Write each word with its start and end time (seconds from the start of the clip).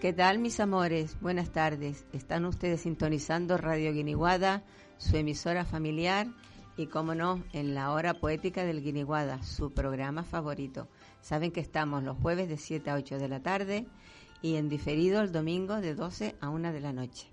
¿Qué 0.00 0.12
tal 0.12 0.38
mis 0.38 0.60
amores? 0.60 1.16
Buenas 1.22 1.52
tardes. 1.52 2.04
Están 2.12 2.44
ustedes 2.44 2.82
sintonizando 2.82 3.56
Radio 3.56 3.94
Guiniguada, 3.94 4.62
su 4.98 5.16
emisora 5.16 5.64
familiar 5.64 6.26
y, 6.76 6.88
como 6.88 7.14
no, 7.14 7.42
en 7.54 7.74
la 7.74 7.90
hora 7.92 8.12
poética 8.12 8.66
del 8.66 8.82
Guiniguada, 8.82 9.42
su 9.42 9.72
programa 9.72 10.22
favorito. 10.22 10.86
Saben 11.22 11.50
que 11.50 11.60
estamos 11.60 12.02
los 12.02 12.18
jueves 12.18 12.50
de 12.50 12.58
7 12.58 12.90
a 12.90 12.96
8 12.96 13.16
de 13.16 13.28
la 13.28 13.40
tarde 13.40 13.86
y 14.42 14.56
en 14.56 14.68
diferido 14.68 15.22
el 15.22 15.32
domingo 15.32 15.80
de 15.80 15.94
12 15.94 16.36
a 16.42 16.50
1 16.50 16.74
de 16.74 16.80
la 16.80 16.92
noche. 16.92 17.30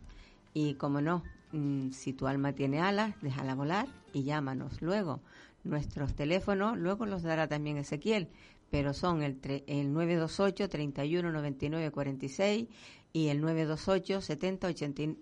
Y, 0.53 0.75
como 0.75 1.02
no, 1.02 1.22
mm, 1.52 1.89
si 1.91 2.14
tu 2.14 2.28
alma 2.28 2.53
tiene 2.53 2.80
alas, 2.80 3.14
déjala 3.22 3.56
volar 3.56 3.88
y 4.14 4.23
llámanos 4.23 4.81
luego. 4.81 5.19
Nuestros 5.66 6.16
teléfonos, 6.16 6.78
luego 6.78 7.06
los 7.06 7.24
dará 7.24 7.47
también 7.47 7.78
Ezequiel, 7.78 8.30
pero 8.73 8.95
son 8.95 9.22
el, 9.22 9.38
el 9.67 9.94
928 9.94 10.67
31 10.67 11.31
99 11.31 11.91
46 11.91 12.67
y 13.13 13.28
el 13.28 13.39
928 13.39 14.19
70 14.19 14.73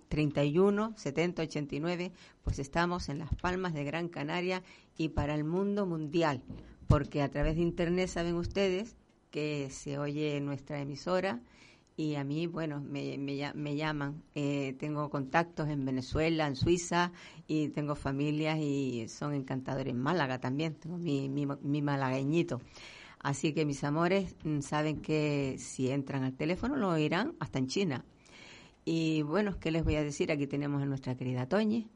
31 0.08 0.94
70 0.96 1.42
89, 1.42 2.12
pues 2.44 2.60
estamos 2.60 3.10
en 3.10 3.20
Las 3.20 3.36
Palmas 3.36 3.74
de 3.74 3.84
Gran 3.84 4.08
Canaria 4.08 4.64
y 4.96 5.10
para 5.10 5.36
el 5.36 5.44
mundo 5.44 5.86
mundial, 5.86 6.42
porque 6.88 7.22
a 7.22 7.30
través 7.30 7.58
de 7.58 7.64
internet 7.64 8.08
saben 8.08 8.36
ustedes 8.36 8.96
que 9.32 9.68
se 9.70 10.00
oye 10.00 10.40
nuestra 10.40 10.80
emisora 10.80 11.42
y 11.98 12.16
a 12.16 12.24
mí, 12.24 12.48
bueno, 12.48 12.80
me, 12.80 13.18
me, 13.18 13.76
llaman. 13.76 14.24
Eh, 14.34 14.78
tengo 14.80 15.10
contactos 15.10 15.68
en 15.68 15.84
Venezuela, 15.84 16.48
en 16.48 16.56
Suiza 16.56 17.12
y 17.48 17.68
tengo 17.68 17.96
familias 17.96 18.60
y 18.60 19.10
son 19.10 19.34
encantadores. 19.34 19.94
En 19.94 20.00
Málaga 20.00 20.40
también, 20.40 20.76
tengo 20.76 20.98
mi, 20.98 21.28
mi, 21.28 21.46
mi 21.62 21.82
malagueñito. 21.82 22.62
Así 23.24 23.54
que 23.54 23.66
mis 23.66 23.84
amores 23.84 24.36
mm, 24.44 24.62
saben 24.62 25.02
que 25.02 25.56
si 25.60 25.90
entran 25.90 26.24
al 26.24 26.34
teléfono 26.34 26.76
lo 26.76 26.90
oirán 26.90 27.34
hasta 27.40 27.60
en 27.60 27.68
China. 27.68 28.06
Y 28.84 29.22
bueno, 29.22 29.60
¿qué 29.60 29.72
les 29.72 29.84
voy 29.84 29.96
a 29.96 30.04
decir? 30.04 30.32
Aquí 30.32 30.48
tenemos 30.48 30.82
a 30.82 30.86
nuestra 30.86 31.16
querida 31.16 31.48
Toñi, 31.48 31.88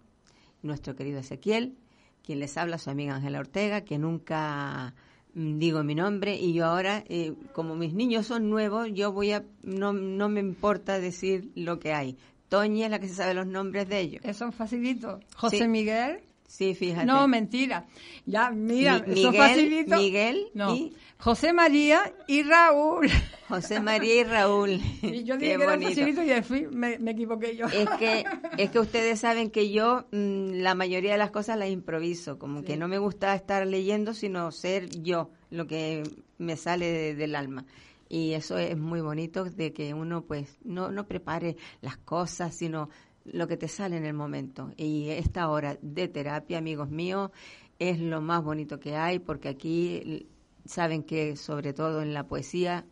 nuestro 0.62 0.96
querido 0.96 1.20
Ezequiel, 1.20 1.76
quien 2.24 2.40
les 2.40 2.58
habla, 2.58 2.78
su 2.78 2.90
amiga 2.90 3.16
Ángela 3.16 3.40
Ortega, 3.40 3.82
que 3.82 3.98
nunca 3.98 4.94
mm, 5.34 5.58
digo 5.58 5.84
mi 5.84 5.96
nombre 5.96 6.36
y 6.36 6.54
yo 6.54 6.66
ahora, 6.66 7.04
eh, 7.08 7.34
como 7.54 7.76
mis 7.76 7.94
niños 7.94 8.28
son 8.28 8.50
nuevos, 8.50 8.90
yo 8.94 9.12
voy 9.12 9.32
a, 9.32 9.44
no, 9.64 9.94
no 9.94 10.30
me 10.30 10.42
importa 10.42 11.00
decir 11.00 11.52
lo 11.56 11.80
que 11.80 11.94
hay. 11.94 12.18
Toñi 12.50 12.84
es 12.84 12.92
la 12.92 13.00
que 13.00 13.08
se 13.08 13.16
sabe 13.16 13.34
los 13.34 13.48
nombres 13.48 13.90
de 13.90 14.00
ellos. 14.00 14.22
Eso 14.24 14.48
es 14.48 14.56
facilito. 14.56 15.20
José 15.36 15.68
Miguel. 15.68 16.20
Sí, 16.48 16.76
fíjate. 16.76 17.06
No, 17.06 17.28
mentira. 17.28 17.86
Ya, 18.26 18.52
mira, 18.52 19.04
eso 19.08 19.34
facilito. 19.34 19.98
Miguel 19.98 20.48
no. 20.54 20.76
José 21.20 21.54
María 21.54 22.14
y 22.28 22.44
Raúl. 22.44 23.10
José 23.48 23.80
María 23.80 24.22
y 24.22 24.24
Raúl. 24.24 24.82
Y 25.02 25.24
yo 25.24 25.38
dije 25.38 25.58
que 25.58 25.64
era 25.64 25.80
facilito 25.80 26.24
y 26.24 26.42
fui, 26.44 26.68
me, 26.68 26.96
equivoqué 27.12 27.56
yo. 27.56 27.66
Es 27.68 27.90
que, 28.00 28.26
es 28.58 28.70
que 28.70 28.80
ustedes 28.80 29.20
saben 29.20 29.50
que 29.50 29.72
yo 29.72 30.06
mm, 30.12 30.62
la 30.62 30.76
mayoría 30.76 31.14
de 31.14 31.18
las 31.18 31.32
cosas 31.32 31.58
las 31.58 31.70
improviso, 31.70 32.38
como 32.38 32.64
que 32.64 32.78
no 32.78 32.88
me 32.88 33.00
gusta 33.00 33.36
estar 33.36 33.66
leyendo, 33.66 34.14
sino 34.14 34.52
ser 34.52 34.90
yo, 35.02 35.32
lo 35.50 35.68
que 35.68 36.04
me 36.38 36.58
sale 36.58 37.16
del 37.16 37.36
alma. 37.36 37.66
Y 38.08 38.34
eso 38.34 38.58
es 38.58 38.78
muy 38.78 39.02
bonito 39.02 39.46
de 39.46 39.74
que 39.74 39.94
uno 39.94 40.22
pues 40.22 40.58
no, 40.64 40.92
no 40.92 41.08
prepare 41.08 41.58
las 41.82 41.98
cosas, 41.98 42.56
sino 42.56 42.90
lo 43.26 43.48
que 43.48 43.58
te 43.58 43.68
sale 43.68 43.98
en 43.98 44.06
el 44.06 44.14
momento. 44.14 44.72
Y 44.78 45.10
esta 45.10 45.50
hora 45.50 45.78
de 45.82 46.08
terapia, 46.08 46.58
amigos 46.58 46.90
míos, 46.90 47.32
es 47.80 48.00
lo 48.00 48.22
más 48.22 48.44
bonito 48.44 48.80
que 48.80 48.96
hay 48.96 49.20
porque 49.20 49.50
aquí 49.50 50.28
saben 50.66 51.04
que 51.04 51.36
sobre 51.36 51.74
todo 51.74 52.02
en 52.02 52.14
la 52.14 52.28
poesía, 52.28 52.86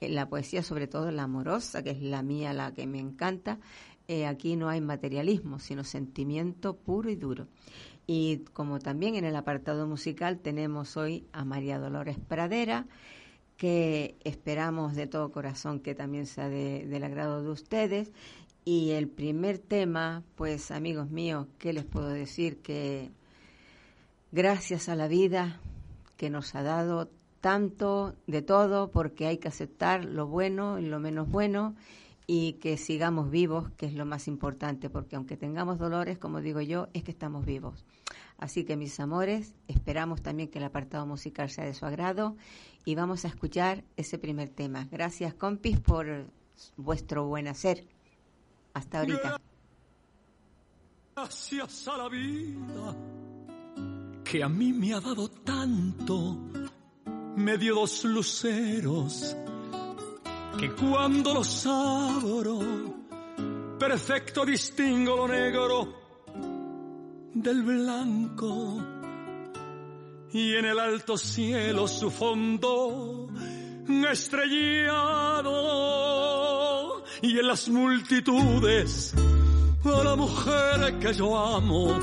en 0.00 0.14
la 0.14 0.28
poesía 0.28 0.62
sobre 0.62 0.86
todo 0.86 1.10
la 1.10 1.24
amorosa, 1.24 1.82
que 1.82 1.90
es 1.90 2.00
la 2.00 2.22
mía, 2.22 2.52
la 2.52 2.72
que 2.72 2.86
me 2.86 3.00
encanta, 3.00 3.58
eh, 4.06 4.26
aquí 4.26 4.56
no 4.56 4.68
hay 4.68 4.80
materialismo, 4.80 5.58
sino 5.58 5.84
sentimiento 5.84 6.76
puro 6.76 7.10
y 7.10 7.16
duro. 7.16 7.48
Y 8.06 8.38
como 8.54 8.78
también 8.78 9.16
en 9.16 9.24
el 9.24 9.36
apartado 9.36 9.86
musical 9.86 10.38
tenemos 10.38 10.96
hoy 10.96 11.26
a 11.32 11.44
María 11.44 11.78
Dolores 11.78 12.18
Pradera, 12.18 12.86
que 13.58 14.16
esperamos 14.24 14.94
de 14.94 15.08
todo 15.08 15.30
corazón 15.30 15.80
que 15.80 15.94
también 15.94 16.24
sea 16.26 16.48
del 16.48 17.04
agrado 17.04 17.42
de 17.42 17.50
ustedes. 17.50 18.12
Y 18.70 18.90
el 18.90 19.08
primer 19.08 19.56
tema, 19.56 20.22
pues 20.34 20.70
amigos 20.70 21.08
míos, 21.08 21.46
¿qué 21.58 21.72
les 21.72 21.86
puedo 21.86 22.10
decir? 22.10 22.58
Que 22.58 23.10
gracias 24.30 24.90
a 24.90 24.94
la 24.94 25.08
vida 25.08 25.58
que 26.18 26.28
nos 26.28 26.54
ha 26.54 26.62
dado 26.62 27.08
tanto 27.40 28.14
de 28.26 28.42
todo, 28.42 28.90
porque 28.90 29.26
hay 29.26 29.38
que 29.38 29.48
aceptar 29.48 30.04
lo 30.04 30.26
bueno 30.26 30.78
y 30.78 30.82
lo 30.84 31.00
menos 31.00 31.30
bueno 31.30 31.76
y 32.26 32.58
que 32.60 32.76
sigamos 32.76 33.30
vivos, 33.30 33.70
que 33.78 33.86
es 33.86 33.94
lo 33.94 34.04
más 34.04 34.28
importante, 34.28 34.90
porque 34.90 35.16
aunque 35.16 35.38
tengamos 35.38 35.78
dolores, 35.78 36.18
como 36.18 36.42
digo 36.42 36.60
yo, 36.60 36.88
es 36.92 37.04
que 37.04 37.10
estamos 37.10 37.46
vivos. 37.46 37.86
Así 38.36 38.64
que 38.64 38.76
mis 38.76 39.00
amores, 39.00 39.54
esperamos 39.66 40.20
también 40.20 40.50
que 40.50 40.58
el 40.58 40.64
apartado 40.64 41.06
musical 41.06 41.48
sea 41.48 41.64
de 41.64 41.72
su 41.72 41.86
agrado 41.86 42.36
y 42.84 42.96
vamos 42.96 43.24
a 43.24 43.28
escuchar 43.28 43.82
ese 43.96 44.18
primer 44.18 44.50
tema. 44.50 44.86
Gracias, 44.90 45.32
compis, 45.32 45.80
por 45.80 46.26
vuestro 46.76 47.26
buen 47.26 47.48
hacer. 47.48 47.86
Hasta 48.74 49.00
ahorita. 49.00 49.40
Gracias 51.16 51.88
a 51.88 51.96
la 51.96 52.08
vida 52.08 52.96
que 54.24 54.42
a 54.44 54.48
mí 54.48 54.72
me 54.72 54.94
ha 54.94 55.00
dado 55.00 55.28
tanto 55.28 56.36
me 57.36 57.56
dio 57.56 57.74
dos 57.74 58.04
luceros 58.04 59.36
que 60.58 60.70
cuando 60.72 61.34
los 61.34 61.66
abro, 61.66 62.58
perfecto 63.78 64.44
distingo 64.44 65.16
lo 65.16 65.28
negro 65.28 65.94
del 67.32 67.62
blanco 67.62 68.76
y 70.32 70.54
en 70.54 70.64
el 70.64 70.78
alto 70.78 71.16
cielo 71.16 71.86
su 71.88 72.10
fondo 72.10 73.28
estrellado 74.10 76.07
y 77.22 77.38
en 77.38 77.46
las 77.46 77.68
multitudes 77.68 79.14
a 79.84 80.04
la 80.04 80.16
mujer 80.16 80.98
que 81.00 81.14
yo 81.14 81.36
amo. 81.36 81.98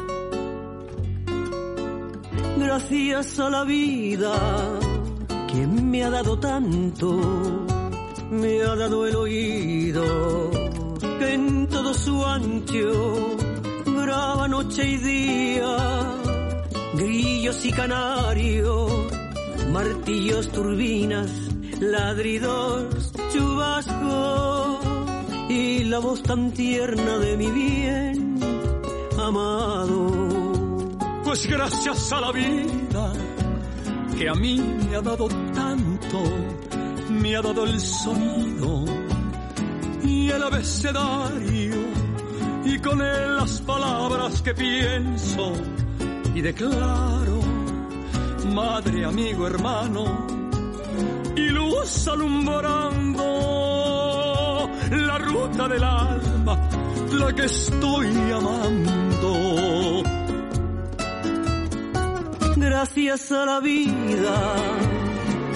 Gracias 2.58 3.40
a 3.40 3.50
la 3.50 3.64
vida, 3.64 4.34
quien 5.48 5.92
me 5.92 6.04
ha 6.04 6.10
dado 6.10 6.40
tanto, 6.40 7.66
me 8.32 8.62
ha 8.64 8.76
dado 8.76 9.08
el 9.08 9.16
oído, 9.16 10.52
que 11.20 11.34
en 11.34 11.68
todo 11.68 11.94
su 11.94 12.26
ancho 12.26 13.38
graba 13.86 14.48
noche 14.48 14.90
y 14.90 14.98
día, 14.98 15.78
grillos 16.96 17.66
y 17.66 17.72
canarios, 17.72 18.92
martillos, 19.72 20.50
turbinas, 20.50 21.30
ladridos, 21.80 23.12
chubascos 23.32 24.75
y 25.56 25.84
la 25.86 26.00
voz 26.00 26.22
tan 26.22 26.52
tierna 26.52 27.18
de 27.18 27.38
mi 27.38 27.50
bien 27.50 28.40
amado. 29.18 30.08
Pues 31.24 31.48
gracias 31.48 32.12
a 32.12 32.20
la 32.20 32.32
vida 32.32 33.14
que 34.18 34.28
a 34.28 34.34
mí 34.34 34.56
me 34.58 34.96
ha 34.96 35.02
dado 35.02 35.28
tanto, 35.54 36.20
me 37.10 37.36
ha 37.36 37.42
dado 37.42 37.64
el 37.64 37.80
sonido 37.80 38.84
y 40.04 40.30
el 40.30 40.44
abecedario 40.44 41.76
y 42.66 42.80
con 42.80 43.02
él 43.02 43.36
las 43.38 43.62
palabras 43.62 44.42
que 44.42 44.54
pienso 44.54 45.54
y 46.34 46.42
declaro, 46.42 47.40
madre, 48.54 49.06
amigo, 49.06 49.48
hermano, 49.48 50.28
y 51.36 51.48
luz 51.50 52.08
alumbrando 52.08 53.65
la 54.92 55.18
ruta 55.18 55.68
del 55.68 55.84
alma, 55.84 56.70
la 57.12 57.34
que 57.34 57.46
estoy 57.46 58.08
amando. 58.32 60.04
Gracias 62.58 63.32
a 63.32 63.46
la 63.46 63.60
vida 63.60 64.56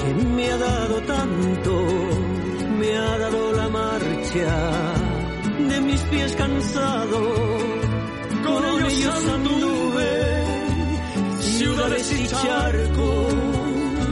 que 0.02 0.14
me 0.26 0.52
ha 0.52 0.58
dado 0.58 1.02
tanto, 1.02 1.86
me 2.80 2.98
ha 2.98 3.18
dado 3.18 3.54
la 3.54 3.70
marcha 3.70 4.94
de 5.70 5.82
mis 5.82 6.02
pies 6.02 6.36
cansados, 6.36 7.40
con, 8.46 8.86
ellos 8.86 9.30
anduve, 9.34 10.44
ciudades 11.42 12.12
y 12.20 12.28
charcos 12.28 13.50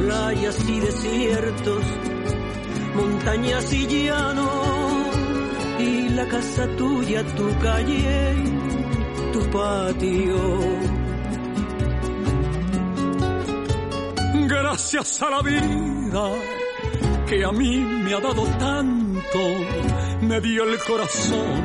playas 0.07 0.57
y 0.69 0.79
desiertos, 0.79 1.83
montañas 2.95 3.73
y 3.73 3.87
llanos, 3.87 4.76
la 6.17 6.25
casa 6.25 6.65
tuya, 6.75 7.21
tu 7.37 7.47
calle, 7.59 8.33
tu 9.33 9.41
patio. 9.55 10.41
Gracias 14.53 15.21
a 15.21 15.29
la 15.29 15.41
vida 15.43 16.23
que 17.27 17.45
a 17.45 17.51
mí 17.51 17.77
me 18.03 18.13
ha 18.15 18.19
dado 18.19 18.43
tanto, 18.57 19.41
me 20.21 20.41
dio 20.41 20.63
el 20.63 20.79
corazón 20.79 21.61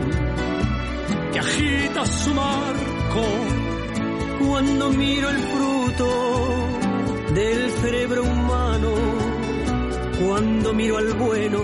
que 1.32 1.38
agita 1.38 2.04
su 2.04 2.34
marco 2.34 3.24
cuando 4.44 4.90
miro 4.90 5.30
el 5.30 5.38
fruto 5.52 6.08
del 7.38 7.70
cerebro 7.80 8.22
humano 8.22 8.90
cuando 10.20 10.74
miro 10.74 10.98
al 10.98 11.10
bueno 11.14 11.60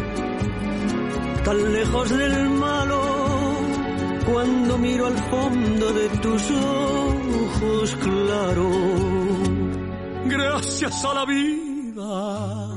tan 1.48 1.72
lejos 1.72 2.10
del 2.10 2.50
malo 2.50 2.77
cuando 4.32 4.78
miro 4.78 5.06
al 5.06 5.18
fondo 5.30 5.92
de 5.92 6.08
tus 6.20 6.50
ojos 6.50 7.96
claros 7.96 8.76
gracias 10.26 11.04
a 11.04 11.14
la 11.14 11.24
vida 11.24 12.68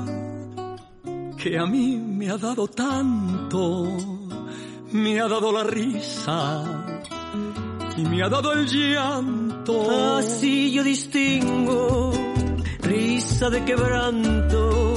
que 1.38 1.57
a 1.57 1.65
mí 1.65 1.98
me 1.98 2.30
ha 2.30 2.38
dado 2.38 2.68
tanto 2.68 3.88
me 4.92 5.19
ha 5.19 5.27
dado 5.27 5.51
la 5.51 5.63
risa 5.63 6.81
y 7.97 8.04
me 8.04 8.24
ha 8.24 8.30
dado 8.30 8.54
el 8.54 8.68
llanto. 8.68 10.18
Así 10.18 10.71
yo 10.71 10.83
distingo 10.83 12.12
risa 12.81 13.50
de 13.50 13.63
quebranto, 13.63 14.95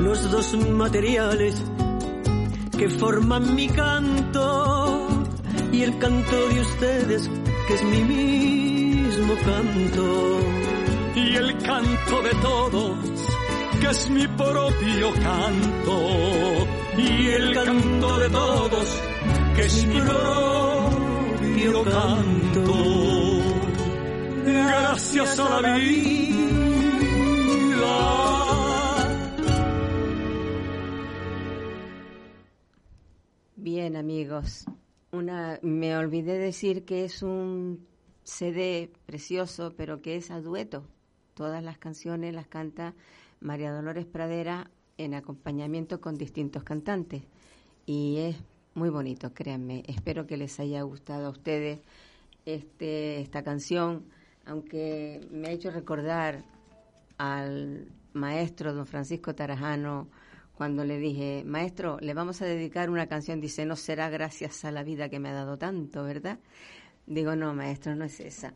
los 0.00 0.30
dos 0.30 0.56
materiales 0.70 1.62
que 2.76 2.88
forman 2.88 3.54
mi 3.54 3.68
canto 3.68 5.13
y 5.74 5.82
el 5.82 5.98
canto 5.98 6.48
de 6.48 6.60
ustedes 6.60 7.28
que 7.66 7.74
es 7.74 7.82
mi 7.82 8.02
mismo 8.04 9.34
canto. 9.44 10.38
Y 11.16 11.36
el 11.36 11.58
canto 11.58 12.22
de 12.22 12.30
todos 12.42 12.98
que 13.80 13.88
es 13.88 14.10
mi 14.10 14.26
propio 14.28 15.12
canto. 15.14 15.96
Y 16.96 17.26
el 17.28 17.54
canto 17.54 18.18
de 18.18 18.30
todos 18.30 19.02
que 19.56 19.62
es 19.62 19.86
mi 19.86 20.00
propio 20.00 21.84
canto. 21.84 22.74
Gracias 24.44 25.38
a 25.40 25.60
la 25.60 25.76
vida 25.76 26.24
Bien, 33.56 33.96
amigos. 33.96 34.66
Una, 35.14 35.60
me 35.62 35.96
olvidé 35.96 36.38
decir 36.38 36.84
que 36.84 37.04
es 37.04 37.22
un 37.22 37.86
CD 38.24 38.90
precioso, 39.06 39.72
pero 39.76 40.02
que 40.02 40.16
es 40.16 40.32
a 40.32 40.40
dueto. 40.40 40.88
Todas 41.34 41.62
las 41.62 41.78
canciones 41.78 42.34
las 42.34 42.48
canta 42.48 42.94
María 43.38 43.72
Dolores 43.72 44.06
Pradera 44.06 44.72
en 44.98 45.14
acompañamiento 45.14 46.00
con 46.00 46.16
distintos 46.16 46.64
cantantes. 46.64 47.22
Y 47.86 48.16
es 48.16 48.36
muy 48.74 48.90
bonito, 48.90 49.32
créanme. 49.32 49.84
Espero 49.86 50.26
que 50.26 50.36
les 50.36 50.58
haya 50.58 50.82
gustado 50.82 51.26
a 51.26 51.30
ustedes 51.30 51.78
este, 52.44 53.20
esta 53.20 53.44
canción, 53.44 54.06
aunque 54.46 55.20
me 55.30 55.46
ha 55.46 55.52
hecho 55.52 55.70
recordar 55.70 56.42
al 57.18 57.86
maestro 58.14 58.74
don 58.74 58.86
Francisco 58.86 59.32
Tarajano 59.32 60.08
cuando 60.56 60.84
le 60.84 60.98
dije, 60.98 61.42
maestro, 61.44 61.98
le 62.00 62.14
vamos 62.14 62.40
a 62.40 62.46
dedicar 62.46 62.90
una 62.90 63.06
canción, 63.06 63.40
dice, 63.40 63.66
no 63.66 63.76
será 63.76 64.08
gracias 64.08 64.64
a 64.64 64.70
la 64.70 64.84
vida 64.84 65.08
que 65.08 65.18
me 65.18 65.30
ha 65.30 65.34
dado 65.34 65.58
tanto, 65.58 66.04
¿verdad? 66.04 66.38
Digo, 67.06 67.34
no, 67.34 67.54
maestro, 67.54 67.96
no 67.96 68.04
es 68.04 68.20
esa. 68.20 68.54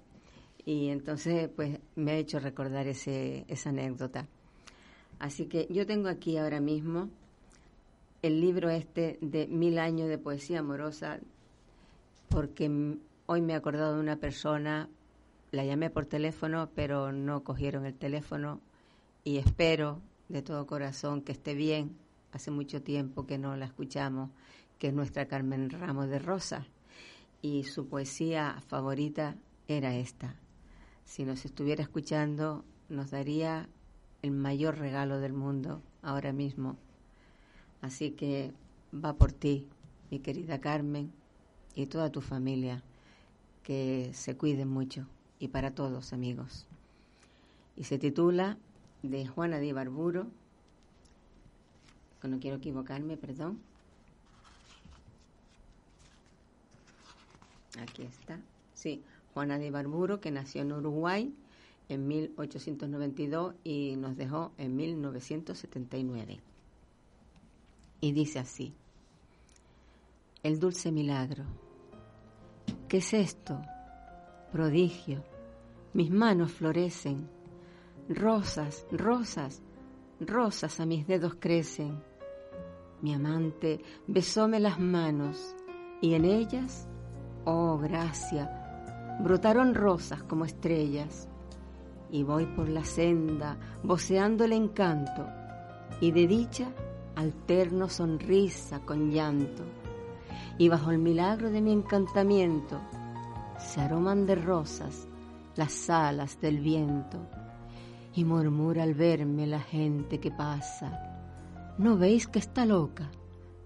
Y 0.64 0.88
entonces, 0.88 1.48
pues, 1.48 1.78
me 1.96 2.12
ha 2.12 2.16
hecho 2.16 2.38
recordar 2.38 2.86
ese, 2.86 3.44
esa 3.48 3.70
anécdota. 3.70 4.28
Así 5.18 5.46
que 5.46 5.66
yo 5.70 5.86
tengo 5.86 6.08
aquí 6.08 6.36
ahora 6.36 6.60
mismo 6.60 7.10
el 8.22 8.40
libro 8.40 8.70
este 8.70 9.18
de 9.20 9.46
Mil 9.48 9.78
años 9.78 10.08
de 10.08 10.18
poesía 10.18 10.60
amorosa, 10.60 11.18
porque 12.28 12.96
hoy 13.26 13.42
me 13.42 13.52
he 13.52 13.56
acordado 13.56 13.94
de 13.94 14.00
una 14.00 14.16
persona, 14.16 14.88
la 15.50 15.64
llamé 15.64 15.90
por 15.90 16.06
teléfono, 16.06 16.70
pero 16.74 17.12
no 17.12 17.42
cogieron 17.42 17.86
el 17.86 17.94
teléfono 17.94 18.60
y 19.24 19.38
espero 19.38 20.00
de 20.28 20.42
todo 20.42 20.66
corazón 20.66 21.22
que 21.22 21.32
esté 21.32 21.54
bien. 21.54 21.96
Hace 22.32 22.50
mucho 22.50 22.82
tiempo 22.82 23.26
que 23.26 23.38
no 23.38 23.56
la 23.56 23.66
escuchamos, 23.66 24.30
que 24.78 24.88
es 24.88 24.94
nuestra 24.94 25.26
Carmen 25.26 25.70
Ramos 25.70 26.08
de 26.08 26.18
Rosa. 26.18 26.66
Y 27.40 27.64
su 27.64 27.86
poesía 27.86 28.62
favorita 28.66 29.36
era 29.66 29.94
esta. 29.94 30.34
Si 31.04 31.24
nos 31.24 31.44
estuviera 31.44 31.82
escuchando, 31.82 32.64
nos 32.88 33.10
daría 33.10 33.68
el 34.22 34.32
mayor 34.32 34.78
regalo 34.78 35.20
del 35.20 35.32
mundo 35.32 35.82
ahora 36.02 36.32
mismo. 36.32 36.76
Así 37.80 38.10
que 38.10 38.52
va 38.92 39.14
por 39.14 39.32
ti, 39.32 39.68
mi 40.10 40.18
querida 40.18 40.60
Carmen, 40.60 41.12
y 41.74 41.86
toda 41.86 42.10
tu 42.10 42.20
familia, 42.20 42.82
que 43.62 44.10
se 44.12 44.36
cuiden 44.36 44.68
mucho, 44.68 45.06
y 45.38 45.48
para 45.48 45.74
todos, 45.74 46.12
amigos. 46.12 46.66
Y 47.76 47.84
se 47.84 47.98
titula 47.98 48.58
de 49.02 49.26
Juana 49.26 49.58
de 49.58 49.66
Ibarburo, 49.66 50.26
no 52.22 52.40
quiero 52.40 52.56
equivocarme, 52.56 53.16
perdón. 53.16 53.60
Aquí 57.80 58.02
está. 58.02 58.40
Sí, 58.74 59.02
Juana 59.34 59.58
de 59.58 59.66
Ibarburo, 59.66 60.20
que 60.20 60.30
nació 60.30 60.62
en 60.62 60.72
Uruguay 60.72 61.32
en 61.88 62.06
1892 62.06 63.54
y 63.64 63.96
nos 63.96 64.16
dejó 64.16 64.52
en 64.58 64.76
1979. 64.76 66.40
Y 68.00 68.12
dice 68.12 68.38
así, 68.40 68.74
el 70.42 70.58
dulce 70.58 70.92
milagro. 70.92 71.44
¿Qué 72.88 72.98
es 72.98 73.14
esto? 73.14 73.60
Prodigio. 74.52 75.22
Mis 75.94 76.10
manos 76.10 76.52
florecen 76.52 77.28
Rosas, 78.08 78.86
rosas, 78.90 79.60
rosas 80.18 80.80
a 80.80 80.86
mis 80.86 81.06
dedos 81.06 81.34
crecen. 81.38 82.02
Mi 83.02 83.12
amante 83.12 83.82
besóme 84.06 84.60
las 84.60 84.80
manos 84.80 85.54
y 86.00 86.14
en 86.14 86.24
ellas, 86.24 86.88
oh 87.44 87.76
gracia, 87.76 89.18
brotaron 89.20 89.74
rosas 89.74 90.22
como 90.22 90.46
estrellas. 90.46 91.28
Y 92.10 92.22
voy 92.22 92.46
por 92.46 92.70
la 92.70 92.82
senda 92.82 93.58
voceando 93.82 94.44
el 94.44 94.54
encanto 94.54 95.26
y 96.00 96.10
de 96.10 96.26
dicha 96.26 96.72
alterno 97.14 97.90
sonrisa 97.90 98.80
con 98.80 99.10
llanto. 99.10 99.64
Y 100.56 100.70
bajo 100.70 100.92
el 100.92 100.98
milagro 100.98 101.50
de 101.50 101.60
mi 101.60 101.72
encantamiento 101.72 102.80
se 103.58 103.82
aroman 103.82 104.24
de 104.24 104.36
rosas 104.36 105.06
las 105.56 105.90
alas 105.90 106.40
del 106.40 106.60
viento 106.60 107.37
y 108.18 108.24
murmura 108.24 108.82
al 108.82 108.94
verme 108.94 109.46
la 109.46 109.60
gente 109.60 110.18
que 110.18 110.32
pasa. 110.32 111.76
¿No 111.78 111.96
veis 111.96 112.26
que 112.26 112.40
está 112.40 112.66
loca? 112.66 113.08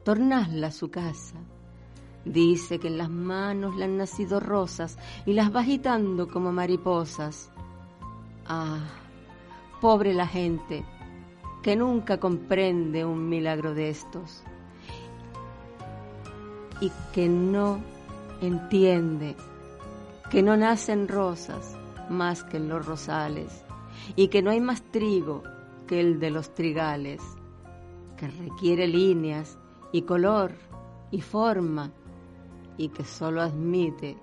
Tornadla 0.05 0.67
a 0.67 0.73
su 0.73 0.91
casa. 0.91 1.37
Dice 2.27 2.79
que 2.79 2.89
en 2.89 2.99
las 2.99 3.09
manos 3.09 3.75
le 3.77 3.85
han 3.85 3.97
nacido 3.97 4.41
rosas 4.41 4.99
y 5.25 5.33
las 5.33 5.57
va 5.57 5.61
agitando 5.61 6.29
como 6.29 6.53
mariposas. 6.53 7.51
Ah, 8.45 8.81
pobre 9.81 10.13
la 10.13 10.27
gente, 10.27 10.85
que 11.63 11.75
nunca 11.75 12.21
comprende 12.21 13.07
un 13.07 13.31
milagro 13.31 13.73
de 13.73 13.89
estos 13.89 14.43
y 16.83 16.93
que 17.15 17.27
no 17.27 17.81
entiende 18.43 19.35
que 20.31 20.43
no 20.43 20.59
nacen 20.59 21.09
rosas 21.09 21.75
más 22.11 22.45
que 22.45 22.59
en 22.59 22.69
los 22.69 22.85
rosales 22.85 23.62
y 24.17 24.29
que 24.29 24.43
no 24.43 24.51
hay 24.51 24.61
más 24.61 24.83
trigo 24.83 25.43
que 25.87 26.01
el 26.01 26.19
de 26.19 26.31
los 26.31 26.55
trigales, 26.55 27.23
que 28.17 28.29
requiere 28.29 28.87
líneas 28.87 29.59
y 29.93 30.03
color 30.03 30.53
y 31.11 31.21
forma 31.21 31.93
y 32.77 32.89
que 32.89 33.05
solo 33.05 33.43
admite 33.43 34.17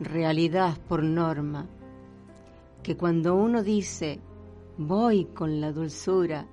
realidad 0.00 0.78
por 0.88 1.02
norma, 1.02 1.66
que 2.82 2.96
cuando 2.96 3.34
uno 3.34 3.62
dice 3.62 4.20
voy 4.78 5.26
con 5.26 5.60
la 5.60 5.72
dulzura, 5.72 6.46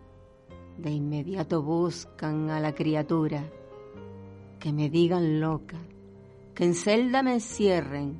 de 0.78 0.92
inmediato 0.92 1.62
buscan 1.62 2.50
a 2.50 2.60
la 2.60 2.74
criatura, 2.74 3.44
que 4.60 4.72
me 4.72 4.90
digan 4.90 5.40
loca, 5.40 5.78
que 6.54 6.66
en 6.66 6.74
celda 6.74 7.24
me 7.24 7.34
encierren, 7.34 8.20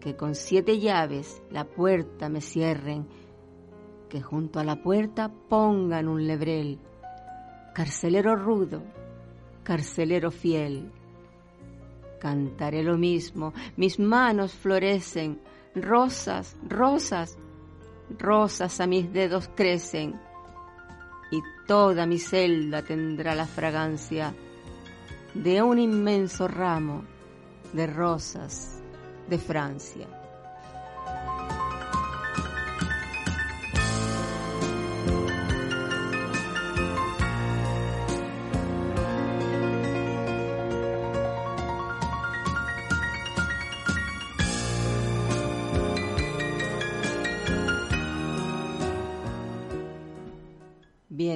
que 0.00 0.16
con 0.16 0.34
siete 0.34 0.78
llaves 0.78 1.42
la 1.50 1.64
puerta 1.64 2.28
me 2.28 2.40
cierren, 2.40 3.06
que 4.08 4.22
junto 4.22 4.60
a 4.60 4.64
la 4.64 4.76
puerta 4.82 5.30
pongan 5.48 6.08
un 6.08 6.26
lebrel, 6.26 6.78
carcelero 7.74 8.36
rudo, 8.36 8.82
carcelero 9.62 10.30
fiel. 10.30 10.90
Cantaré 12.20 12.82
lo 12.82 12.96
mismo, 12.96 13.52
mis 13.76 13.98
manos 13.98 14.52
florecen, 14.54 15.40
rosas, 15.74 16.56
rosas, 16.66 17.36
rosas 18.18 18.80
a 18.80 18.86
mis 18.86 19.12
dedos 19.12 19.50
crecen, 19.54 20.18
y 21.30 21.40
toda 21.66 22.06
mi 22.06 22.18
celda 22.18 22.82
tendrá 22.82 23.34
la 23.34 23.46
fragancia 23.46 24.34
de 25.34 25.62
un 25.62 25.78
inmenso 25.78 26.48
ramo 26.48 27.04
de 27.72 27.86
rosas 27.86 28.82
de 29.28 29.38
Francia. 29.38 30.15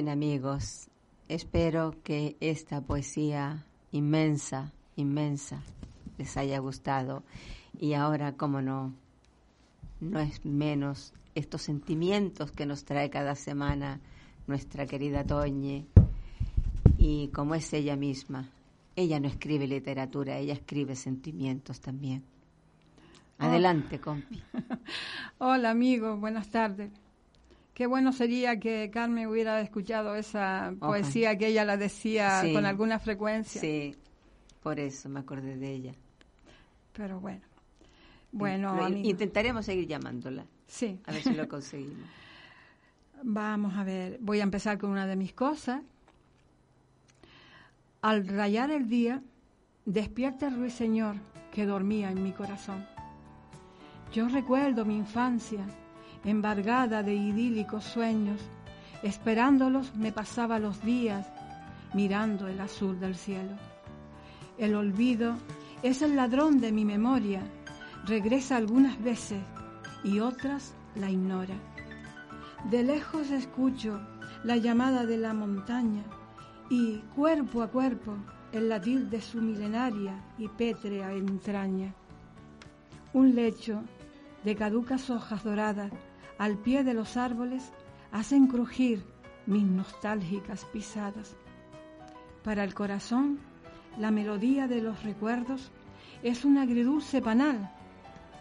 Bien 0.01 0.09
amigos, 0.09 0.87
espero 1.29 1.93
que 2.03 2.35
esta 2.39 2.81
poesía 2.81 3.67
inmensa, 3.91 4.73
inmensa, 4.95 5.61
les 6.17 6.37
haya 6.37 6.57
gustado. 6.57 7.21
Y 7.79 7.93
ahora, 7.93 8.31
como 8.35 8.63
no, 8.63 8.95
no 9.99 10.19
es 10.19 10.43
menos 10.43 11.13
estos 11.35 11.61
sentimientos 11.61 12.51
que 12.51 12.65
nos 12.65 12.83
trae 12.83 13.11
cada 13.11 13.35
semana 13.35 13.99
nuestra 14.47 14.87
querida 14.87 15.23
Toñe. 15.23 15.85
Y 16.97 17.27
como 17.27 17.53
es 17.53 17.71
ella 17.71 17.95
misma, 17.95 18.49
ella 18.95 19.19
no 19.19 19.27
escribe 19.27 19.67
literatura, 19.67 20.39
ella 20.39 20.53
escribe 20.53 20.95
sentimientos 20.95 21.79
también. 21.79 22.23
Adelante, 23.37 23.99
compi. 23.99 24.41
Hola, 25.37 25.69
amigo, 25.69 26.17
buenas 26.17 26.49
tardes. 26.49 26.91
Qué 27.73 27.87
bueno 27.87 28.11
sería 28.11 28.59
que 28.59 28.91
Carmen 28.91 29.27
hubiera 29.27 29.61
escuchado 29.61 30.15
esa 30.15 30.73
poesía 30.79 31.37
que 31.37 31.47
ella 31.47 31.65
la 31.65 31.77
decía 31.77 32.43
con 32.53 32.65
alguna 32.65 32.99
frecuencia. 32.99 33.61
Sí, 33.61 33.95
por 34.61 34.79
eso 34.79 35.09
me 35.09 35.21
acordé 35.21 35.57
de 35.57 35.71
ella. 35.71 35.93
Pero 36.93 37.19
bueno. 37.19 37.41
Bueno, 38.31 38.87
intentaremos 38.89 39.65
seguir 39.65 39.87
llamándola. 39.87 40.45
Sí. 40.67 40.99
A 41.05 41.11
ver 41.11 41.21
si 41.21 41.33
lo 41.33 41.47
conseguimos. 41.47 42.07
Vamos 43.23 43.75
a 43.75 43.83
ver, 43.83 44.17
voy 44.19 44.39
a 44.39 44.43
empezar 44.43 44.77
con 44.77 44.89
una 44.89 45.05
de 45.05 45.15
mis 45.15 45.33
cosas. 45.33 45.81
Al 48.01 48.27
rayar 48.27 48.71
el 48.71 48.87
día, 48.87 49.21
despierta 49.85 50.47
el 50.47 50.55
ruiseñor 50.55 51.17
que 51.51 51.65
dormía 51.65 52.09
en 52.09 52.23
mi 52.23 52.31
corazón. 52.31 52.85
Yo 54.11 54.27
recuerdo 54.27 54.85
mi 54.85 54.97
infancia, 54.97 55.65
embargada 56.23 57.03
de 57.03 57.15
idílicos 57.15 57.83
sueños. 57.83 58.41
Esperándolos 59.03 59.95
me 59.95 60.11
pasaba 60.11 60.59
los 60.59 60.83
días 60.83 61.27
mirando 61.93 62.47
el 62.47 62.59
azul 62.59 62.99
del 62.99 63.15
cielo. 63.15 63.55
El 64.57 64.75
olvido 64.75 65.35
es 65.81 66.01
el 66.01 66.15
ladrón 66.15 66.61
de 66.61 66.71
mi 66.71 66.85
memoria 66.85 67.41
regresa 68.05 68.57
algunas 68.57 69.01
veces 69.03 69.41
y 70.03 70.19
otras 70.19 70.73
la 70.95 71.09
ignora. 71.09 71.55
De 72.69 72.83
lejos 72.83 73.31
escucho 73.31 74.01
la 74.43 74.57
llamada 74.57 75.05
de 75.05 75.17
la 75.17 75.33
montaña 75.33 76.03
y 76.69 76.97
cuerpo 77.15 77.61
a 77.61 77.67
cuerpo 77.67 78.15
el 78.51 78.69
latir 78.69 79.09
de 79.09 79.21
su 79.21 79.41
milenaria 79.41 80.15
y 80.37 80.47
pétrea 80.47 81.13
entraña. 81.13 81.93
Un 83.13 83.35
lecho 83.35 83.83
de 84.43 84.55
caducas 84.55 85.09
hojas 85.09 85.43
doradas 85.43 85.91
al 86.41 86.57
pie 86.57 86.83
de 86.83 86.95
los 86.95 87.17
árboles 87.17 87.71
hacen 88.11 88.47
crujir 88.47 89.05
mis 89.45 89.61
nostálgicas 89.61 90.65
pisadas. 90.73 91.35
Para 92.43 92.63
el 92.63 92.73
corazón, 92.73 93.37
la 93.99 94.09
melodía 94.09 94.67
de 94.67 94.81
los 94.81 95.03
recuerdos 95.03 95.69
es 96.23 96.43
un 96.43 96.57
agridulce 96.57 97.21
panal 97.21 97.71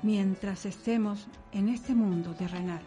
mientras 0.03 0.65
estemos 0.65 1.29
en 1.53 1.69
este 1.69 1.95
mundo 1.95 2.35
terrenal. 2.35 2.81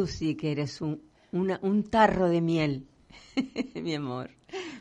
Tú 0.00 0.06
sí 0.06 0.34
que 0.34 0.52
eres 0.52 0.80
un, 0.80 1.02
un 1.30 1.82
tarro 1.90 2.30
de 2.30 2.40
miel, 2.40 2.86
mi 3.74 3.94
amor 3.94 4.30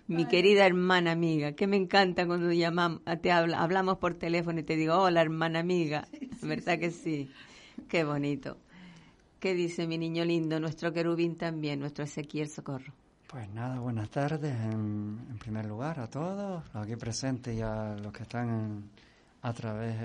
mi 0.07 0.25
querida 0.27 0.65
hermana 0.65 1.11
amiga, 1.11 1.51
que 1.51 1.67
me 1.67 1.75
encanta 1.75 2.25
cuando 2.25 2.53
llamamos, 2.53 3.01
te 3.21 3.33
hablamos 3.33 3.97
por 3.97 4.15
teléfono 4.15 4.61
y 4.61 4.63
te 4.63 4.77
digo, 4.77 4.95
hola 4.95 5.19
hermana 5.19 5.59
amiga, 5.59 6.07
¿verdad 6.41 6.79
que 6.79 6.91
sí? 6.91 7.29
Qué 7.89 8.05
bonito. 8.05 8.55
¿Qué 9.41 9.53
dice 9.53 9.87
mi 9.87 9.97
niño 9.97 10.23
lindo, 10.23 10.57
nuestro 10.57 10.93
querubín 10.93 11.35
también, 11.35 11.81
nuestro 11.81 12.05
Ezequiel 12.05 12.49
Socorro? 12.49 12.93
Pues 13.27 13.49
nada, 13.49 13.81
buenas 13.81 14.09
tardes 14.09 14.55
en, 14.55 15.37
primer 15.37 15.65
lugar 15.65 15.99
a 15.99 16.07
todos, 16.07 16.63
los 16.73 16.83
aquí 16.83 16.95
presentes 16.95 17.57
y 17.57 17.61
a 17.61 17.97
los 18.01 18.13
que 18.13 18.23
están 18.23 18.89
a 19.41 19.53
través 19.53 19.95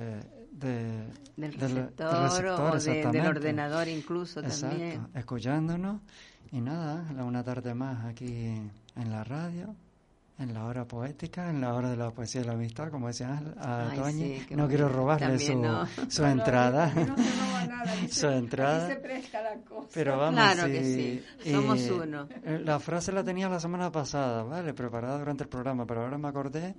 de, 0.52 1.04
del 1.36 1.52
receptor, 1.52 2.80
del 2.80 3.26
ordenador 3.26 3.88
incluso 3.88 4.42
también. 4.42 5.08
escuchándonos. 5.14 6.00
Y 6.52 6.60
nada, 6.60 7.04
una 7.24 7.42
tarde 7.42 7.74
más 7.74 8.04
aquí 8.04 8.54
en 8.96 9.10
la 9.10 9.24
radio 9.24 9.74
en 10.38 10.52
la 10.52 10.64
hora 10.64 10.84
poética, 10.84 11.48
en 11.48 11.60
la 11.60 11.74
hora 11.74 11.90
de 11.90 11.96
la 11.96 12.10
poesía 12.10 12.40
de 12.40 12.48
la 12.48 12.54
amistad, 12.54 12.90
como 12.90 13.06
decía 13.06 13.40
a 13.58 13.92
Toñi. 13.94 14.44
no 14.50 14.66
quiero 14.66 14.88
robarle 14.88 15.38
su, 15.38 15.86
su 16.08 16.24
entrada. 16.24 16.92
su 18.10 18.26
entrada. 18.28 18.88
Se 18.88 18.96
presta 18.96 19.42
la 19.42 19.56
cosa. 19.60 19.88
Pero 19.94 20.18
vamos, 20.18 20.40
claro 20.40 20.66
que 20.66 20.84
sí. 20.84 21.50
Somos 21.52 21.88
uno. 21.88 22.28
Eh, 22.44 22.60
la 22.64 22.80
frase 22.80 23.12
la 23.12 23.22
tenía 23.22 23.48
la 23.48 23.60
semana 23.60 23.92
pasada, 23.92 24.42
¿vale? 24.42 24.74
Preparada 24.74 25.18
durante 25.18 25.44
el 25.44 25.48
programa, 25.48 25.86
pero 25.86 26.02
ahora 26.02 26.18
me 26.18 26.28
acordé. 26.28 26.74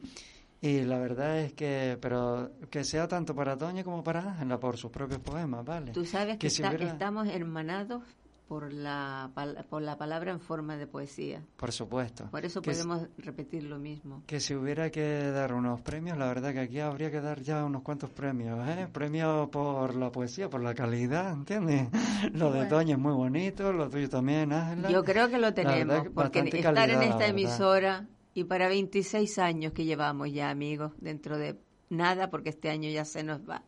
Y 0.65 0.81
la 0.83 0.97
verdad 0.97 1.41
es 1.41 1.53
que, 1.53 1.95
pero 2.01 2.49
que 2.71 2.83
sea 2.83 3.07
tanto 3.07 3.35
para 3.35 3.55
Toñi 3.55 3.83
como 3.83 4.03
para 4.03 4.21
Ángela 4.21 4.59
por 4.59 4.77
sus 4.77 4.89
propios 4.89 5.19
poemas, 5.19 5.63
¿vale? 5.63 5.91
Tú 5.91 6.05
sabes 6.05 6.39
que, 6.39 6.47
estamos 6.47 7.27
hermanados 7.27 8.01
por 8.47 8.73
la, 8.73 9.29
por 9.69 9.83
la 9.83 9.95
palabra 9.95 10.31
en 10.31 10.39
forma 10.39 10.75
de 10.75 10.87
poesía. 10.87 11.43
Por 11.55 11.71
supuesto. 11.71 12.31
Por 12.31 12.45
eso 12.45 12.63
podemos 12.63 13.03
repetir 13.19 13.65
lo 13.65 13.77
mismo. 13.77 14.23
Que 14.25 14.39
si 14.39 14.55
hubiera 14.55 14.89
que 14.89 15.29
dar 15.29 15.53
unos 15.53 15.81
premios, 15.81 16.17
la 16.17 16.25
verdad 16.25 16.51
que 16.51 16.61
aquí 16.61 16.79
habría 16.79 17.11
que 17.11 17.21
dar 17.21 17.41
ya 17.41 17.63
unos 17.63 17.83
cuantos 17.83 18.09
premios. 18.09 18.67
¿eh? 18.67 18.87
Premios 18.91 19.49
por 19.49 19.95
la 19.95 20.11
poesía, 20.11 20.49
por 20.49 20.63
la 20.63 20.73
calidad, 20.73 21.31
¿entiendes? 21.31 21.89
Lo 22.33 22.51
de 22.51 22.65
Toño 22.65 22.95
es 22.95 23.01
muy 23.01 23.13
bonito, 23.13 23.71
lo 23.71 23.87
tuyo 23.87 24.09
también, 24.09 24.51
Ángela. 24.51 24.89
Yo 24.89 25.03
creo 25.03 25.29
que 25.29 25.37
lo 25.37 25.53
tenemos, 25.53 26.07
porque 26.13 26.39
estar 26.39 26.89
en 26.89 27.03
esta 27.03 27.27
emisora 27.27 28.07
y 28.35 28.43
para 28.43 28.67
26 28.67 29.39
años 29.39 29.73
que 29.73 29.85
llevamos 29.85 30.31
ya, 30.31 30.51
amigos, 30.51 30.91
dentro 30.99 31.39
de 31.39 31.57
nada, 31.89 32.29
porque 32.29 32.49
este 32.49 32.69
año 32.69 32.89
ya 32.91 33.03
se 33.03 33.23
nos 33.23 33.41
va 33.49 33.63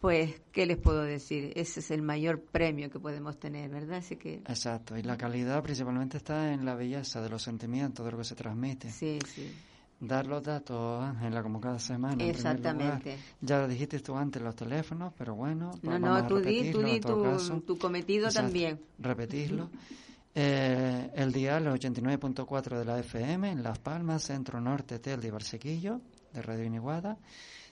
pues, 0.00 0.40
¿qué 0.52 0.66
les 0.66 0.76
puedo 0.76 1.02
decir? 1.02 1.52
Ese 1.56 1.80
es 1.80 1.90
el 1.90 2.02
mayor 2.02 2.40
premio 2.40 2.90
que 2.90 3.00
podemos 3.00 3.38
tener, 3.38 3.70
¿verdad? 3.70 3.98
Así 3.98 4.16
que... 4.16 4.34
Exacto, 4.46 4.96
y 4.96 5.02
la 5.02 5.16
calidad 5.16 5.62
principalmente 5.62 6.18
está 6.18 6.52
en 6.52 6.64
la 6.64 6.74
belleza 6.74 7.20
de 7.20 7.28
los 7.28 7.42
sentimientos, 7.42 8.04
de 8.04 8.12
lo 8.12 8.18
que 8.18 8.24
se 8.24 8.36
transmite. 8.36 8.90
Sí, 8.90 9.18
sí. 9.26 9.52
Dar 10.00 10.28
los 10.28 10.44
datos, 10.44 11.02
Ángela, 11.02 11.42
como 11.42 11.60
cada 11.60 11.80
semana. 11.80 12.24
Exactamente. 12.24 13.18
Ya 13.40 13.58
lo 13.58 13.66
dijiste 13.66 13.98
tú 13.98 14.14
antes, 14.14 14.40
los 14.40 14.54
teléfonos, 14.54 15.12
pero 15.18 15.34
bueno. 15.34 15.72
No, 15.82 15.98
no, 15.98 16.24
tú 16.28 16.38
di, 16.38 16.70
tú 16.70 16.82
di 16.82 17.00
tu, 17.00 17.76
cometido 17.76 18.30
también. 18.30 18.80
Repetirlo. 18.98 19.70
Eh, 20.40 21.10
el 21.16 21.32
dial 21.32 21.66
89.4 21.66 22.78
de 22.78 22.84
la 22.84 23.00
FM 23.00 23.50
en 23.50 23.60
Las 23.60 23.80
Palmas, 23.80 24.22
Centro 24.22 24.60
Norte, 24.60 25.00
Tel 25.00 25.20
de 25.20 25.32
Barsequillo, 25.32 26.00
de 26.32 26.42
Radio 26.42 26.64
Iniguada. 26.64 27.18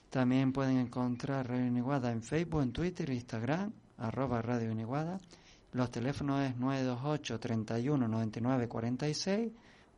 También 0.09 0.51
pueden 0.51 0.77
encontrar 0.77 1.47
Radio 1.47 1.65
Iniguada 1.65 2.11
en 2.11 2.21
Facebook, 2.21 2.63
en 2.63 2.73
Twitter, 2.73 3.09
Instagram, 3.09 3.71
arroba 3.99 4.41
Radio 4.41 4.69
Iniguada. 4.69 5.17
Los 5.71 5.91
teléfonos 5.91 6.41
es 6.41 6.57
928 6.57 7.39
31 7.39 8.05
99 8.05 8.67
46 8.67 9.49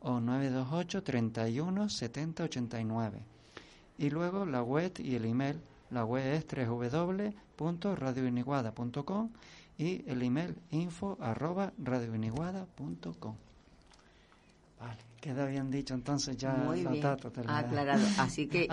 o 0.02 0.20
928 0.20 1.02
31 1.02 1.88
70 1.88 2.44
89. 2.44 3.18
Y 3.98 4.10
luego 4.10 4.46
la 4.46 4.62
web 4.62 4.92
y 5.00 5.16
el 5.16 5.24
email. 5.24 5.60
La 5.90 6.04
web 6.04 6.24
es 6.24 6.46
www.radioiniguada.com 6.46 9.30
y 9.80 10.04
el 10.06 10.22
email 10.22 10.54
info 10.70 11.16
arroba 11.20 11.72
radioiniguada.com. 11.78 13.34
Vale. 14.78 15.10
Queda 15.20 15.46
bien 15.46 15.70
dicho, 15.70 15.92
entonces 15.92 16.38
ya 16.38 16.54
Muy 16.54 16.84
bien. 16.86 17.04
aclarado. 17.04 18.06
Así 18.18 18.46
que 18.46 18.68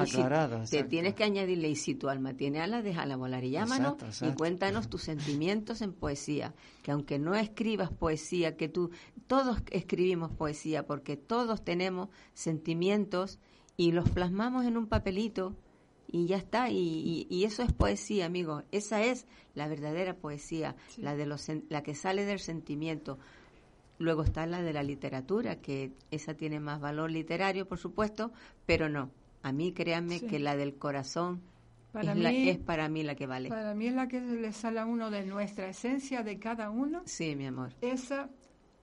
te 0.70 0.84
tienes 0.84 1.14
que 1.14 1.26
añadirle, 1.26 1.70
y 1.70 1.76
si 1.76 1.96
tu 1.96 2.08
alma 2.08 2.34
tiene 2.36 2.62
alas, 2.62 2.86
déjala 2.86 3.18
volar 3.18 3.44
y 3.44 3.52
llámanos 3.52 3.98
y 4.22 4.32
cuéntanos 4.32 4.90
tus 4.90 5.04
sentimientos 5.04 5.82
en 5.82 5.92
poesía. 5.92 6.54
Que 6.84 6.92
aunque 6.92 7.20
no 7.20 7.36
escribas 7.36 7.90
poesía, 7.92 8.56
que 8.56 8.70
tú, 8.70 8.92
todos 9.28 9.62
escribimos 9.72 10.32
poesía, 10.32 10.86
porque 10.86 11.18
todos 11.18 11.66
tenemos 11.66 12.08
sentimientos 12.34 13.40
y 13.76 13.92
los 13.92 14.10
plasmamos 14.10 14.66
en 14.66 14.78
un 14.78 14.88
papelito 14.88 15.54
y 16.08 16.26
ya 16.26 16.38
está. 16.38 16.70
Y, 16.70 17.28
y, 17.30 17.44
eso 17.44 17.64
es 17.64 17.74
poesía, 17.74 18.26
amigo. 18.26 18.64
Esa 18.72 19.04
es 19.04 19.28
la 19.56 19.68
verdadera 19.68 20.16
poesía, 20.16 20.76
la, 20.98 21.16
de 21.16 21.26
los, 21.26 21.48
la 21.70 21.84
que 21.84 21.96
sale 21.96 22.26
del 22.26 22.40
sentimiento. 22.40 23.20
Luego 24.00 24.24
está 24.24 24.46
la 24.46 24.62
de 24.62 24.74
la 24.74 24.84
literatura, 24.84 25.60
que 25.62 25.92
esa 26.12 26.36
tiene 26.36 26.60
más 26.60 26.80
valor 26.80 27.12
literario, 27.12 27.68
por 27.68 27.80
supuesto, 27.80 28.32
pero 28.66 28.90
no. 28.90 29.12
A 29.44 29.52
mí, 29.52 29.72
créanme 29.74 30.22
que 30.22 30.40
la 30.40 30.56
del 30.56 30.76
corazón 30.76 31.42
es, 31.94 32.08
es, 32.56 32.58
para 32.58 32.90
mí 32.90 33.04
la 33.04 33.16
que 33.16 33.26
vale. 33.26 33.50
Para 33.50 33.74
mí 33.74 33.88
es 33.88 33.94
la 33.94 34.08
que 34.08 34.20
le 34.20 34.52
sale 34.52 34.80
a 34.80 34.86
uno 34.86 35.10
de 35.10 35.26
nuestra 35.26 35.70
esencia, 35.70 36.22
de 36.22 36.38
cada 36.38 36.70
uno. 36.70 37.02
Sí, 37.06 37.36
mi 37.36 37.48
amor. 37.48 37.74
Esa 37.82 38.30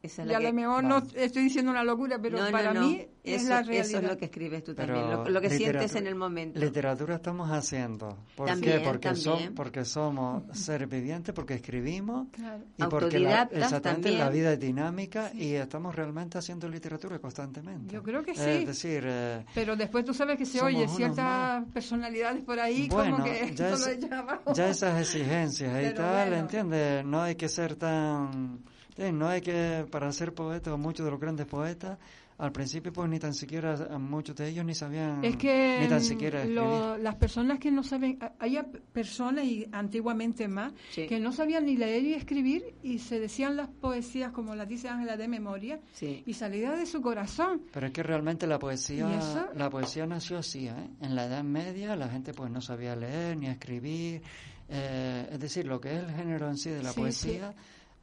y 0.05 0.33
a 0.33 0.41
lo 0.41 0.53
mejor 0.53 0.85
no 0.85 1.03
estoy 1.15 1.45
diciendo 1.45 1.71
una 1.71 1.85
locura, 1.85 2.19
pero 2.21 2.39
para 2.51 2.75
mí 2.75 3.07
es 3.23 3.45
la 3.45 3.63
realidad. 3.63 3.87
Eso 3.87 3.99
es 3.99 4.05
lo 4.05 4.17
que 4.17 4.27
escribes 4.27 4.65
tú 4.65 4.75
también, 4.75 5.33
lo, 5.33 5.41
que 5.41 5.51
sientes 5.51 5.95
en 5.95 6.07
el 6.07 6.15
momento. 6.15 6.61
Literatura 6.61 7.17
estamos 7.17 7.51
haciendo. 7.51 8.19
¿Por 8.37 8.61
qué? 8.61 8.81
Porque, 8.81 9.51
porque 9.55 9.85
somos 9.85 10.45
seres 10.53 10.89
vivientes, 10.89 11.35
porque 11.35 11.55
escribimos 11.55 12.29
y 12.77 12.85
porque 12.85 13.19
la, 13.19 13.49
exactamente 13.51 14.11
la 14.11 14.29
vida 14.29 14.53
es 14.53 14.61
dinámica 14.61 15.31
y 15.35 15.55
estamos 15.55 15.95
realmente 15.95 16.39
haciendo 16.39 16.69
literatura 16.69 17.19
constantemente. 17.19 17.95
Yo 17.95 18.03
creo 18.03 18.23
que 18.23 18.35
sí. 18.35 18.51
Es 18.51 18.67
decir, 18.67 19.05
eh, 19.07 19.45
pero 19.55 19.77
después 19.77 20.05
tú 20.05 20.13
sabes 20.13 20.37
que 20.37 20.47
se 20.47 20.61
oye 20.61 20.87
ciertas 20.89 21.65
personalidades 21.73 22.43
por 22.45 22.59
ahí 22.61 22.89
como 22.89 23.23
que 23.23 23.55
ya, 23.55 23.75
ya 24.55 24.69
esas 24.69 25.01
exigencias 25.01 25.93
y 25.93 25.95
tal, 25.95 26.33
¿entiendes? 26.33 27.05
No 27.05 27.23
hay 27.23 27.37
que 27.37 27.49
ser 27.49 27.77
tan 27.77 28.65
no 28.97 29.29
hay 29.29 29.41
que, 29.41 29.87
para 29.91 30.13
ser 30.13 30.35
poeta, 30.35 30.73
o 30.73 30.79
muchos 30.79 31.05
de 31.05 31.11
los 31.11 31.21
grandes 31.21 31.47
poetas, 31.47 31.99
al 32.39 32.53
principio 32.53 32.93
pues 32.93 33.09
ni 33.09 33.19
tan 33.19 33.33
siquiera 33.33 33.77
muchos 33.99 34.35
de 34.37 34.49
ellos 34.49 34.65
ni 34.65 34.75
sabían 34.75 35.25
es 35.25 35.37
que 35.37 35.79
ni 35.81 35.89
tan 35.89 36.03
siquiera 36.03 36.45
las 36.45 37.15
personas 37.15 37.59
que 37.59 37.71
no 37.71 37.85
saben 37.85 38.19
hay 38.39 38.59
personas 38.93 39.45
y 39.45 39.67
antiguamente 39.71 40.49
más 40.49 40.73
que 40.95 41.21
no 41.21 41.33
sabían 41.33 41.67
ni 41.67 41.77
leer 41.77 42.05
y 42.05 42.15
escribir 42.15 42.75
y 42.83 42.99
se 42.99 43.21
decían 43.21 43.57
las 43.57 43.69
poesías 43.69 44.33
como 44.33 44.55
las 44.55 44.69
dice 44.69 44.89
Ángela 44.89 45.17
de 45.17 45.29
memoria 45.29 45.81
y 46.01 46.35
salía 46.35 46.73
de 46.73 46.87
su 46.87 47.01
corazón. 47.01 47.63
Pero 47.73 47.87
es 47.87 47.93
que 47.93 48.03
realmente 48.03 48.47
la 48.47 48.59
poesía 48.59 49.49
la 49.55 49.71
poesía 49.71 50.07
nació 50.07 50.39
así 50.39 50.67
¿eh? 50.67 50.91
en 51.01 51.15
la 51.15 51.27
Edad 51.27 51.45
Media 51.45 51.95
la 51.95 52.09
gente 52.09 52.33
pues 52.33 52.51
no 52.51 52.61
sabía 52.61 52.97
leer 52.97 53.37
ni 53.37 53.47
escribir 53.47 54.23
eh, 54.69 55.29
es 55.31 55.39
decir 55.39 55.67
lo 55.67 55.81
que 55.81 55.95
es 55.95 56.03
el 56.03 56.11
género 56.11 56.49
en 56.49 56.57
sí 56.57 56.71
de 56.71 56.83
la 56.83 56.93
poesía 56.93 57.55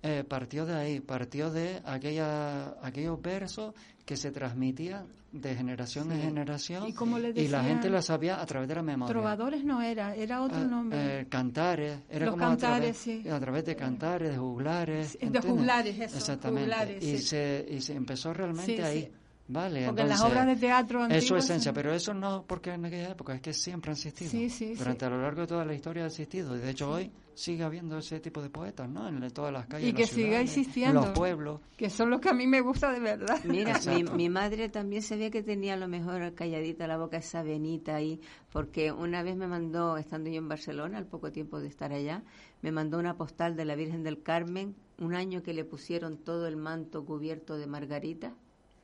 eh, 0.04 0.24
partió 0.28 0.66
de 0.66 0.74
ahí, 0.74 1.00
partió 1.00 1.52
de 1.52 1.82
aquella, 1.86 2.76
aquellos 2.82 3.22
versos 3.22 3.74
que 4.06 4.18
se 4.18 4.32
transmitían 4.32 5.06
de 5.32 5.56
generación 5.56 6.12
en 6.12 6.22
generación 6.22 6.88
y, 7.36 7.48
la 7.48 7.64
gente 7.64 7.90
lo 7.90 8.02
sabía 8.02 8.42
a 8.42 8.46
través 8.46 8.68
de 8.68 8.76
la 8.76 8.82
memoria. 8.82 9.14
Trovadores 9.14 9.64
no 9.64 9.82
era, 9.82 10.14
era 10.16 10.42
otro 10.42 10.58
ah, 10.58 10.66
nombre. 10.66 11.22
Eh, 11.22 11.26
cantares, 11.30 12.00
era 12.10 12.26
Los 12.26 12.34
como 12.34 12.46
cantares, 12.46 13.00
a 13.00 13.04
través, 13.04 13.32
a 13.32 13.40
través 13.40 13.66
de 13.66 13.76
cantares, 13.76 14.32
de 14.32 14.38
juglares. 14.38 15.18
De 15.22 15.42
juglares, 15.42 16.00
eso. 16.00 16.18
Exactamente. 16.18 16.98
y, 17.00 17.18
se, 17.20 17.66
y 17.70 17.80
se 17.80 17.94
empezó 17.94 18.34
realmente 18.34 18.84
ahí. 18.84 19.12
Vale, 19.48 19.86
porque 19.86 20.04
las 20.06 20.22
obras 20.22 20.48
de 20.48 20.56
teatro 20.56 21.04
antiguas... 21.04 21.24
Es 21.24 21.28
su 21.28 21.36
esencia, 21.36 21.74
pero 21.74 21.94
eso 21.94 22.14
no 22.14 22.46
porque 22.48 22.72
en 22.72 22.86
aquella 22.86 23.10
época, 23.10 23.36
es 23.36 23.42
que 23.42 23.54
siempre 23.54 23.92
han 23.92 23.98
existido. 23.98 24.76
Durante 24.78 25.06
a 25.06 25.10
lo 25.10 25.22
largo 25.22 25.42
de 25.42 25.48
toda 25.48 25.66
la 25.66 25.74
historia 25.74 26.04
ha 26.04 26.08
existido. 26.08 26.56
Y 26.56 26.60
de 26.60 26.70
hecho 26.70 26.90
hoy 26.90 27.12
sigue 27.42 27.64
habiendo 27.64 27.98
ese 27.98 28.20
tipo 28.20 28.42
de 28.42 28.50
poetas, 28.50 28.88
¿no? 28.88 29.08
En 29.08 29.32
todas 29.32 29.52
las 29.52 29.66
calles, 29.66 29.90
y 29.90 29.94
que 29.94 30.06
siga 30.06 30.40
existiendo, 30.40 31.00
en 31.00 31.06
los 31.08 31.18
pueblos. 31.18 31.60
Que 31.76 31.90
son 31.90 32.12
los 32.12 32.22
que 32.22 32.30
a 32.30 32.34
mí 32.34 32.46
me 32.46 32.62
gusta 32.62 32.92
de 32.92 33.00
verdad. 33.00 33.40
Mira, 33.46 33.80
mi, 34.14 34.30
madre 34.30 34.70
también 34.70 35.02
se 35.02 35.16
veía 35.16 35.32
que 35.32 35.42
tenía 35.42 35.74
a 35.74 35.78
lo 35.78 35.88
mejor 35.88 36.36
calladita 36.36 36.86
la 36.86 36.98
boca 36.98 37.18
esa 37.18 37.42
venita 37.42 37.96
ahí, 37.96 38.22
porque 38.52 38.92
una 38.92 39.24
vez 39.24 39.36
me 39.36 39.48
mandó, 39.48 39.98
estando 39.98 40.30
yo 40.30 40.38
en 40.38 40.48
Barcelona, 40.48 41.00
al 41.00 41.08
poco 41.08 41.32
tiempo 41.32 41.60
de 41.60 41.68
estar 41.68 41.92
allá, 41.92 42.22
me 42.62 42.72
mandó 42.72 43.00
una 43.00 43.18
postal 43.18 43.56
de 43.56 43.66
la 43.66 43.76
Virgen 43.76 44.04
del 44.04 44.22
Carmen, 44.22 44.76
un 45.00 45.16
año 45.16 45.42
que 45.42 45.54
le 45.54 45.66
pusieron 45.66 46.18
todo 46.18 46.48
el 46.48 46.58
manto 46.58 47.04
cubierto 47.04 47.58
de 47.58 47.66
margarita. 47.66 48.34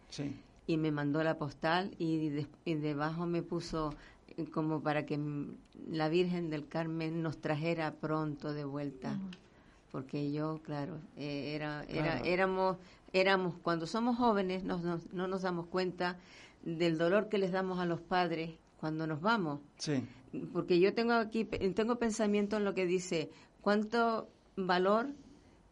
Sí. 0.09 0.35
Y 0.65 0.77
me 0.77 0.91
mandó 0.91 1.23
la 1.23 1.37
postal 1.37 1.91
y, 1.99 2.45
y 2.65 2.73
debajo 2.73 3.27
me 3.27 3.43
puso 3.43 3.93
como 4.45 4.81
para 4.81 5.05
que 5.05 5.19
la 5.89 6.09
Virgen 6.09 6.49
del 6.49 6.67
Carmen 6.67 7.21
nos 7.23 7.39
trajera 7.39 7.93
pronto 7.95 8.53
de 8.53 8.65
vuelta. 8.65 9.19
Porque 9.91 10.31
yo, 10.31 10.59
claro, 10.63 10.97
eh, 11.15 11.53
era, 11.55 11.83
era, 11.85 12.19
éramos, 12.19 12.77
éramos, 13.13 13.55
cuando 13.63 13.87
somos 13.87 14.17
jóvenes 14.17 14.63
no 14.63 15.27
nos 15.27 15.41
damos 15.41 15.67
cuenta 15.67 16.17
del 16.63 16.97
dolor 16.97 17.29
que 17.29 17.37
les 17.37 17.51
damos 17.51 17.79
a 17.79 17.85
los 17.85 18.01
padres 18.01 18.51
cuando 18.79 19.07
nos 19.07 19.21
vamos. 19.21 19.59
Sí. 19.77 20.03
Porque 20.53 20.79
yo 20.79 20.93
tengo 20.93 21.13
aquí, 21.13 21.45
tengo 21.45 21.97
pensamiento 21.97 22.57
en 22.57 22.65
lo 22.65 22.73
que 22.73 22.85
dice, 22.85 23.29
cuánto 23.61 24.29
valor 24.55 25.07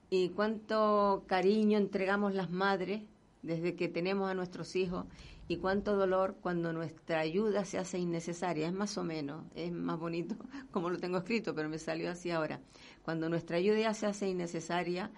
y 0.09 0.29
cuánto 0.29 1.23
cariño 1.27 1.77
entregamos 1.77 2.33
las 2.33 2.49
madres 2.49 3.01
desde 3.41 3.75
que 3.75 3.89
tenemos 3.89 4.29
a 4.29 4.33
nuestros 4.33 4.75
hijos 4.75 5.05
y 5.47 5.57
cuánto 5.57 5.95
dolor 5.95 6.37
cuando 6.41 6.73
nuestra 6.73 7.19
ayuda 7.19 7.65
se 7.65 7.77
hace 7.77 7.99
innecesaria. 7.99 8.67
Es 8.67 8.73
más 8.73 8.97
o 8.97 9.03
menos, 9.03 9.45
es 9.55 9.71
más 9.71 9.99
bonito 9.99 10.35
como 10.71 10.89
lo 10.89 10.97
tengo 10.97 11.17
escrito, 11.17 11.53
pero 11.53 11.69
me 11.69 11.77
salió 11.77 12.09
así 12.09 12.31
ahora. 12.31 12.61
Cuando 13.03 13.29
nuestra 13.29 13.57
ayuda 13.57 13.93
se 13.93 14.07
hace 14.07 14.27
innecesaria, 14.27 15.11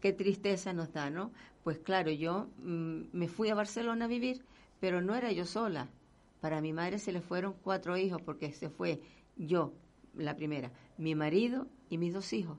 qué 0.00 0.12
tristeza 0.12 0.72
nos 0.72 0.92
da, 0.92 1.10
¿no? 1.10 1.32
Pues 1.62 1.78
claro, 1.78 2.10
yo 2.10 2.48
mm, 2.58 3.02
me 3.12 3.28
fui 3.28 3.48
a 3.48 3.54
Barcelona 3.54 4.04
a 4.04 4.08
vivir, 4.08 4.42
pero 4.80 5.00
no 5.00 5.14
era 5.14 5.32
yo 5.32 5.46
sola. 5.46 5.88
Para 6.40 6.60
mi 6.60 6.74
madre 6.74 6.98
se 6.98 7.12
le 7.12 7.22
fueron 7.22 7.54
cuatro 7.62 7.96
hijos 7.96 8.20
porque 8.20 8.52
se 8.52 8.68
fue 8.68 9.00
yo, 9.36 9.72
la 10.14 10.36
primera, 10.36 10.70
mi 10.98 11.14
marido 11.14 11.66
y 11.88 11.96
mis 11.96 12.12
dos 12.12 12.32
hijos 12.34 12.58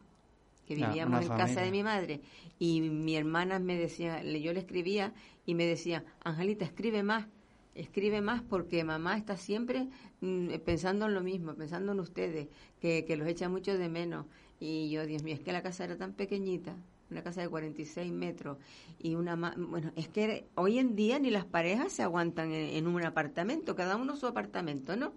que 0.65 0.75
vivíamos 0.75 1.21
en 1.21 1.29
casa 1.29 1.61
de 1.61 1.71
mi 1.71 1.83
madre 1.83 2.21
y 2.59 2.81
mi 2.81 3.15
hermana 3.15 3.59
me 3.59 3.77
decía, 3.77 4.23
yo 4.23 4.53
le 4.53 4.59
escribía 4.59 5.13
y 5.45 5.55
me 5.55 5.65
decía, 5.65 6.03
Angelita, 6.23 6.65
escribe 6.65 7.03
más, 7.03 7.27
escribe 7.75 8.21
más 8.21 8.41
porque 8.41 8.83
mamá 8.83 9.17
está 9.17 9.37
siempre 9.37 9.87
mm, 10.21 10.49
pensando 10.65 11.05
en 11.05 11.13
lo 11.13 11.21
mismo, 11.21 11.53
pensando 11.55 11.91
en 11.91 11.99
ustedes, 11.99 12.47
que, 12.79 13.05
que 13.05 13.15
los 13.17 13.27
echa 13.27 13.49
mucho 13.49 13.77
de 13.77 13.89
menos. 13.89 14.25
Y 14.59 14.89
yo, 14.89 15.05
Dios 15.05 15.23
mío, 15.23 15.35
es 15.35 15.41
que 15.41 15.51
la 15.51 15.61
casa 15.61 15.83
era 15.83 15.97
tan 15.97 16.13
pequeñita, 16.13 16.75
una 17.09 17.23
casa 17.23 17.41
de 17.41 17.49
46 17.49 18.11
metros 18.11 18.57
y 18.99 19.15
una 19.15 19.35
bueno 19.35 19.91
es 19.95 20.07
que 20.07 20.47
hoy 20.55 20.79
en 20.79 20.95
día 20.95 21.19
ni 21.19 21.29
las 21.29 21.45
parejas 21.45 21.91
se 21.91 22.03
aguantan 22.03 22.51
en, 22.51 22.87
un 22.87 23.03
apartamento 23.03 23.75
cada 23.75 23.95
uno 23.95 24.15
su 24.15 24.25
apartamento 24.25 24.95
no 24.95 25.13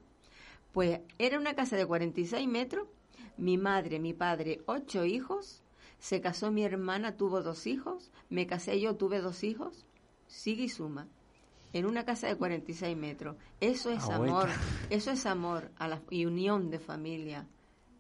pues 0.73 1.01
era 1.19 1.39
una 1.39 1.55
casa 1.55 1.77
de 1.77 1.87
46 1.87 2.47
metros 2.47 2.87
mi 3.39 3.57
madre 3.57 3.99
mi 3.99 4.13
padre 4.13 4.61
ocho 4.67 5.05
hijos. 5.05 5.63
Se 5.99 6.21
casó 6.21 6.51
mi 6.51 6.65
hermana 6.65 7.17
tuvo 7.17 7.43
dos 7.43 7.67
hijos. 7.67 8.11
Me 8.29 8.47
casé 8.47 8.81
yo 8.81 8.97
tuve 8.97 9.21
dos 9.21 9.43
hijos. 9.45 9.87
Sigue 10.27 10.65
y 10.65 10.69
suma. 10.69 11.09
En 11.73 11.87
una 11.87 12.05
casa 12.05 12.29
de 12.29 12.37
46 12.37 12.97
metros. 12.97 13.37
Eso 13.61 13.91
es 13.91 14.09
amor. 14.09 14.49
Eso 14.91 15.11
es 15.11 15.27
amor 15.27 15.71
a 15.77 15.89
la 15.89 16.03
y 16.11 16.25
unión 16.27 16.71
de 16.71 16.79
familia. 16.79 17.47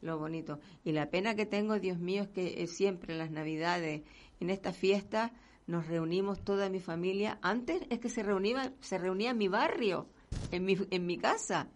Lo 0.00 0.18
bonito. 0.18 0.60
Y 0.84 0.92
la 0.92 1.10
pena 1.10 1.34
que 1.34 1.44
tengo, 1.44 1.78
Dios 1.78 1.98
mío, 1.98 2.22
es 2.22 2.28
que 2.28 2.66
siempre 2.66 3.12
en 3.12 3.18
las 3.18 3.30
Navidades, 3.30 4.02
en 4.40 4.50
esta 4.50 4.72
fiesta, 4.72 5.32
nos 5.66 5.86
reunimos 5.86 6.42
toda 6.42 6.68
mi 6.68 6.80
familia. 6.80 7.38
Antes 7.42 7.82
es 7.90 7.98
que 7.98 8.08
se 8.08 8.22
reunía, 8.22 8.72
se 8.80 8.96
reunía 8.96 9.30
en 9.30 9.38
mi 9.38 9.48
barrio, 9.48 10.06
en 10.50 10.64
mi, 10.64 10.78
en 10.90 11.06
mi 11.06 11.18
casa. 11.18 11.68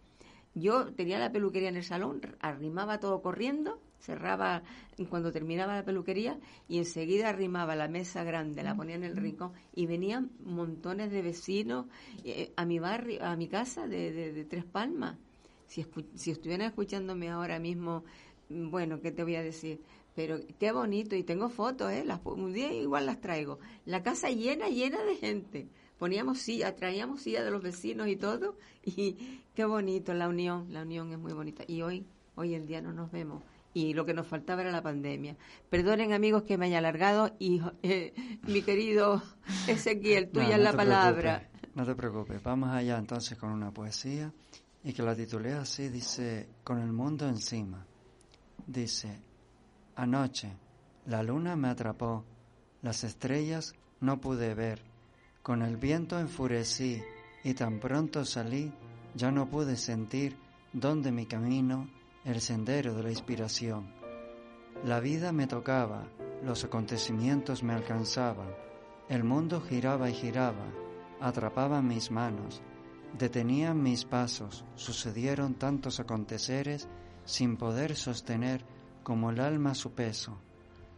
Yo 0.55 0.93
tenía 0.95 1.19
la 1.19 1.33
peluquería 1.33 1.71
en 1.71 1.77
el 1.77 1.85
salón, 1.85 2.21
arrimaba 2.41 3.01
todo 3.01 3.23
corriendo, 3.23 3.81
cerraba 3.99 4.62
cuando 5.09 5.33
terminaba 5.33 5.77
la 5.77 5.85
peluquería 5.85 6.38
y 6.69 6.79
enseguida 6.79 7.31
arrimaba 7.31 7.75
la 7.75 7.88
mesa 7.88 8.23
grande, 8.25 8.62
la 8.62 8.75
ponía 8.75 8.97
en 8.97 9.05
el 9.05 9.17
rincón 9.17 9.53
y 9.75 9.87
venían 9.87 10.31
montones 10.45 11.11
de 11.11 11.23
vecinos 11.23 11.87
eh, 12.25 12.53
a 12.57 12.67
mi 12.67 12.79
barrio, 12.79 13.25
a 13.25 13.35
mi 13.37 13.49
casa 13.49 13.87
de, 13.87 14.12
de 14.12 14.45
Tres 14.45 14.65
Palmas 14.65 15.17
si, 15.73 15.87
si 16.15 16.31
estuvieran 16.31 16.67
escuchándome 16.67 17.31
ahora 17.31 17.59
mismo, 17.59 18.05
mm, 18.51 18.71
bueno, 18.71 19.01
¿qué 19.01 19.11
te 19.11 19.23
voy 19.23 19.37
a 19.37 19.43
decir? 19.43 19.81
Pero 20.15 20.38
qué 20.59 20.71
bonito, 20.71 21.17
y 21.17 21.23
tengo 21.23 21.49
fotos, 21.49 21.91
¿eh? 21.91 22.05
Las, 22.05 22.21
un 22.25 22.53
día 22.53 22.71
igual 22.75 23.07
las 23.07 23.21
traigo. 23.23 23.59
La 23.87 24.03
casa 24.03 24.29
llena, 24.29 24.69
llena 24.69 25.03
de 25.03 25.17
gente. 25.17 25.69
Poníamos 26.03 26.41
silla, 26.41 26.75
traíamos 26.75 27.23
silla 27.23 27.45
de 27.45 27.53
los 27.53 27.62
vecinos 27.62 28.09
y 28.09 28.17
todo, 28.17 28.57
y 28.85 29.41
qué 29.55 29.65
bonito, 29.65 30.12
la 30.12 30.29
unión, 30.29 30.67
la 30.73 30.83
unión 30.83 31.12
es 31.12 31.19
muy 31.21 31.33
bonita. 31.33 31.62
Y 31.69 31.83
hoy, 31.83 32.05
hoy 32.35 32.57
en 32.57 32.67
día 32.67 32.83
no 32.83 32.93
nos 32.93 33.12
vemos 33.12 33.45
y 33.73 33.95
lo 33.95 34.05
que 34.05 34.12
nos 34.12 34.27
faltaba 34.27 34.62
era 34.62 34.73
la 34.73 34.83
pandemia. 34.83 35.37
Perdonen 35.71 36.12
amigos 36.12 36.43
que 36.43 36.59
me 36.59 36.67
haya 36.67 36.79
alargado 36.79 37.37
y 37.38 37.61
eh, 37.85 38.15
mi 38.49 38.62
querido 38.62 39.23
Ezequiel, 39.69 40.29
tuya 40.31 40.57
es 40.57 40.62
la 40.62 40.73
palabra. 40.73 41.49
no 41.77 41.87
te 41.87 41.95
preocupes, 41.95 42.43
vamos 42.43 42.71
allá 42.71 42.99
entonces 42.99 43.38
con 43.38 43.53
una 43.53 43.71
poesía 43.71 44.33
y 44.83 44.93
que 44.93 45.05
la 45.05 45.15
titulé 45.15 45.53
así, 45.53 45.88
dice, 45.88 46.49
con 46.65 46.81
el 46.81 46.93
mundo 46.93 47.29
encima. 47.29 47.87
Dice, 48.67 49.23
anoche 49.95 50.51
la 51.07 51.23
luna 51.23 51.55
me 51.55 51.69
atrapó, 51.69 52.25
las 52.83 53.05
estrellas 53.05 53.73
no 54.01 54.21
pude 54.21 54.53
ver, 54.57 54.83
con 55.43 55.63
el 55.63 55.77
viento 55.77 56.19
enfurecí 56.19 57.03
y 57.45 57.55
tan 57.55 57.81
pronto 57.81 58.25
salí, 58.25 58.73
ya 59.15 59.31
no 59.31 59.49
pude 59.49 59.77
sentir 59.77 60.37
dónde 60.73 61.13
mi 61.13 61.27
camino, 61.27 61.89
el 62.25 62.41
sendero 62.41 62.95
de 62.95 63.03
la 63.03 63.11
inspiración. 63.11 63.93
La 64.85 65.01
vida 65.01 65.33
me 65.33 65.47
tocaba, 65.47 66.09
los 66.45 66.65
acontecimientos 66.65 67.63
me 67.63 67.75
alcanzaban, 67.75 68.55
el 69.09 69.25
mundo 69.25 69.61
giraba 69.61 70.09
y 70.09 70.15
giraba, 70.15 70.67
atrapaba 71.21 71.83
mis 71.83 72.11
manos, 72.11 72.63
Detenían 73.19 73.83
mis 73.83 74.07
pasos, 74.07 74.65
sucedieron 74.75 75.55
tantos 75.55 76.01
aconteceres 76.01 76.89
sin 77.25 77.57
poder 77.57 77.95
sostener 77.95 78.65
como 79.03 79.31
el 79.31 79.41
alma 79.41 79.75
su 79.75 79.93
peso. 79.93 80.39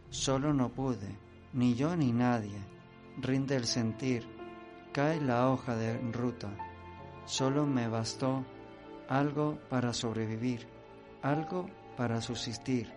Solo 0.09 0.53
no 0.53 0.69
pude, 0.69 1.19
ni 1.51 1.75
yo 1.75 1.95
ni 1.97 2.13
nadie. 2.13 2.57
Rinde 3.17 3.57
el 3.57 3.65
sentir, 3.65 4.25
cae 4.95 5.19
la 5.19 5.49
hoja 5.49 5.75
de 5.75 5.97
ruta. 6.13 6.55
Solo 7.25 7.65
me 7.65 7.89
bastó 7.89 8.45
algo 9.09 9.59
para 9.69 9.91
sobrevivir, 9.91 10.69
algo 11.21 11.65
para 11.97 12.21
subsistir, 12.21 12.93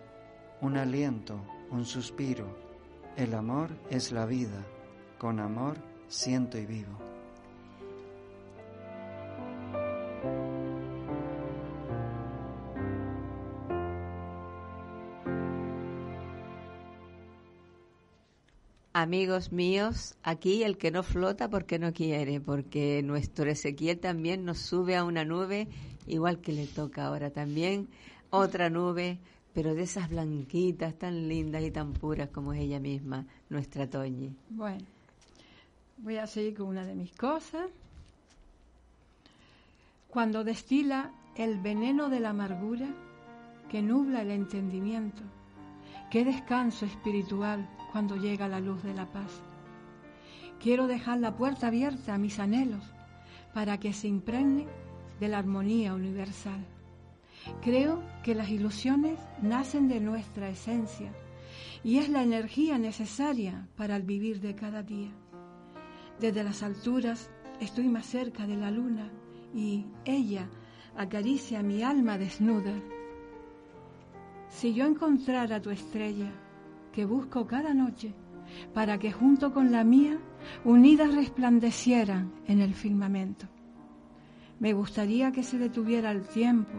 un 0.61 0.77
aliento, 0.77 1.45
un 1.71 1.83
suspiro. 1.83 2.57
El 3.17 3.33
amor 3.33 3.71
es 3.89 4.13
la 4.13 4.25
vida, 4.25 4.65
con 5.17 5.41
amor 5.41 5.75
siento 6.07 6.57
y 6.57 6.65
vivo. 6.65 7.08
Amigos 19.01 19.53
míos, 19.53 20.17
aquí 20.23 20.63
el 20.63 20.77
que 20.77 20.91
no 20.91 21.03
flota 21.03 21.49
porque 21.49 21.79
no 21.79 21.93
quiere, 21.93 22.41
porque 22.41 23.01
nuestro 23.01 23.49
Ezequiel 23.49 23.97
también 23.97 24.43
nos 24.43 24.57
sube 24.57 24.97
a 24.97 25.05
una 25.05 25.23
nube, 25.23 25.69
igual 26.05 26.41
que 26.41 26.51
le 26.51 26.67
toca 26.67 27.05
ahora 27.05 27.29
también, 27.29 27.87
otra 28.29 28.69
nube, 28.69 29.17
pero 29.53 29.73
de 29.73 29.83
esas 29.83 30.09
blanquitas 30.09 30.95
tan 30.95 31.29
lindas 31.29 31.63
y 31.63 31.71
tan 31.71 31.93
puras 31.93 32.27
como 32.27 32.51
es 32.51 32.59
ella 32.59 32.81
misma, 32.81 33.25
nuestra 33.47 33.89
Toñi. 33.89 34.35
Bueno, 34.49 34.83
voy 35.99 36.17
a 36.17 36.27
seguir 36.27 36.57
con 36.57 36.67
una 36.67 36.85
de 36.85 36.95
mis 36.95 37.13
cosas. 37.13 37.69
Cuando 40.09 40.43
destila 40.43 41.13
el 41.37 41.57
veneno 41.61 42.09
de 42.09 42.19
la 42.19 42.31
amargura 42.31 42.89
que 43.71 43.81
nubla 43.81 44.23
el 44.23 44.31
entendimiento, 44.31 45.21
qué 46.11 46.25
descanso 46.25 46.85
espiritual 46.85 47.65
cuando 47.91 48.15
llega 48.15 48.47
la 48.47 48.59
luz 48.59 48.83
de 48.83 48.93
la 48.93 49.05
paz. 49.05 49.41
Quiero 50.59 50.87
dejar 50.87 51.19
la 51.19 51.35
puerta 51.35 51.67
abierta 51.67 52.13
a 52.13 52.17
mis 52.17 52.39
anhelos 52.39 52.83
para 53.53 53.79
que 53.79 53.93
se 53.93 54.07
impregne 54.07 54.67
de 55.19 55.27
la 55.27 55.39
armonía 55.39 55.93
universal. 55.93 56.65
Creo 57.61 58.03
que 58.23 58.35
las 58.35 58.49
ilusiones 58.49 59.19
nacen 59.41 59.87
de 59.87 59.99
nuestra 59.99 60.49
esencia 60.49 61.13
y 61.83 61.97
es 61.97 62.09
la 62.09 62.23
energía 62.23 62.77
necesaria 62.77 63.67
para 63.77 63.95
el 63.95 64.03
vivir 64.03 64.41
de 64.41 64.55
cada 64.55 64.83
día. 64.83 65.11
Desde 66.19 66.43
las 66.43 66.63
alturas 66.63 67.29
estoy 67.61 67.87
más 67.87 68.05
cerca 68.05 68.45
de 68.45 68.57
la 68.57 68.71
luna 68.71 69.09
y 69.55 69.85
ella 70.05 70.49
acaricia 70.97 71.63
mi 71.63 71.81
alma 71.81 72.17
desnuda. 72.17 72.73
Si 74.49 74.73
yo 74.73 74.85
encontrara 74.85 75.61
tu 75.61 75.69
estrella, 75.69 76.31
que 76.99 77.05
busco 77.05 77.47
cada 77.47 77.73
noche 77.73 78.13
para 78.73 78.99
que 78.99 79.09
junto 79.09 79.53
con 79.53 79.71
la 79.71 79.85
mía 79.85 80.19
unidas 80.65 81.15
resplandecieran 81.15 82.33
en 82.45 82.59
el 82.59 82.73
firmamento. 82.73 83.47
Me 84.59 84.73
gustaría 84.73 85.31
que 85.31 85.41
se 85.41 85.57
detuviera 85.57 86.11
el 86.11 86.23
tiempo 86.27 86.77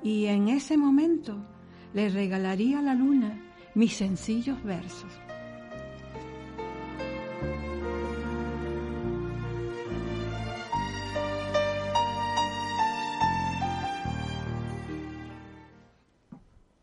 y 0.00 0.26
en 0.26 0.46
ese 0.46 0.78
momento 0.78 1.44
le 1.92 2.08
regalaría 2.08 2.78
a 2.78 2.82
la 2.82 2.94
luna 2.94 3.36
mis 3.74 3.94
sencillos 3.94 4.62
versos. 4.62 5.10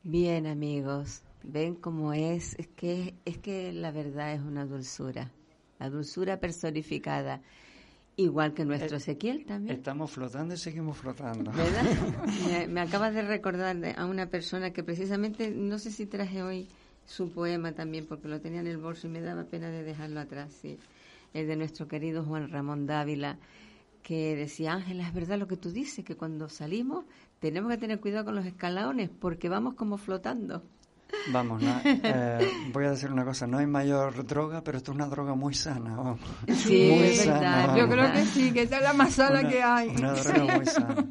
Bien 0.04 0.46
amigos, 0.46 1.24
ven 1.44 1.76
cómo 1.76 2.14
es, 2.14 2.56
es 2.60 2.68
que, 2.68 3.16
es 3.26 3.38
que 3.38 3.72
la 3.72 3.92
verdad 3.92 4.34
es 4.34 4.42
una 4.42 4.66
dulzura, 4.66 5.32
la 5.80 5.90
dulzura 5.90 6.40
personificada. 6.40 7.42
Igual 8.16 8.54
que 8.54 8.66
nuestro 8.66 8.98
eh, 8.98 9.00
Ezequiel 9.00 9.46
también. 9.46 9.78
Estamos 9.78 10.12
flotando 10.12 10.54
y 10.54 10.58
seguimos 10.58 10.98
flotando. 10.98 11.52
¿Verdad? 11.52 11.84
me, 12.50 12.68
me, 12.68 12.82
acabas 12.82 13.14
de 13.14 13.22
recordar 13.22 13.78
a 13.96 14.06
una 14.06 14.26
persona 14.26 14.72
que 14.72 14.84
precisamente, 14.84 15.52
no 15.52 15.80
sé 15.80 15.90
si 15.90 16.06
traje 16.06 16.44
hoy 16.44 16.68
su 17.06 17.32
poema 17.32 17.72
también, 17.72 18.06
porque 18.06 18.28
lo 18.28 18.42
tenía 18.42 18.60
en 18.60 18.68
el 18.68 18.78
bolso 18.78 19.08
y 19.08 19.10
me 19.10 19.22
daba 19.22 19.46
pena 19.46 19.70
de 19.70 19.84
dejarlo 19.84 20.20
atrás, 20.20 20.52
sí. 20.52 20.78
El 21.34 21.48
de 21.48 21.56
nuestro 21.56 21.88
querido 21.88 22.26
Juan 22.26 22.50
Ramón 22.50 22.86
Dávila, 22.86 23.40
que 24.04 24.36
decía, 24.36 24.74
Ángela, 24.74 25.08
es 25.08 25.14
verdad 25.14 25.40
lo 25.40 25.48
que 25.48 25.58
tú 25.58 25.72
dices, 25.72 26.04
que 26.04 26.16
cuando 26.16 26.50
salimos 26.50 27.06
tenemos 27.40 27.72
que 27.72 27.78
tener 27.78 28.00
cuidado 28.00 28.26
con 28.26 28.36
los 28.36 28.46
escalones 28.46 29.10
porque 29.10 29.50
vamos 29.50 29.76
como 29.76 29.98
flotando. 29.98 30.64
Vamos, 31.32 31.62
eh, 31.86 32.52
voy 32.72 32.86
a 32.86 32.92
decir 32.92 33.12
una 33.12 33.26
cosa, 33.26 33.46
no 33.46 33.58
hay 33.58 33.68
mayor 33.68 34.26
droga, 34.26 34.64
pero 34.64 34.78
esto 34.78 34.92
es 34.92 34.96
una 34.96 35.08
droga 35.08 35.36
muy 35.36 35.54
sana, 35.54 35.96
vamos. 35.96 36.20
Sí, 36.48 36.92
muy 36.96 37.16
sana, 37.16 37.78
Yo 37.78 37.88
creo 37.88 38.12
que 38.12 38.26
sí, 38.26 38.52
que 38.52 38.64
esta 38.64 38.78
es 38.78 38.84
la 38.84 38.94
más 38.94 39.14
sana 39.14 39.48
que 39.48 39.62
hay. 39.62 39.90
Una 39.90 40.14
droga 40.14 40.56
muy 40.56 40.66
sana. 40.66 41.06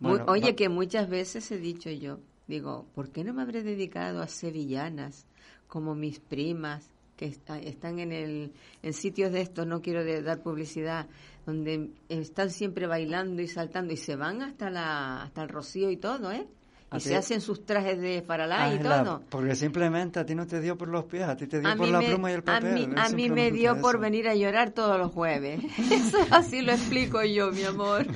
Oye, 0.26 0.54
que 0.54 0.68
muchas 0.68 1.08
veces 1.08 1.50
he 1.50 1.58
dicho 1.58 1.90
yo, 1.90 2.20
digo, 2.46 2.86
¿por 2.94 3.10
qué 3.10 3.24
no 3.24 3.32
me 3.32 3.42
habré 3.42 3.62
dedicado 3.62 4.22
a 4.22 4.28
sevillanas 4.28 5.26
como 5.68 5.94
mis 5.94 6.20
primas 6.20 6.90
que 7.16 7.26
están 7.26 7.98
en, 7.98 8.12
el, 8.12 8.52
en 8.82 8.92
sitios 8.92 9.32
de 9.32 9.40
estos, 9.40 9.66
no 9.66 9.80
quiero 9.80 10.04
dar 10.22 10.42
publicidad, 10.42 11.06
donde 11.46 11.90
están 12.08 12.50
siempre 12.50 12.86
bailando 12.86 13.40
y 13.40 13.48
saltando 13.48 13.92
y 13.92 13.96
se 13.96 14.16
van 14.16 14.42
hasta, 14.42 14.68
la, 14.70 15.22
hasta 15.22 15.42
el 15.42 15.48
rocío 15.48 15.90
y 15.90 15.96
todo, 15.96 16.30
¿eh? 16.30 16.46
Y 16.94 17.00
se 17.00 17.16
hacen 17.16 17.40
sus 17.40 17.66
trajes 17.66 18.00
de 18.00 18.22
faralá 18.22 18.72
y 18.72 18.78
todo. 18.78 19.22
porque 19.28 19.56
simplemente 19.56 20.20
a 20.20 20.24
ti 20.24 20.34
no 20.34 20.46
te 20.46 20.60
dio 20.60 20.78
por 20.78 20.88
los 20.88 21.04
pies, 21.04 21.24
a 21.24 21.36
ti 21.36 21.46
te 21.46 21.60
dio 21.60 21.76
por 21.76 21.88
la 21.88 22.00
pluma 22.00 22.30
y 22.30 22.34
el 22.34 22.42
papel. 22.44 22.94
A 22.96 23.08
mí, 23.08 23.28
me 23.28 23.50
dio 23.50 23.80
por 23.80 23.98
venir 23.98 24.28
a 24.28 24.34
llorar 24.34 24.70
todos 24.70 24.98
los 24.98 25.12
jueves. 25.12 25.60
Eso 25.90 26.18
así 26.30 26.62
lo 26.62 26.72
explico 26.72 27.22
yo, 27.24 27.50
mi 27.50 27.64
amor. 27.64 28.06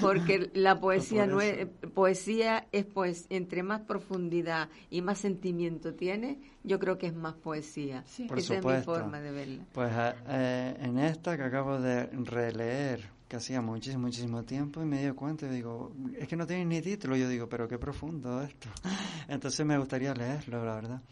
Porque 0.00 0.50
la 0.54 0.78
poesía 0.78 1.26
no 1.26 1.40
es, 1.40 1.66
poesía 1.94 2.66
es 2.70 2.84
pues 2.84 3.26
entre 3.30 3.62
más 3.62 3.80
profundidad 3.80 4.68
y 4.90 5.00
más 5.00 5.18
sentimiento 5.18 5.94
tiene, 5.94 6.38
yo 6.64 6.78
creo 6.78 6.98
que 6.98 7.06
es 7.06 7.14
más 7.14 7.34
poesía. 7.34 8.04
Esa 8.36 8.56
es 8.56 8.64
mi 8.64 8.76
forma 8.82 9.20
de 9.20 9.32
verla. 9.32 9.64
Pues 9.72 9.90
eh, 10.28 10.76
en 10.80 10.98
esta 10.98 11.36
que 11.36 11.44
acabo 11.44 11.80
de 11.80 12.06
releer 12.06 13.10
que 13.32 13.38
hacía 13.38 13.62
muchísimo, 13.62 14.02
muchísimo 14.02 14.42
tiempo 14.42 14.82
y 14.82 14.84
me 14.84 15.02
di 15.02 15.10
cuenta 15.12 15.46
y 15.46 15.48
digo, 15.48 15.90
es 16.18 16.28
que 16.28 16.36
no 16.36 16.46
tiene 16.46 16.66
ni 16.66 16.82
título. 16.82 17.16
Yo 17.16 17.30
digo, 17.30 17.48
pero 17.48 17.66
qué 17.66 17.78
profundo 17.78 18.42
esto. 18.42 18.68
Entonces 19.26 19.64
me 19.64 19.78
gustaría 19.78 20.12
leerlo, 20.12 20.62
la 20.62 20.74
verdad. 20.74 21.02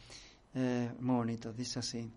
Eh, 0.53 0.93
muy 1.01 1.17
bonito, 1.17 1.51
dice 1.51 1.79
así. 1.79 2.13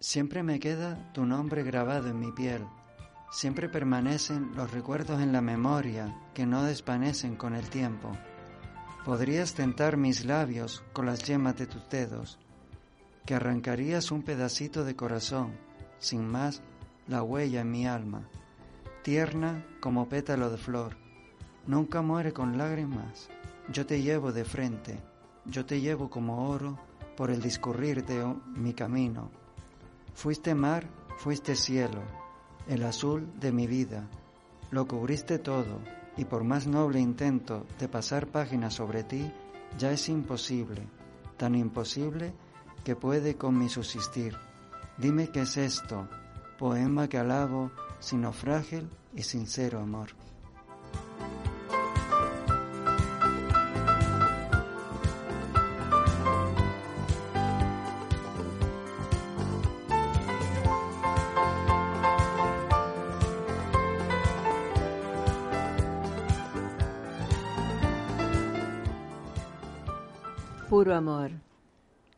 Siempre 0.00 0.42
me 0.42 0.58
queda 0.58 1.12
tu 1.12 1.24
nombre 1.24 1.62
grabado 1.62 2.08
en 2.08 2.18
mi 2.18 2.32
piel. 2.32 2.64
Siempre 3.30 3.68
permanecen 3.68 4.50
los 4.56 4.72
recuerdos 4.72 5.22
en 5.22 5.30
la 5.30 5.42
memoria 5.42 6.12
que 6.34 6.44
no 6.44 6.64
desvanecen 6.64 7.36
con 7.36 7.54
el 7.54 7.70
tiempo. 7.70 8.10
Podrías 9.04 9.54
tentar 9.54 9.96
mis 9.96 10.24
labios 10.24 10.82
con 10.92 11.06
las 11.06 11.22
yemas 11.22 11.56
de 11.56 11.68
tus 11.68 11.88
dedos, 11.88 12.36
que 13.24 13.36
arrancarías 13.36 14.10
un 14.10 14.24
pedacito 14.24 14.82
de 14.82 14.96
corazón, 14.96 15.52
sin 16.00 16.26
más 16.26 16.62
la 17.06 17.22
huella 17.22 17.60
en 17.60 17.70
mi 17.70 17.86
alma 17.86 18.28
tierna 19.02 19.64
como 19.80 20.08
pétalo 20.08 20.50
de 20.50 20.58
flor, 20.58 20.96
nunca 21.66 22.02
muere 22.02 22.32
con 22.32 22.58
lágrimas. 22.58 23.28
Yo 23.70 23.86
te 23.86 24.02
llevo 24.02 24.32
de 24.32 24.44
frente, 24.44 25.00
yo 25.44 25.66
te 25.66 25.80
llevo 25.80 26.08
como 26.08 26.48
oro 26.48 26.78
por 27.16 27.30
el 27.30 27.40
discurrir 27.40 28.04
de 28.04 28.24
mi 28.54 28.74
camino. 28.74 29.30
Fuiste 30.14 30.54
mar, 30.54 30.88
fuiste 31.18 31.54
cielo, 31.54 32.02
el 32.66 32.84
azul 32.84 33.28
de 33.38 33.52
mi 33.52 33.66
vida. 33.66 34.08
Lo 34.70 34.86
cubriste 34.86 35.38
todo, 35.38 35.80
y 36.16 36.24
por 36.24 36.44
más 36.44 36.66
noble 36.66 37.00
intento 37.00 37.66
de 37.78 37.88
pasar 37.88 38.26
páginas 38.26 38.74
sobre 38.74 39.04
ti, 39.04 39.32
ya 39.78 39.92
es 39.92 40.08
imposible, 40.08 40.86
tan 41.36 41.54
imposible 41.54 42.32
que 42.84 42.96
puede 42.96 43.36
con 43.36 43.58
mi 43.58 43.68
subsistir. 43.68 44.36
Dime 44.96 45.28
qué 45.28 45.42
es 45.42 45.56
esto, 45.56 46.08
poema 46.58 47.08
que 47.08 47.18
alabo, 47.18 47.70
sino 48.00 48.32
frágil 48.32 48.88
y 49.14 49.22
sincero 49.22 49.80
amor. 49.80 50.10
Puro 70.68 70.94
amor. 70.94 71.47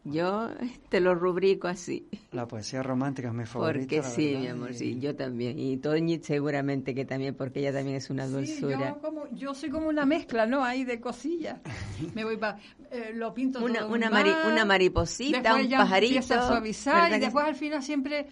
Yo 0.04 0.48
te 0.88 1.00
lo 1.00 1.14
rubrico 1.14 1.68
así. 1.68 2.08
La 2.32 2.46
poesía 2.46 2.82
romántica 2.82 3.28
es 3.28 3.34
mi 3.34 3.44
favorita. 3.44 3.86
Porque 3.86 4.02
sí, 4.02 4.36
mi 4.36 4.48
amor, 4.48 4.74
sí, 4.74 4.98
yo 4.98 5.14
también. 5.14 5.58
Y 5.58 5.76
Toñi 5.76 6.20
seguramente 6.20 6.94
que 6.94 7.04
también, 7.04 7.34
porque 7.34 7.60
ella 7.60 7.72
también 7.72 7.96
es 7.96 8.10
una 8.10 8.26
dulzura. 8.26 8.94
yo, 8.94 9.00
como, 9.00 9.28
yo 9.32 9.54
soy 9.54 9.70
como 9.70 9.88
una 9.88 10.06
mezcla, 10.06 10.46
¿no? 10.46 10.64
Ahí 10.64 10.84
de 10.84 11.00
cosillas. 11.00 11.58
Me 12.14 12.24
voy 12.24 12.36
para, 12.36 12.58
eh, 12.90 13.12
lo 13.14 13.34
pinto 13.34 13.62
una, 13.64 13.80
todo 13.80 13.92
una, 13.92 14.08
una 14.46 14.64
mariposita, 14.64 15.54
un 15.54 15.70
pajarito. 15.70 16.14
Empieza 16.14 16.40
a 16.40 16.48
suavizar 16.48 17.12
y 17.12 17.20
después 17.20 17.44
al 17.44 17.54
final 17.54 17.82
siempre 17.82 18.26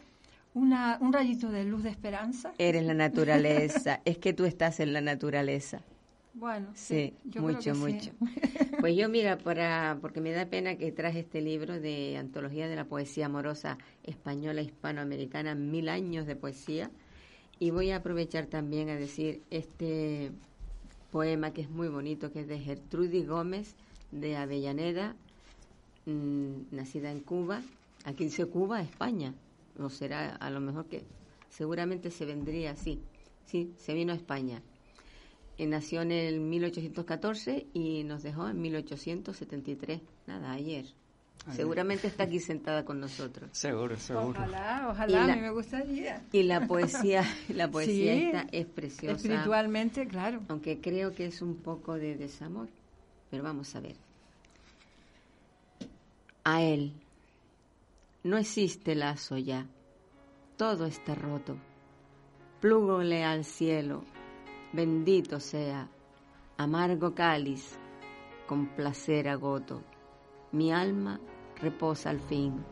una, 0.54 0.98
un 1.00 1.12
rayito 1.12 1.50
de 1.50 1.64
luz 1.64 1.82
de 1.82 1.90
esperanza. 1.90 2.52
Eres 2.58 2.84
la 2.84 2.94
naturaleza, 2.94 4.00
es 4.04 4.18
que 4.18 4.32
tú 4.32 4.44
estás 4.44 4.80
en 4.80 4.92
la 4.92 5.00
naturaleza. 5.00 5.82
Bueno, 6.38 6.68
sí, 6.74 7.14
mucho, 7.34 7.74
mucho. 7.74 8.10
Pues 8.80 8.96
yo 8.96 9.08
mira, 9.08 9.38
para, 9.38 9.98
porque 10.00 10.20
me 10.20 10.30
da 10.30 10.46
pena 10.46 10.76
que 10.76 10.92
traje 10.92 11.20
este 11.20 11.40
libro 11.40 11.80
de 11.80 12.16
Antología 12.16 12.68
de 12.68 12.76
la 12.76 12.84
Poesía 12.84 13.26
Amorosa 13.26 13.76
Española 14.04 14.62
Hispanoamericana, 14.62 15.56
Mil 15.56 15.88
Años 15.88 16.28
de 16.28 16.36
Poesía, 16.36 16.92
y 17.58 17.72
voy 17.72 17.90
a 17.90 17.96
aprovechar 17.96 18.46
también 18.46 18.88
a 18.88 18.94
decir 18.94 19.42
este 19.50 20.30
poema 21.10 21.52
que 21.52 21.62
es 21.62 21.70
muy 21.70 21.88
bonito, 21.88 22.30
que 22.30 22.42
es 22.42 22.46
de 22.46 22.60
Gertrudis 22.60 23.26
Gómez 23.26 23.74
de 24.12 24.36
Avellaneda, 24.36 25.16
mm, 26.06 26.70
nacida 26.70 27.10
en 27.10 27.18
Cuba, 27.18 27.62
aquí 28.04 28.22
dice 28.22 28.46
Cuba, 28.46 28.80
España, 28.80 29.34
o 29.76 29.90
será 29.90 30.36
a 30.36 30.50
lo 30.50 30.60
mejor 30.60 30.86
que 30.86 31.02
seguramente 31.50 32.12
se 32.12 32.26
vendría 32.26 32.70
así, 32.70 33.00
sí, 33.44 33.72
se 33.76 33.92
vino 33.92 34.12
a 34.12 34.16
España 34.16 34.62
nació 35.66 36.02
en 36.02 36.12
el 36.12 36.40
1814 36.40 37.66
y 37.72 38.04
nos 38.04 38.22
dejó 38.22 38.48
en 38.48 38.60
1873, 38.60 40.00
nada, 40.26 40.52
ayer. 40.52 40.86
Seguramente 41.52 42.08
está 42.08 42.24
aquí 42.24 42.40
sentada 42.40 42.84
con 42.84 43.00
nosotros. 43.00 43.50
Seguro, 43.52 43.96
seguro. 43.96 44.38
Ojalá, 44.40 44.88
ojalá, 44.90 45.24
a 45.24 45.36
mí 45.36 45.40
me 45.40 45.50
gustaría. 45.50 46.22
Y 46.32 46.42
la 46.42 46.66
poesía, 46.66 47.24
la 47.48 47.70
poesía 47.70 48.14
esta 48.14 48.46
es 48.52 48.66
preciosa. 48.66 49.16
Espiritualmente, 49.16 50.06
claro. 50.06 50.42
Aunque 50.48 50.80
creo 50.80 51.14
que 51.14 51.26
es 51.26 51.40
un 51.40 51.56
poco 51.56 51.94
de 51.94 52.16
desamor. 52.16 52.68
Pero 53.30 53.42
vamos 53.42 53.74
a 53.74 53.80
ver. 53.80 53.96
A 56.44 56.62
él. 56.62 56.92
No 58.24 58.36
existe 58.36 58.94
lazo 58.94 59.38
ya. 59.38 59.66
Todo 60.56 60.86
está 60.86 61.14
roto. 61.14 61.56
Plúgole 62.60 63.24
al 63.24 63.44
cielo 63.44 64.04
bendito 64.72 65.40
sea, 65.40 65.88
amargo 66.58 67.14
cáliz, 67.14 67.78
con 68.46 68.68
placer 68.68 69.28
agoto, 69.28 69.82
mi 70.52 70.72
alma 70.72 71.20
reposa 71.56 72.10
al 72.10 72.20
fin, 72.20 72.64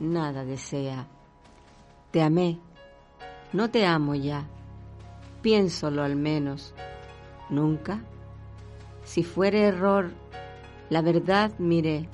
nada 0.00 0.44
desea. 0.44 1.06
Te 2.10 2.22
amé, 2.22 2.58
no 3.52 3.70
te 3.70 3.86
amo 3.86 4.14
ya, 4.14 4.48
piénsolo 5.42 6.02
al 6.02 6.16
menos, 6.16 6.74
nunca. 7.48 8.02
Si 9.04 9.22
fuere 9.22 9.62
error, 9.62 10.10
la 10.88 11.02
verdad 11.02 11.52
miré, 11.58 12.08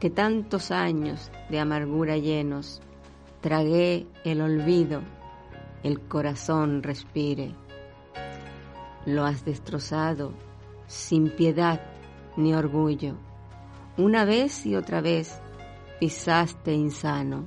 que 0.00 0.10
tantos 0.10 0.72
años 0.72 1.30
de 1.48 1.60
amargura 1.60 2.16
llenos, 2.16 2.82
tragué 3.40 4.08
el 4.24 4.40
olvido, 4.40 5.00
el 5.84 6.00
corazón 6.00 6.82
respire 6.82 7.54
lo 9.06 9.24
has 9.24 9.44
destrozado 9.44 10.32
sin 10.86 11.30
piedad 11.30 11.80
ni 12.36 12.54
orgullo. 12.54 13.16
Una 13.96 14.24
vez 14.24 14.66
y 14.66 14.76
otra 14.76 15.00
vez 15.00 15.40
pisaste 16.00 16.72
insano, 16.72 17.46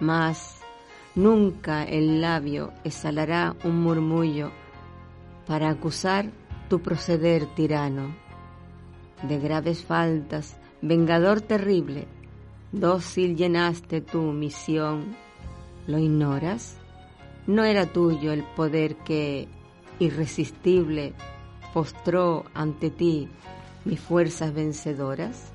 mas 0.00 0.60
nunca 1.14 1.84
el 1.84 2.20
labio 2.20 2.72
exhalará 2.84 3.54
un 3.64 3.80
murmullo 3.80 4.50
para 5.46 5.70
acusar 5.70 6.30
tu 6.68 6.80
proceder 6.80 7.46
tirano. 7.54 8.14
De 9.22 9.38
graves 9.38 9.84
faltas, 9.84 10.58
vengador 10.82 11.40
terrible, 11.40 12.06
dócil 12.72 13.36
llenaste 13.36 14.00
tu 14.00 14.20
misión. 14.20 15.16
¿Lo 15.86 15.98
ignoras? 15.98 16.76
No 17.46 17.64
era 17.64 17.86
tuyo 17.86 18.32
el 18.32 18.42
poder 18.42 18.96
que 18.96 19.48
irresistible 19.98 21.14
postró 21.72 22.44
ante 22.54 22.90
ti 22.90 23.28
mis 23.84 24.00
fuerzas 24.00 24.52
vencedoras? 24.52 25.52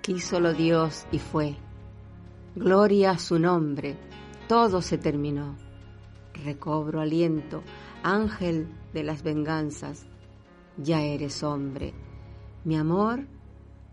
Quísolo 0.00 0.54
Dios 0.54 1.06
y 1.12 1.18
fue. 1.18 1.56
Gloria 2.56 3.12
a 3.12 3.18
su 3.18 3.38
nombre. 3.38 3.96
Todo 4.48 4.82
se 4.82 4.98
terminó. 4.98 5.54
Recobro 6.44 7.00
aliento, 7.00 7.62
ángel 8.02 8.68
de 8.92 9.04
las 9.04 9.22
venganzas. 9.22 10.06
Ya 10.76 11.02
eres 11.02 11.42
hombre. 11.42 11.92
Mi 12.64 12.76
amor, 12.76 13.26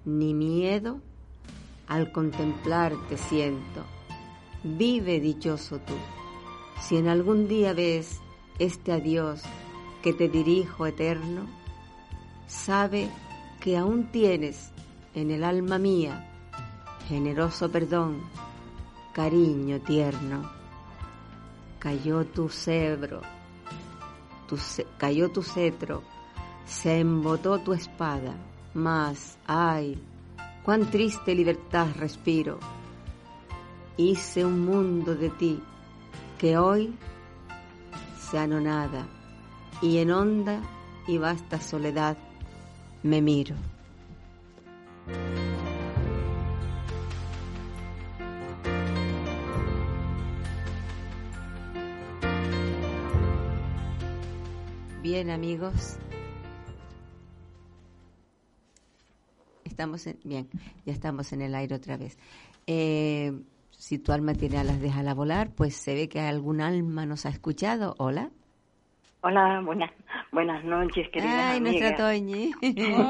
ni 0.06 0.34
miedo 0.34 1.02
al 1.88 2.12
contemplarte 2.12 3.18
siento. 3.18 3.86
Vive 4.64 5.20
dichoso 5.20 5.80
tú. 5.80 5.94
Si 6.80 6.98
en 6.98 7.08
algún 7.08 7.48
día 7.48 7.74
ves 7.74 8.20
este 8.60 8.92
adiós 8.92 9.42
que 10.02 10.14
te 10.14 10.30
dirijo 10.30 10.86
eterno, 10.86 11.48
sabe 12.48 13.10
que 13.60 13.78
aún 13.78 14.12
tienes 14.12 14.72
en 15.14 15.32
el 15.32 15.44
alma 15.44 15.78
mía 15.80 16.28
generoso 17.08 17.72
perdón, 17.72 18.22
cariño 19.14 19.80
tierno. 19.80 20.52
Cayó 21.80 22.26
tu 22.26 22.50
cebro, 22.50 23.22
cayó 24.98 25.30
tu 25.30 25.42
cetro, 25.42 26.04
se 26.66 27.00
embotó 27.00 27.60
tu 27.60 27.74
espada, 27.74 28.36
mas, 28.74 29.38
ay, 29.46 29.98
cuán 30.64 30.90
triste 30.92 31.34
libertad 31.34 31.88
respiro. 31.98 32.60
Hice 33.96 34.44
un 34.44 34.66
mundo 34.66 35.16
de 35.16 35.30
ti 35.30 35.60
que 36.38 36.58
hoy 36.58 36.96
se 38.30 38.38
anonada 38.38 39.08
y 39.82 39.98
en 39.98 40.12
honda 40.12 40.62
y 41.08 41.18
vasta 41.18 41.60
soledad 41.60 42.18
me 43.04 43.22
miro. 43.22 43.56
Bien 55.02 55.30
amigos, 55.30 55.96
estamos 59.64 60.06
en, 60.06 60.20
bien, 60.26 60.50
ya 60.86 60.92
estamos 60.92 61.32
en 61.32 61.42
el 61.42 61.56
aire 61.56 61.76
otra 61.76 61.96
vez. 61.96 62.18
Eh, 62.68 63.32
si 63.78 64.00
tu 64.00 64.12
alma 64.12 64.34
tiene 64.34 64.58
alas, 64.58 64.82
déjala 64.82 65.14
volar, 65.14 65.50
pues 65.56 65.76
se 65.76 65.94
ve 65.94 66.10
que 66.10 66.20
algún 66.20 66.62
alma 66.62 67.06
nos 67.06 67.26
ha 67.26 67.30
escuchado. 67.30 67.94
Hola. 68.00 68.30
Hola, 69.22 69.62
buenas, 69.66 69.92
buenas 70.32 70.64
noches, 70.64 71.10
querida. 71.12 71.52
Ay, 71.52 71.60
nuestra 71.60 71.96
Toñi. 71.96 72.52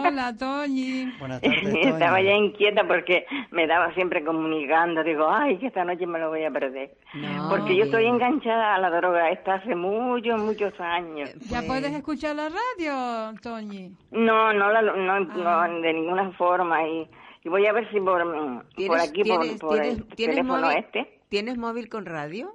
Hola, 0.06 0.36
Toñi. 0.40 1.06
Buenas 1.20 1.42
tardes, 1.42 1.62
Toñi. 1.64 1.82
Estaba 1.84 2.22
ya 2.22 2.32
inquieta 2.32 2.88
porque 2.88 3.26
me 3.52 3.68
daba 3.68 3.94
siempre 3.94 4.24
comunicando. 4.24 5.04
Digo, 5.04 5.30
ay, 5.30 5.58
que 5.58 5.68
esta 5.68 5.84
noche 5.84 6.06
me 6.08 6.18
lo 6.20 6.30
voy 6.30 6.44
a 6.46 6.50
perder. 6.52 6.92
No, 7.14 7.50
porque 7.50 7.76
yo 7.76 7.84
estoy 7.84 8.06
enganchada 8.06 8.76
a 8.76 8.80
la 8.80 8.90
droga. 8.90 9.30
Está 9.32 9.56
hace 9.56 9.76
muchos, 9.76 10.42
muchos 10.42 10.74
años. 10.80 11.30
¿Ya 11.50 11.58
Pues, 11.60 11.66
puedes 11.68 11.92
escuchar 11.94 12.36
la 12.36 12.50
radio, 12.50 13.40
Toñi? 13.42 13.92
No, 14.12 14.54
no, 14.54 14.72
la- 14.72 14.82
no, 14.82 15.14
Ah. 15.14 15.68
no, 15.70 15.82
de 15.82 15.94
ninguna 15.94 16.32
forma. 16.32 16.88
Y, 16.88 17.08
y 17.48 17.50
voy 17.50 17.66
a 17.66 17.72
ver 17.72 17.90
si 17.92 18.00
por, 18.02 18.26
mm, 18.26 18.58
por 18.58 18.66
¿Tienes- 18.76 19.10
aquí, 19.10 19.24
por, 19.24 19.40
tienes- 19.42 19.60
por 19.62 19.74
tienes- 19.80 19.98
el 20.00 20.04
tienes 20.16 20.36
teléfono 20.36 20.62
móvil? 20.68 20.78
este. 20.78 21.20
¿Tienes 21.30 21.58
móvil 21.58 21.88
con 21.90 22.06
radio? 22.06 22.54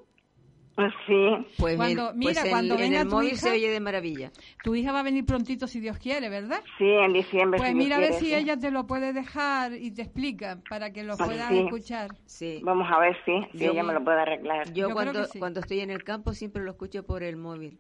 Sí, 1.07 1.47
Pues, 1.59 1.77
Cuando- 1.77 2.11
en, 2.13 2.19
mira, 2.19 2.33
pues 2.33 2.45
en- 2.47 2.51
cuando 2.51 2.75
en, 2.75 2.81
venga 2.81 3.01
el 3.03 3.09
tu 3.09 3.15
móvil 3.15 3.29
hija- 3.33 3.37
se 3.41 3.51
oye 3.51 3.69
de 3.71 3.79
maravilla. 3.81 4.31
Tu 4.65 4.75
hija 4.75 4.91
va 4.91 5.01
a 5.01 5.03
venir 5.03 5.27
prontito 5.27 5.67
si 5.67 5.81
Dios 5.81 5.99
quiere, 5.99 6.31
¿verdad? 6.31 6.63
sí, 6.79 6.87
en 6.87 7.13
diciembre. 7.13 7.59
Pues 7.59 7.69
si 7.71 7.75
Dios 7.75 7.85
mira 7.85 7.97
a 7.97 8.01
ver 8.01 8.09
quiere, 8.09 8.25
si 8.25 8.31
sí. 8.31 8.35
ella 8.35 8.57
te 8.57 8.71
lo 8.71 8.87
puede 8.87 9.13
dejar 9.13 9.75
y 9.75 9.91
te 9.91 10.01
explica 10.03 10.59
para 10.71 10.91
que 10.91 11.05
lo 11.05 11.17
puedas 11.19 11.49
sí. 11.51 11.59
escuchar. 11.59 12.11
Sí. 12.25 12.61
Vamos 12.65 12.89
a 12.91 12.99
ver 13.01 13.15
si, 13.27 13.33
si 13.59 13.65
Yo- 13.67 13.73
ella 13.73 13.83
me 13.83 13.93
lo 13.93 14.03
puede 14.03 14.23
arreglar. 14.23 14.67
Yo, 14.73 14.89
Yo 14.89 14.95
cuando, 14.95 15.25
cuando 15.39 15.61
estoy 15.61 15.81
en 15.81 15.91
el 15.91 16.03
campo 16.05 16.33
siempre 16.33 16.63
lo 16.65 16.71
escucho 16.71 17.05
por 17.05 17.23
el 17.23 17.37
móvil. 17.37 17.77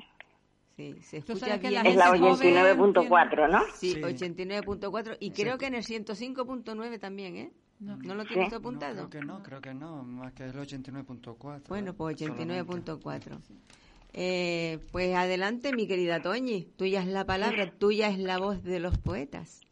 Sí, 0.76 0.94
se 1.02 1.18
escucha 1.18 1.60
que 1.60 1.68
bien. 1.68 1.82
la 1.84 1.90
Es 1.90 1.96
la 1.96 2.06
gente 2.12 2.18
joven 2.28 2.54
89.4, 2.54 3.50
¿no? 3.50 3.60
Sí, 3.74 3.92
Sí. 3.92 4.00
89.4 4.00 5.16
y 5.20 5.30
creo 5.32 5.58
que 5.58 5.66
en 5.66 5.74
el 5.74 5.82
105.9 5.82 6.98
también, 6.98 7.36
¿eh? 7.36 7.50
No. 7.80 7.96
¿No 7.96 8.14
lo 8.14 8.24
tienes 8.24 8.48
Sí. 8.48 8.54
apuntado? 8.54 9.02
No, 9.02 9.10
creo 9.10 9.20
que 9.20 9.26
no, 9.26 9.42
creo 9.42 9.60
que 9.60 9.74
no, 9.74 10.02
más 10.04 10.32
que 10.32 10.44
el 10.44 10.52
89.4. 10.54 11.68
Bueno, 11.68 11.94
pues 11.94 12.18
solamente. 12.18 12.54
89.4. 12.54 13.38
Eh, 14.14 14.78
pues 14.92 15.14
adelante, 15.14 15.72
mi 15.74 15.86
querida 15.86 16.20
Toñi. 16.20 16.64
Tuya 16.76 17.00
es 17.00 17.06
la 17.08 17.24
palabra, 17.24 17.70
tuya 17.78 18.08
es 18.08 18.18
la 18.18 18.38
voz 18.38 18.62
de 18.62 18.78
los 18.78 18.98
poetas. 18.98 19.62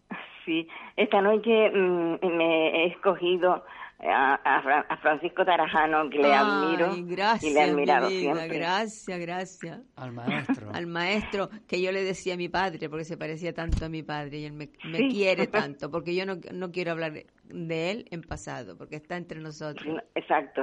Sí, 0.46 0.66
esta 0.96 1.20
noche 1.20 1.70
mm, 1.70 2.26
me 2.36 2.84
he 2.84 2.86
escogido 2.88 3.62
a, 4.02 4.34
a 4.34 4.62
Fra- 4.62 4.86
a 4.88 4.96
Francisco 4.98 5.44
Tarajano, 5.44 6.08
que 6.08 6.18
le 6.18 6.32
admiro 6.34 6.90
Ay, 6.92 7.02
gracias, 7.04 7.50
y 7.50 7.54
le 7.54 7.60
he 7.60 7.62
admirado 7.64 8.08
mi 8.08 8.16
vida, 8.16 8.34
siempre. 8.34 8.58
Gracias, 8.58 9.18
gracias. 9.20 9.80
Al 9.96 10.12
maestro. 10.12 10.70
Al 10.74 10.86
maestro 10.86 11.50
que 11.68 11.82
yo 11.82 11.92
le 11.92 12.02
decía 12.02 12.34
a 12.34 12.36
mi 12.36 12.48
padre, 12.48 12.88
porque 12.88 13.04
se 13.04 13.16
parecía 13.18 13.52
tanto 13.52 13.84
a 13.84 13.88
mi 13.88 14.02
padre 14.02 14.38
y 14.38 14.44
él 14.46 14.52
me, 14.54 14.70
me 14.84 14.98
Sí. 14.98 15.08
quiere 15.10 15.46
tanto, 15.48 15.90
porque 15.90 16.14
yo 16.14 16.24
no, 16.24 16.36
no 16.52 16.70
quiero 16.72 16.92
hablar 16.92 17.12
de 17.44 17.90
él 17.90 18.06
en 18.10 18.22
pasado, 18.22 18.76
porque 18.78 18.96
está 18.96 19.16
entre 19.16 19.40
nosotros. 19.40 19.84
Sí, 19.84 19.94
Exacto, 20.14 20.62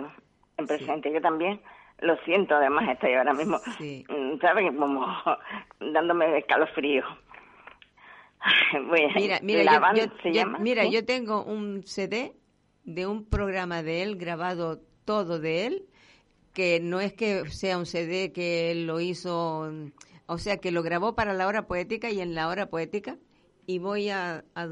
en 0.58 0.65
presente. 0.65 1.13
Yo 1.13 1.21
también 1.21 1.62
lo 2.00 2.15
siento, 2.26 2.56
además 2.56 2.89
estoy 2.89 3.13
ahora 3.13 3.34
mismo, 3.34 3.60
Sí. 3.78 4.04
mm, 4.10 4.39
¿sabes? 4.39 4.65
Como 4.78 5.06
dándome 5.80 6.38
escalofrío. 6.39 7.04
Bueno, 8.88 9.10
Mira, 9.15 9.39
mira, 9.41 9.63
la 9.63 9.73
yo, 9.73 9.80
banda 9.82 10.06
yo- 10.06 10.12
se 10.21 10.30
yo- 10.30 10.34
llama. 10.36 10.60
mira, 10.60 10.84
¿sí? 10.84 10.91
yo 10.91 11.06
tengo 11.06 11.43
un 11.43 11.84
CD 11.86 12.34
de 12.88 13.06
un 13.06 13.26
programa 13.26 13.84
de 13.84 14.02
él 14.02 14.15
grabado 14.15 14.82
todo 15.06 15.39
de 15.39 15.67
él, 15.67 15.86
que 16.54 16.80
no 16.80 17.00
es 17.02 17.13
que 17.13 17.45
sea 17.52 17.78
un 17.78 17.86
CD 17.86 18.32
que 18.32 18.71
él 18.71 18.88
lo 18.88 19.00
hizo, 19.00 19.71
o 20.26 20.38
sea, 20.39 20.58
que 20.58 20.71
lo 20.71 20.82
grabó 20.82 21.13
para 21.13 21.34
la 21.34 21.45
hora 21.47 21.67
poética 21.67 22.10
y 22.10 22.19
en 22.21 22.34
la 22.34 22.47
hora 22.47 22.69
poética 22.69 23.17
y 23.67 23.80
voy 23.80 24.10
a, 24.10 24.45
a, 24.56 24.67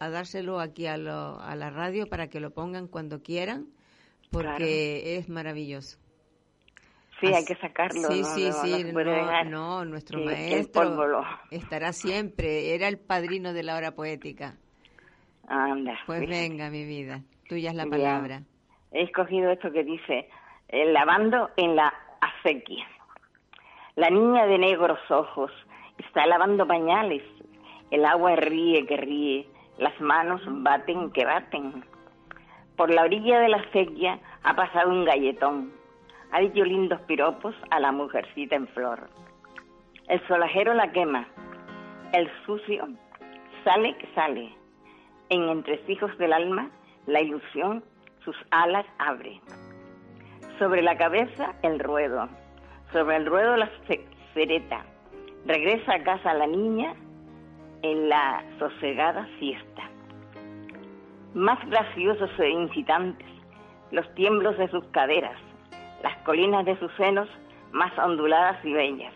a 0.00 0.10
dárselo 0.10 0.60
aquí 0.60 0.86
a, 0.86 0.96
lo- 0.98 1.40
a 1.40 1.54
la 1.56 1.70
radio 1.70 2.06
para 2.08 2.28
que 2.28 2.40
lo 2.40 2.50
pongan 2.50 2.88
cuando 2.88 3.22
quieran, 3.22 3.68
porque 4.30 5.16
es 5.16 5.28
maravilloso. 5.28 5.98
Sí, 7.20 7.28
hay 7.28 7.44
que 7.44 7.54
sacarlo. 7.54 8.10
Sí, 8.10 8.20
no, 8.22 8.34
sí, 8.34 8.44
no, 8.48 8.52
sí. 8.64 8.84
no 8.84 9.44
no, 9.44 9.84
nuestro 9.84 10.18
maestro 10.24 10.82
estará 11.52 11.92
siempre. 11.92 12.74
Era 12.74 12.88
el 12.88 12.98
padrino 12.98 13.52
de 13.52 13.62
la 13.62 13.76
hora 13.76 13.94
poética. 13.94 14.56
Anda. 15.46 15.96
Pues 16.06 16.28
venga, 16.28 16.68
mi 16.70 16.84
vida. 16.84 17.22
Tuya 17.52 17.68
es 17.68 17.76
la 17.76 17.84
palabra. 17.84 18.40
He 18.92 19.02
escogido 19.02 19.50
esto 19.50 19.70
que 19.72 19.84
dice, 19.84 20.26
eh, 20.68 20.90
lavando 20.90 21.50
en 21.58 21.76
la 21.76 21.92
acequia. 22.18 22.86
La 23.94 24.08
niña 24.08 24.46
de 24.46 24.56
negros 24.56 24.98
ojos 25.10 25.52
está 25.98 26.24
lavando 26.24 26.66
pañales. 26.66 27.22
El 27.90 28.06
agua 28.06 28.36
ríe 28.36 28.86
que 28.86 28.96
ríe, 28.96 29.46
las 29.76 30.00
manos 30.00 30.40
baten 30.46 31.10
que 31.10 31.26
baten. 31.26 31.84
Por 32.74 32.88
la 32.88 33.02
orilla 33.02 33.40
de 33.40 33.50
la 33.50 33.58
acequia 33.58 34.18
ha 34.44 34.56
pasado 34.56 34.88
un 34.88 35.04
galletón. 35.04 35.74
Ha 36.30 36.40
dicho 36.40 36.64
lindos 36.64 37.02
piropos 37.02 37.54
a 37.68 37.80
la 37.80 37.92
mujercita 37.92 38.56
en 38.56 38.66
flor. 38.68 39.10
El 40.08 40.26
solajero 40.26 40.72
la 40.72 40.90
quema. 40.90 41.28
El 42.14 42.30
sucio 42.46 42.88
sale 43.62 43.94
que 43.98 44.08
sale. 44.14 44.54
En 45.28 45.50
entresijos 45.50 46.16
del 46.16 46.32
alma, 46.32 46.70
la 47.06 47.20
ilusión 47.20 47.84
sus 48.24 48.36
alas 48.50 48.86
abre. 48.98 49.40
Sobre 50.58 50.82
la 50.82 50.96
cabeza, 50.96 51.54
el 51.62 51.78
ruedo. 51.80 52.28
Sobre 52.92 53.16
el 53.16 53.26
ruedo, 53.26 53.56
la 53.56 53.68
ce- 53.88 54.06
cereta. 54.34 54.84
Regresa 55.46 55.94
a 55.94 56.02
casa 56.04 56.34
la 56.34 56.46
niña 56.46 56.94
en 57.82 58.08
la 58.08 58.44
sosegada 58.58 59.26
siesta. 59.38 59.82
Más 61.34 61.58
graciosos 61.68 62.30
e 62.38 62.48
incitantes, 62.50 63.26
los 63.90 64.06
tiemblos 64.14 64.56
de 64.58 64.68
sus 64.68 64.84
caderas, 64.88 65.36
las 66.02 66.16
colinas 66.18 66.64
de 66.64 66.78
sus 66.78 66.92
senos 66.94 67.28
más 67.72 67.96
onduladas 67.98 68.62
y 68.64 68.72
bellas. 68.72 69.14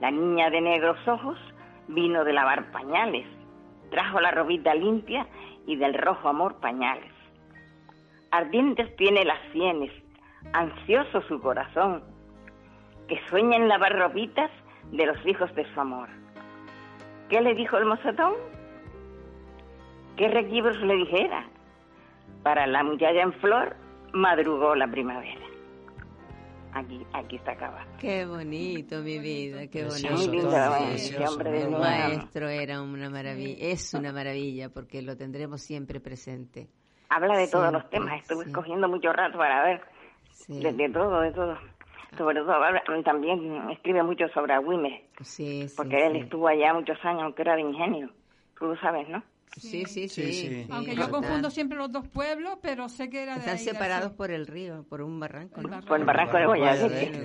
La 0.00 0.10
niña 0.10 0.50
de 0.50 0.60
negros 0.60 0.98
ojos 1.06 1.38
vino 1.88 2.24
de 2.24 2.32
lavar 2.32 2.70
pañales, 2.72 3.26
trajo 3.90 4.20
la 4.20 4.30
robita 4.32 4.74
limpia 4.74 5.26
y 5.66 5.76
del 5.76 5.94
rojo 5.94 6.28
amor 6.28 6.56
pañales. 6.60 7.12
Ardientes 8.30 8.94
tiene 8.96 9.24
las 9.24 9.40
sienes, 9.52 9.92
ansioso 10.52 11.22
su 11.22 11.40
corazón, 11.40 12.02
que 13.08 13.20
sueña 13.28 13.56
en 13.56 13.68
lavar 13.68 13.98
ropitas 13.98 14.50
de 14.92 15.06
los 15.06 15.26
hijos 15.26 15.54
de 15.54 15.64
su 15.72 15.80
amor. 15.80 16.08
¿Qué 17.28 17.40
le 17.40 17.54
dijo 17.54 17.76
el 17.76 17.86
mozatón? 17.86 18.34
¿Qué 20.16 20.28
requibros 20.28 20.80
le 20.80 20.94
dijera? 20.96 21.46
Para 22.42 22.66
la 22.66 22.82
muchacha 22.82 23.22
en 23.22 23.32
flor 23.34 23.76
madrugó 24.12 24.74
la 24.74 24.88
primavera. 24.88 25.49
Aquí, 26.72 27.04
aquí 27.12 27.36
está 27.36 27.52
acabado. 27.52 27.86
Qué 27.98 28.24
bonito, 28.24 29.00
mi 29.00 29.18
vida, 29.18 29.66
qué 29.66 29.82
Precioso, 29.82 30.30
bonito. 30.30 31.32
Hombre 31.32 31.50
de 31.50 31.62
El 31.62 31.70
maestro 31.70 32.48
era 32.48 32.80
una 32.80 33.10
maravilla, 33.10 33.56
es 33.68 33.92
una 33.94 34.12
maravilla 34.12 34.68
porque 34.68 35.02
lo 35.02 35.16
tendremos 35.16 35.62
siempre 35.62 35.98
presente. 36.00 36.68
Habla 37.08 37.36
de 37.36 37.48
todos 37.48 37.72
los 37.72 37.82
Siempre, 37.82 37.98
temas. 37.98 38.22
Estuve 38.22 38.44
sí. 38.44 38.50
escogiendo 38.50 38.88
mucho 38.88 39.12
rato 39.12 39.36
para 39.36 39.64
ver 39.64 39.80
Sí, 40.30 40.60
de, 40.62 40.72
de 40.72 40.88
todo, 40.90 41.20
de 41.20 41.32
todo. 41.32 41.58
Sobre 42.16 42.40
todo, 42.40 42.52
habla- 42.52 42.82
también 43.04 43.68
escribe 43.70 44.02
mucho 44.04 44.28
sobre 44.28 44.52
Agüimes, 44.54 45.02
sí, 45.22 45.68
sí, 45.68 45.74
porque 45.76 46.06
él 46.06 46.12
sí. 46.14 46.18
estuvo 46.20 46.46
allá 46.48 46.72
muchos 46.74 46.98
años, 47.04 47.22
aunque 47.24 47.42
era 47.42 47.54
de 47.56 47.62
ingenio. 47.62 48.10
Tú 48.58 48.66
lo 48.66 48.76
sabes, 48.80 49.08
¿no? 49.08 49.22
Sí, 49.56 49.86
sí, 49.86 50.08
sí. 50.08 50.32
Sí, 50.32 50.32
sí. 50.32 50.66
Aunque 50.70 50.92
Sí, 50.92 50.98
yo 51.00 51.10
confundo 51.10 51.50
siempre 51.50 51.76
los 51.76 51.90
dos 51.90 52.06
pueblos, 52.08 52.58
pero 52.62 52.88
sé 52.88 53.10
que 53.10 53.22
era 53.22 53.34
de 53.34 53.40
Están 53.40 53.56
ahí, 53.56 53.64
separados 53.64 54.12
por 54.12 54.30
el 54.30 54.46
río, 54.46 54.84
por 54.88 55.02
un 55.02 55.18
barranco, 55.18 55.60
El 55.60 55.64
¿no? 55.64 55.70
barranco. 55.70 55.88
Por 55.88 55.98
el 56.00 56.06
barranco 56.06 56.36
de 56.38 56.46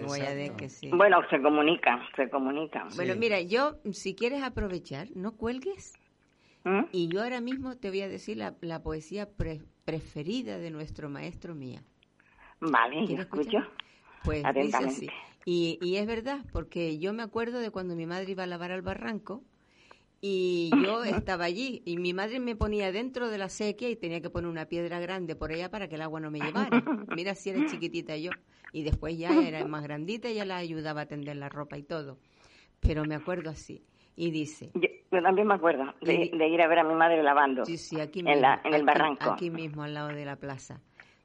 Guayadeque, 0.06 0.70
sí. 0.70 0.90
Bueno, 0.92 1.18
se 1.30 1.42
comunican, 1.42 2.02
se 2.16 2.30
comunican. 2.30 2.90
Bueno, 2.96 3.16
mira, 3.16 3.42
yo, 3.42 3.78
si 3.92 4.16
quieres 4.16 4.44
aprovechar, 4.44 5.08
no 5.16 5.36
cuelgues. 5.36 5.94
¿Mm? 6.64 6.86
Y 6.92 7.10
yo 7.10 7.22
ahora 7.22 7.42
mismo 7.42 7.78
te 7.78 7.90
voy 7.90 8.02
a 8.02 8.08
decir 8.10 8.38
la, 8.38 8.56
la 8.62 8.82
poesía 8.82 9.30
pre- 9.30 9.62
preferida 9.84 10.58
de 10.58 10.72
nuestro 10.72 11.10
maestro 11.10 11.54
mía. 11.54 11.84
Vale, 12.60 13.02
yo 13.02 13.06
¿Quieres 13.08 13.26
escucho. 13.26 13.58
escuchar? 13.58 13.70
Pues 14.24 14.44
dice 14.56 14.84
así. 14.86 15.10
Y, 15.46 15.78
y 15.82 15.98
es 15.98 16.08
verdad, 16.08 16.40
porque 16.52 16.98
yo 16.98 17.14
me 17.14 17.22
acuerdo 17.22 17.60
de 17.60 17.70
cuando 17.70 17.96
mi 17.96 18.08
madre 18.08 18.32
iba 18.32 18.44
a 18.44 18.48
lavar 18.48 18.72
al 18.72 18.82
barranco 18.82 19.44
y 20.28 20.72
yo 20.84 21.04
estaba 21.04 21.46
allí 21.46 21.84
y 21.86 21.98
mi 21.98 22.12
madre 22.14 22.40
me 22.40 22.56
ponía 22.56 22.92
dentro 22.92 23.30
de 23.30 23.38
la 23.38 23.48
sequía 23.50 23.90
y 23.90 23.96
tenía 23.96 24.22
que 24.22 24.32
poner 24.32 24.50
una 24.50 24.66
piedra 24.66 25.00
grande 25.00 25.36
por 25.36 25.52
ella 25.52 25.70
para 25.70 25.88
que 25.88 25.96
el 25.96 26.02
agua 26.02 26.20
no 26.20 26.32
me 26.32 26.40
llevara. 26.40 26.70
Mira 27.16 27.36
si 27.36 27.52
era 27.52 27.66
chiquitita 27.68 28.18
yo. 28.18 28.32
Y 28.74 28.82
después 28.84 29.16
ya 29.18 29.30
era 29.48 29.66
más 29.68 29.84
grandita 29.84 30.30
y 30.30 30.36
ya 30.36 30.46
la 30.46 30.58
ayudaba 30.58 31.02
a 31.02 31.06
tender 31.06 31.36
la 31.38 31.48
ropa 31.50 31.78
y 31.78 31.84
todo. 31.84 32.18
Pero 32.80 33.06
me 33.06 33.14
acuerdo 33.16 33.52
así. 33.52 33.84
Y 34.16 34.32
dice, 34.32 34.72
Yo, 34.74 34.88
yo 35.12 35.22
también 35.22 35.48
me 35.48 35.54
acuerdo 35.54 35.94
de, 36.02 36.32
ir 36.48 36.62
a 36.62 36.68
ver 36.68 36.80
a 36.80 36.84
mi 36.84 36.96
madre 36.96 37.22
lavando 37.22 37.64
Sí, 37.66 37.78
sí, 37.78 38.00
aquí 38.02 38.20
en, 38.22 38.26
mismo. 38.26 38.42
la, 38.42 38.62
en 38.64 38.74
el 38.74 38.76
aquí- 38.76 38.86
barranco. 38.86 39.30
Aquí 39.32 39.50
mismo, 39.52 39.84
al 39.84 39.94
lado 39.94 40.08
de 40.10 40.26
la 40.26 40.38
plaza. 40.38 40.82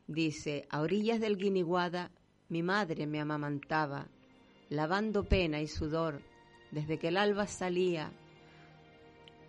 Dice, 0.09 0.67
a 0.71 0.81
orillas 0.81 1.21
del 1.21 1.37
Guiniguada, 1.39 2.11
mi 2.49 2.63
madre 2.65 3.07
me 3.07 3.21
amamantaba, 3.21 4.09
lavando 4.69 5.25
pena 5.25 5.61
y 5.61 5.69
sudor, 5.69 6.21
desde 6.73 6.99
que 6.99 7.09
el 7.09 7.17
alba 7.17 7.47
salía, 7.47 8.11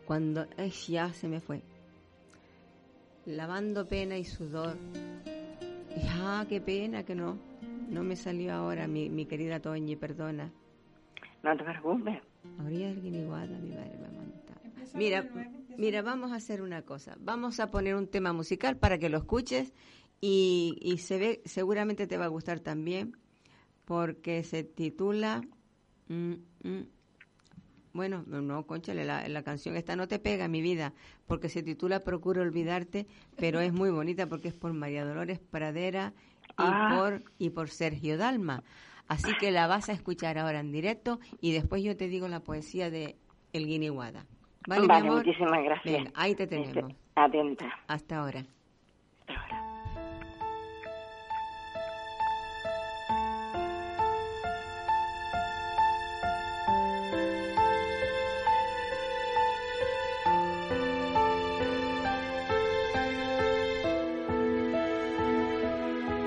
cuando... 0.06 0.45
Ay, 0.58 0.72
ya 0.88 1.14
se 1.14 1.28
me 1.28 1.39
fue. 1.39 1.62
Lavando 3.26 3.88
pena 3.88 4.18
y 4.18 4.26
sudor. 4.26 4.78
Y, 5.95 6.08
ah, 6.10 6.45
qué 6.47 6.62
pena 6.62 7.04
que 7.04 7.16
no. 7.16 7.38
No 7.89 8.04
me 8.04 8.16
salió 8.16 8.54
ahora, 8.54 8.88
mi, 8.88 9.10
mi 9.10 9.26
querida 9.26 9.60
Toñi, 9.60 9.95
perdona. 9.95 10.52
No 11.43 11.58
te 11.58 11.64
preocupes. 11.64 12.20
A 12.60 12.64
orillas 12.64 12.95
del 12.95 13.04
Guiniguada, 13.04 13.58
mi 13.60 13.70
madre 13.70 13.97
me. 13.97 14.12
Mira, 14.93 15.30
mira, 15.78 16.02
vamos 16.02 16.32
a 16.32 16.36
hacer 16.36 16.62
una 16.62 16.82
cosa. 16.84 17.16
Vamos 17.20 17.60
a 17.60 17.72
poner 17.72 17.95
un 17.95 18.08
tema 18.08 18.34
musical 18.34 18.78
para 18.78 18.97
que 18.97 19.10
lo 19.10 19.18
escuches 19.18 19.74
y, 20.20 20.78
y 20.82 20.97
se 20.97 21.18
ve, 21.18 21.41
seguramente 21.45 22.08
te 22.08 22.18
va 22.18 22.26
a 22.26 22.30
gustar 22.30 22.60
también, 22.60 23.18
porque 23.86 24.43
se 24.43 24.64
titula. 24.64 25.41
mm, 26.08 26.34
mm, 26.64 26.82
bueno, 27.94 28.24
no, 28.28 28.66
conchale, 28.66 29.06
la, 29.06 29.28
la 29.28 29.44
canción 29.44 29.76
esta 29.76 29.96
no 29.96 30.08
te 30.08 30.20
pega, 30.20 30.48
mi 30.48 30.62
vida, 30.62 30.94
porque 31.28 31.50
se 31.50 31.64
titula 31.64 32.00
Procuro 32.02 32.42
olvidarte, 32.42 33.08
pero 33.38 33.60
es 33.60 33.74
muy 33.74 33.89
bonita 33.89 34.28
porque 34.28 34.48
es 34.50 34.54
por 34.54 34.74
María 34.74 35.06
Dolores 35.06 35.39
Pradera 35.39 36.14
y 36.50 36.54
Ah. 36.58 36.96
por 36.98 37.24
y 37.38 37.50
por 37.52 37.70
Sergio 37.70 38.18
Dalma. 38.18 38.64
Así 39.08 39.32
que 39.39 39.52
la 39.52 39.68
vas 39.68 39.89
a 39.89 39.94
escuchar 39.94 40.38
ahora 40.38 40.60
en 40.60 40.72
directo 40.72 41.20
y 41.42 41.52
después 41.52 41.84
yo 41.84 41.98
te 41.98 42.08
digo 42.08 42.28
la 42.28 42.39
poesía 42.42 42.89
de 42.89 43.18
El 43.52 43.66
Guiniguada. 43.68 44.26
¿Vale, 44.68 44.88
Vale, 44.88 45.02
mi 45.02 45.08
amor? 45.10 45.26
muchísimas 45.26 45.64
gracias. 45.64 45.94
Venga, 45.94 46.12
ahí 46.16 46.36
te 46.36 46.48
tenemos. 46.48 46.78
Este, 46.78 46.96
atenta. 47.16 47.66
Hasta 47.88 48.20
ahora. 48.20 48.46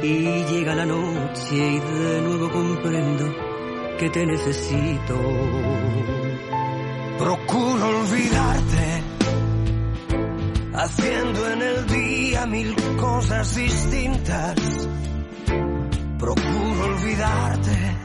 Y 0.00 0.44
llega 0.44 0.74
la 0.76 0.86
noche 0.86 1.56
y 1.56 1.80
de 1.80 2.20
nuevo 2.22 2.50
comprendo 2.52 3.34
que 3.98 4.08
te 4.10 4.24
necesito. 4.24 5.14
Procuro 7.18 8.00
olvidarte, 8.00 9.02
haciendo 10.72 11.50
en 11.50 11.62
el 11.62 11.86
día 11.88 12.46
mil 12.46 12.76
cosas 12.96 13.56
distintas. 13.56 14.88
Procuro 16.16 16.84
olvidarte, 16.84 17.96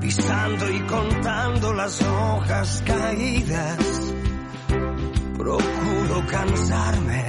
pisando 0.00 0.70
y 0.70 0.80
contando 0.80 1.74
las 1.74 2.00
hojas 2.00 2.82
caídas. 2.86 4.14
Procuro 5.36 6.26
cansarme, 6.30 7.23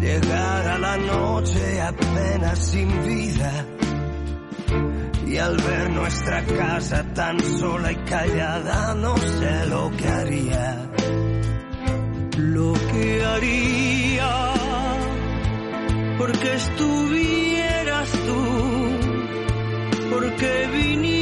llegar 0.00 0.68
a 0.68 0.78
la 0.78 0.96
noche 0.96 1.80
apenas 1.80 2.58
sin 2.58 2.88
vida. 3.04 3.66
Y 5.26 5.36
al 5.36 5.56
ver 5.56 5.90
nuestra 5.90 6.44
casa 6.44 7.04
tan 7.14 7.38
sola 7.40 7.92
y 7.92 7.96
callada, 7.96 8.94
no 8.94 9.16
sé 9.16 9.66
lo 9.66 9.90
que 9.96 10.08
haría. 10.08 10.90
Lo 12.36 12.72
que 12.72 13.24
haría 13.24 14.50
porque 16.18 16.54
estuvieras 16.54 18.10
tú, 18.10 18.44
porque 20.10 20.68
vinieras 20.72 21.19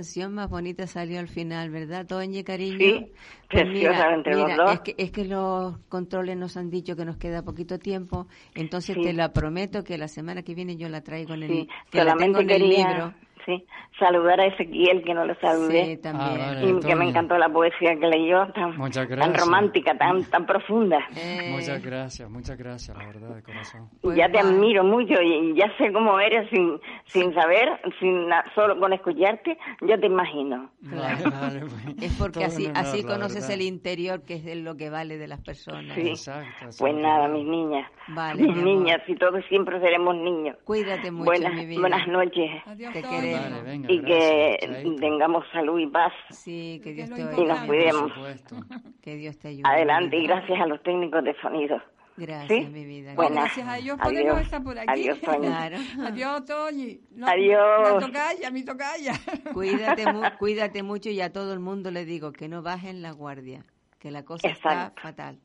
canción 0.00 0.32
más 0.32 0.48
bonita 0.48 0.86
salió 0.86 1.20
al 1.20 1.28
final, 1.28 1.68
¿verdad, 1.68 2.06
Toñi, 2.06 2.42
cariño? 2.42 2.78
Sí, 2.78 3.12
Pues 3.50 3.66
mira, 3.68 4.16
los 4.16 4.24
mira, 4.24 4.56
dos. 4.56 4.72
Es 4.76 4.80
que, 4.80 4.94
es 4.96 5.10
que 5.10 5.24
los 5.26 5.76
controles 5.90 6.38
nos 6.38 6.56
han 6.56 6.70
dicho 6.70 6.96
que 6.96 7.04
nos 7.04 7.18
queda 7.18 7.42
poquito 7.42 7.78
tiempo, 7.78 8.26
entonces 8.54 8.96
Sí. 8.96 9.02
te 9.02 9.12
la 9.12 9.34
prometo 9.34 9.84
que 9.84 9.98
la 9.98 10.08
semana 10.08 10.42
que 10.42 10.54
viene 10.54 10.76
yo 10.78 10.88
la 10.88 11.02
traigo 11.02 11.34
en 11.34 11.42
el, 11.42 11.48
Sí, 11.50 11.68
que 11.90 12.02
la 12.02 12.16
tengo 12.16 12.40
en 12.40 12.48
el 12.48 12.66
libro. 12.66 13.12
Sí, 13.58 13.66
saludar 13.98 14.40
a 14.40 14.46
Ezequiel, 14.46 15.02
que 15.04 15.14
no 15.14 15.24
lo 15.24 15.34
saludé. 15.36 15.84
Sí, 15.86 15.96
también. 15.98 16.40
Ah, 16.40 16.54
vale. 16.54 16.70
y 16.70 16.80
que 16.80 16.94
me 16.94 17.08
encantó 17.08 17.36
la 17.38 17.48
poesía 17.48 17.96
que 17.98 18.06
leyó, 18.06 18.46
tan, 18.52 18.76
Muchas 18.76 19.08
tan 19.08 19.34
romántica, 19.34 19.96
tan, 19.98 20.24
tan 20.24 20.46
profunda. 20.46 20.98
Eh, 21.16 21.50
Muchas 21.52 21.82
gracias, 21.82 22.30
muchas 22.30 22.56
gracias, 22.56 22.96
la 22.96 23.06
verdad, 23.06 23.34
de 23.34 23.42
corazón. 23.42 23.88
Pues 24.00 24.16
ya 24.16 24.28
te 24.28 24.42
va. 24.42 24.48
admiro 24.48 24.84
mucho 24.84 25.14
y 25.22 25.54
ya 25.54 25.66
sé 25.78 25.92
cómo 25.92 26.18
eres 26.20 26.48
sin, 26.50 26.78
sin 27.06 27.34
saber, 27.34 27.68
sin 27.98 28.26
solo 28.54 28.78
con 28.78 28.92
escucharte, 28.92 29.56
yo 29.82 29.98
te 29.98 30.06
imagino. 30.06 30.70
Vale, 30.80 31.24
vale, 31.30 31.60
pues, 31.60 32.02
es 32.02 32.16
porque 32.18 32.44
así, 32.44 32.68
así 32.74 33.02
conoces 33.04 33.48
el 33.50 33.62
interior, 33.62 34.22
que 34.24 34.34
es 34.34 34.44
de 34.44 34.56
lo 34.56 34.76
que 34.76 34.90
vale 34.90 35.18
de 35.18 35.26
las 35.28 35.40
personas. 35.40 35.94
Sí. 35.94 36.08
Exacto, 36.10 36.48
Pues 36.60 36.72
exacto. 36.94 36.96
nada, 36.98 37.28
mis 37.28 37.46
niñas, 37.46 37.90
Vale, 38.08 38.42
mis 38.42 38.56
mi 38.56 38.62
niñas, 38.62 39.00
y 39.06 39.14
todos 39.16 39.44
siempre 39.48 39.80
seremos 39.80 40.14
niños. 40.16 40.56
Cuídate 40.64 41.10
mucho, 41.10 41.24
buenas, 41.24 41.54
mi 41.54 41.66
vida. 41.66 41.80
buenas 41.80 42.06
noches 42.08 42.50
Adiós, 42.66 42.92
Te 42.92 43.02
queremos. 43.02 43.39
Vale, 43.42 43.62
venga, 43.62 43.92
y 43.92 44.00
que 44.02 44.56
gracias, 44.60 44.70
chaito. 44.84 45.00
tengamos 45.00 45.44
salud 45.52 45.78
y 45.78 45.86
paz. 45.86 46.12
Sí, 46.30 46.80
que 46.82 46.92
Dios 46.92 47.10
te 47.10 47.20
Y 47.20 47.44
nos 47.44 47.60
cuidemos. 47.60 48.12
Que 49.02 49.16
Dios 49.16 49.38
te 49.38 49.48
ayude. 49.48 49.62
Adelante 49.68 50.16
y 50.16 50.26
gracias 50.26 50.60
a 50.60 50.66
los 50.66 50.82
técnicos 50.82 51.24
de 51.24 51.34
sonido. 51.40 51.80
Gracias, 52.16 52.48
¿Sí? 52.64 52.70
mi 52.70 52.84
vida. 52.84 53.14
Buenas. 53.14 53.44
Gracias 53.44 53.66
a 53.66 53.78
ellos 53.78 53.96
ponemos 54.02 54.32
Adiós. 54.34 54.42
esta 54.44 54.60
por 54.60 54.78
aquí. 54.78 54.88
Adiós, 54.90 55.20
Toñi. 55.24 55.46
Claro. 55.46 55.76
Adiós, 56.04 56.44
Toñi. 56.44 57.00
No, 57.12 57.26
Adiós. 57.26 57.98
Tocaya, 58.04 58.50
mi 58.50 58.62
tocaya. 58.64 59.12
Cuídate, 59.54 60.12
mu- 60.12 60.22
cuídate 60.38 60.82
mucho 60.82 61.08
y 61.08 61.20
a 61.22 61.32
todo 61.32 61.54
el 61.54 61.60
mundo 61.60 61.90
le 61.90 62.04
digo 62.04 62.32
que 62.32 62.48
no 62.48 62.62
bajen 62.62 63.00
la 63.00 63.12
guardia, 63.12 63.64
que 63.98 64.10
la 64.10 64.22
cosa 64.24 64.48
está 64.48 64.72
Exacto. 64.72 65.00
fatal. 65.02 65.38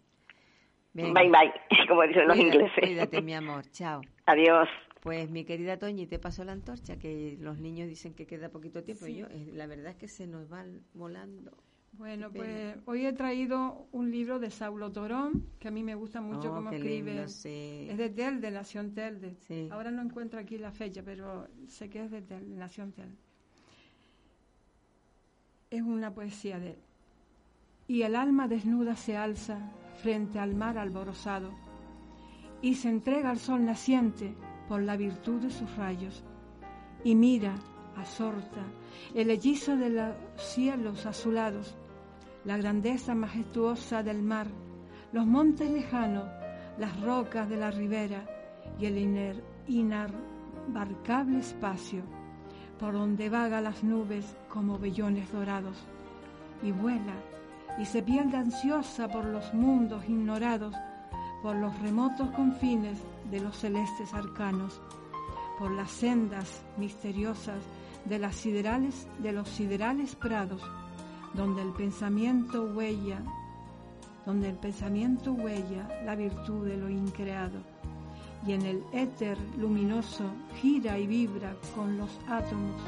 Venga, 0.94 1.22
Bye 1.22 1.30
bye, 1.30 1.88
como 1.88 2.02
dicen 2.04 2.28
los 2.28 2.38
ingleses. 2.38 2.72
Cuídate, 2.82 3.22
mi 3.22 3.34
amor. 3.34 3.64
Chao. 3.72 4.02
Adiós. 4.26 4.68
Pues 5.06 5.30
mi 5.30 5.46
querida 5.46 5.78
Toñi, 5.78 6.08
te 6.08 6.18
paso 6.18 6.44
la 6.44 6.54
antorcha, 6.54 6.98
que 6.98 7.38
los 7.40 7.60
niños 7.60 7.88
dicen 7.88 8.16
que 8.16 8.26
queda 8.26 8.50
poquito 8.50 8.84
tiempo. 8.84 9.06
Y 9.06 9.18
yo, 9.18 9.28
eh, 9.30 9.52
la 9.54 9.68
verdad 9.68 9.92
es 9.92 9.98
que 9.98 10.08
se 10.08 10.26
nos 10.26 10.50
van 10.50 10.82
volando. 10.96 11.56
Bueno, 11.92 12.32
pues 12.32 12.76
hoy 12.86 13.06
he 13.06 13.14
traído 13.14 13.88
un 13.92 14.10
libro 14.10 14.40
de 14.40 14.50
Saulo 14.50 14.92
Torón, 14.92 15.46
que 15.60 15.68
a 15.68 15.72
mí 15.72 15.84
me 15.84 15.94
gusta 15.94 16.22
mucho 16.22 16.52
Oh, 16.52 16.56
cómo 16.56 16.72
escribe. 16.72 17.14
lindo, 17.14 17.28
sí. 17.28 17.86
Es 17.88 18.00
de 18.00 18.10
Telde, 18.10 18.50
Nación 18.50 18.96
Telde. 18.96 19.36
Sí. 19.42 19.70
Ahora 19.72 19.92
no 19.92 20.02
encuentro 20.02 20.40
aquí 20.40 20.58
la 20.58 20.72
fecha, 20.72 21.04
pero 21.06 21.48
sé 21.68 21.88
que 21.88 22.04
es 22.04 22.10
de 22.10 22.24
Telde, 22.24 22.56
Nación 22.56 22.92
Telde. 22.92 23.16
Es 25.70 25.84
una 25.84 26.16
poesía 26.16 26.58
de 26.58 26.72
él. 26.72 26.80
Y 27.88 28.02
el 28.02 28.16
alma 28.16 28.48
desnuda 28.48 28.96
se 28.96 29.16
alza 29.18 29.72
frente 30.02 30.40
al 30.40 30.56
mar 30.56 30.80
alborozado 30.80 31.52
y 32.64 32.74
se 32.74 32.90
entrega 32.90 33.30
al 33.30 33.38
sol 33.38 33.64
naciente 33.64 34.34
por 34.68 34.82
la 34.82 34.96
virtud 34.98 35.42
de 35.42 35.50
sus 35.52 35.74
rayos 35.76 36.24
y 37.04 37.16
mira, 37.16 37.54
absorta, 37.96 38.62
el 39.14 39.30
hechizo 39.30 39.76
de 39.78 39.90
los 39.90 40.16
cielos 40.38 41.06
azulados, 41.06 41.76
la 42.44 42.58
grandeza 42.58 43.16
majestuosa 43.16 44.04
del 44.04 44.22
mar, 44.22 44.48
los 45.14 45.26
montes 45.26 45.70
lejanos, 45.70 46.26
las 46.78 47.00
rocas 47.02 47.48
de 47.50 47.58
la 47.58 47.72
ribera 47.72 48.26
y 48.80 48.86
el 48.86 48.98
iner- 48.98 49.42
inabarcable 49.68 51.40
espacio 51.40 52.02
por 52.80 52.94
donde 52.94 53.30
vaga 53.30 53.62
las 53.62 53.84
nubes 53.84 54.36
como 54.50 54.78
vellones 54.78 55.32
dorados 55.32 55.78
y 56.62 56.72
vuela 56.72 57.14
y 57.80 57.86
se 57.86 58.02
pierde 58.02 58.38
ansiosa 58.38 59.08
por 59.08 59.26
los 59.26 59.54
mundos 59.54 60.04
ignorados, 60.10 60.76
por 61.42 61.56
los 61.56 61.78
remotos 61.82 62.30
confines 62.32 63.00
de 63.32 63.40
los 63.40 63.58
celestes 63.58 64.14
arcanos, 64.14 64.82
por 65.58 65.72
las 65.72 65.92
sendas 65.92 66.64
misteriosas 66.78 67.64
de 68.06 68.20
las 68.20 68.36
siderales 68.36 69.08
de 69.20 69.32
los 69.32 69.50
siderales 69.50 70.16
prados, 70.16 70.62
donde 71.34 71.62
el 71.62 71.72
pensamiento 71.72 72.64
huella, 72.64 73.22
donde 74.26 74.50
el 74.50 74.56
pensamiento 74.56 75.32
huella 75.34 75.88
la 76.06 76.16
virtud 76.16 76.68
de 76.68 76.78
lo 76.78 76.90
increado, 76.90 77.60
y 78.46 78.54
en 78.54 78.62
el 78.62 78.84
éter 78.94 79.38
luminoso 79.58 80.26
gira 80.62 81.00
y 81.00 81.08
vibra 81.08 81.56
con 81.76 81.98
los 81.98 82.10
átomos 82.28 82.82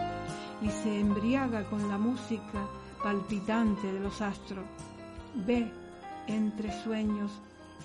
y 0.61 0.69
se 0.69 0.99
embriaga 0.99 1.67
con 1.69 1.87
la 1.89 1.97
música 1.97 2.67
palpitante 3.03 3.91
de 3.91 3.99
los 3.99 4.21
astros. 4.21 4.65
Ve 5.45 5.71
entre 6.27 6.71
sueños 6.83 7.31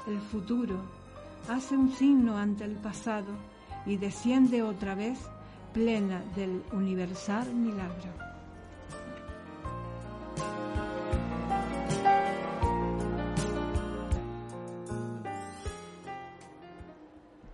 el 0.07 0.20
futuro, 0.20 1.01
hace 1.49 1.76
un 1.76 1.90
signo 1.93 2.36
ante 2.36 2.64
el 2.64 2.76
pasado 2.76 3.32
y 3.86 3.97
desciende 3.97 4.62
otra 4.62 4.95
vez 4.95 5.18
plena 5.72 6.22
del 6.36 6.62
universal 6.72 7.53
milagro. 7.55 8.11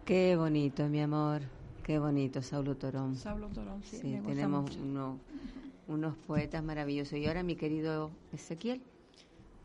Qué 0.04 0.36
bonito, 0.36 0.88
mi 0.88 1.00
amor. 1.00 1.42
Qué 1.82 1.98
bonito, 1.98 2.42
Saulo 2.42 2.76
Torón. 2.76 3.16
Saulo 3.16 3.48
Torón, 3.48 3.82
sí, 3.82 3.98
Sí, 3.98 4.06
me 4.08 4.16
gusta 4.20 4.28
tenemos 4.28 4.62
mucho. 4.62 4.80
unos, 4.80 5.18
unos 5.86 6.16
poetas 6.26 6.62
maravillosos. 6.62 7.18
Y 7.18 7.26
ahora, 7.26 7.42
mi 7.42 7.56
querido 7.56 8.10
Ezequiel. 8.32 8.82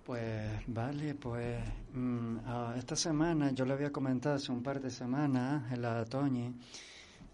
Pues 0.05 0.61
vale, 0.67 1.15
pues 1.15 1.59
mm, 1.93 2.37
ah, 2.45 2.75
esta 2.77 2.95
semana 2.95 3.51
yo 3.51 3.65
le 3.65 3.73
había 3.73 3.91
comentado 3.91 4.35
hace 4.35 4.51
un 4.51 4.61
par 4.61 4.81
de 4.81 4.89
semanas 4.89 5.71
a 5.71 5.75
la 5.77 6.03
Toñi 6.03 6.53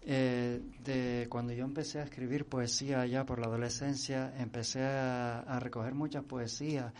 eh, 0.02 0.60
de 0.84 1.26
cuando 1.28 1.52
yo 1.52 1.64
empecé 1.64 1.98
a 1.98 2.04
escribir 2.04 2.46
poesía 2.46 3.04
ya 3.06 3.26
por 3.26 3.40
la 3.40 3.46
adolescencia, 3.46 4.32
empecé 4.38 4.84
a, 4.84 5.40
a 5.40 5.58
recoger 5.58 5.94
muchas 5.94 6.24
poesías 6.24 6.92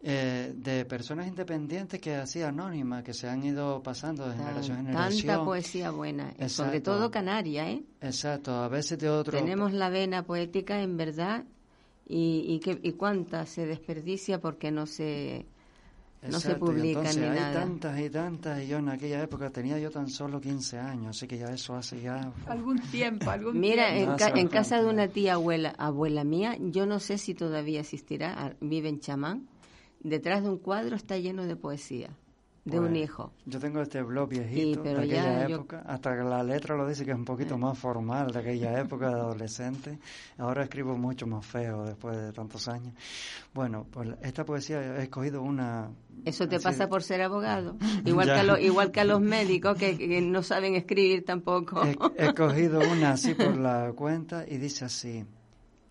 eh, 0.00 0.52
de 0.54 0.84
personas 0.84 1.26
independientes 1.26 2.00
que 2.00 2.14
así 2.14 2.40
anónimas, 2.40 3.02
que 3.02 3.12
se 3.12 3.28
han 3.28 3.42
ido 3.42 3.82
pasando 3.82 4.28
de 4.28 4.36
generación 4.36 4.78
en 4.78 4.86
generación. 4.86 5.26
Tanta 5.26 5.44
poesía 5.44 5.90
buena, 5.90 6.34
sobre 6.48 6.80
todo 6.80 7.10
canaria, 7.10 7.68
¿eh? 7.68 7.82
Exacto, 8.00 8.54
a 8.54 8.68
veces 8.68 8.98
de 8.98 9.08
otro. 9.10 9.36
Tenemos 9.36 9.72
la 9.72 9.88
vena 9.88 10.22
poética 10.24 10.82
en 10.82 10.96
verdad 10.96 11.44
y, 12.08 12.44
y, 12.48 12.60
que, 12.60 12.78
y 12.82 12.92
cuánta 12.92 13.44
se 13.46 13.66
desperdicia 13.66 14.40
porque 14.40 14.70
no 14.70 14.86
se, 14.86 15.44
no 16.22 16.40
se 16.40 16.54
publican 16.54 16.88
entonces 16.88 17.16
ni 17.18 17.22
hay 17.22 17.34
nada. 17.36 17.52
tantas 17.64 18.00
y 18.00 18.10
tantas, 18.10 18.62
y 18.62 18.66
yo 18.68 18.78
en 18.78 18.88
aquella 18.88 19.22
época 19.22 19.50
tenía 19.50 19.78
yo 19.78 19.90
tan 19.90 20.08
solo 20.08 20.40
15 20.40 20.78
años, 20.78 21.16
así 21.16 21.26
que 21.26 21.38
ya 21.38 21.50
eso 21.52 21.74
hace 21.74 22.00
ya... 22.00 22.32
Algún 22.48 22.78
tiempo, 22.80 23.30
algún 23.30 23.60
Mira, 23.60 23.94
tiempo. 23.94 24.12
en, 24.12 24.16
ca- 24.18 24.32
en 24.40 24.48
casa 24.48 24.80
de 24.82 24.88
una 24.88 25.08
tía 25.08 25.34
abuela, 25.34 25.74
abuela 25.78 26.24
mía, 26.24 26.56
yo 26.60 26.86
no 26.86 26.98
sé 26.98 27.18
si 27.18 27.34
todavía 27.34 27.80
existirá, 27.80 28.34
ah, 28.38 28.52
vive 28.60 28.88
en 28.88 29.00
Chamán, 29.00 29.46
detrás 30.00 30.42
de 30.42 30.48
un 30.48 30.58
cuadro 30.58 30.96
está 30.96 31.18
lleno 31.18 31.44
de 31.46 31.56
poesía, 31.56 32.10
de 32.68 32.78
un 32.80 32.88
Pues, 32.88 33.02
hijo. 33.02 33.32
Yo 33.46 33.58
tengo 33.58 33.80
este 33.80 34.02
blog 34.02 34.28
viejito 34.28 34.82
pero 34.82 34.98
de 35.00 35.04
aquella 35.06 35.40
ya 35.42 35.48
yo- 35.48 35.56
época, 35.56 35.82
hasta 35.86 36.16
que 36.16 36.22
la 36.22 36.42
letra 36.42 36.76
lo 36.76 36.86
dice 36.88 37.04
que 37.04 37.10
es 37.12 37.16
un 37.16 37.24
poquito 37.24 37.56
más 37.58 37.78
formal 37.78 38.30
de 38.30 38.38
aquella 38.38 38.78
época 38.80 39.08
de 39.08 39.14
adolescente. 39.14 39.98
Ahora 40.38 40.62
escribo 40.64 40.96
mucho 40.96 41.26
más 41.26 41.44
feo 41.46 41.84
después 41.84 42.16
de 42.16 42.32
tantos 42.32 42.68
años. 42.68 42.94
Bueno, 43.54 43.86
pues 43.90 44.08
esta 44.22 44.44
poesía 44.44 44.80
he 44.98 45.02
escogido 45.04 45.42
una... 45.42 45.90
Eso 46.24 46.48
te 46.48 46.56
así 46.56 46.64
pasa 46.64 46.88
por 46.88 47.02
ser 47.02 47.22
abogado, 47.22 47.76
igual 48.04 48.26
Ya. 48.26 48.34
que, 48.34 48.40
a 48.40 48.44
lo- 48.44 48.58
igual 48.58 48.90
que 48.90 49.00
a 49.00 49.04
los 49.04 49.20
médicos 49.20 49.76
que, 49.78 49.96
que 49.96 50.20
no 50.20 50.42
saben 50.42 50.74
escribir 50.74 51.24
tampoco. 51.24 51.82
He, 51.84 51.96
he 52.16 52.34
cogido 52.34 52.80
una 52.80 53.12
así 53.12 53.34
por 53.34 53.56
la 53.56 53.92
cuenta 53.94 54.44
y 54.46 54.58
dice 54.58 54.84
así. 54.84 55.24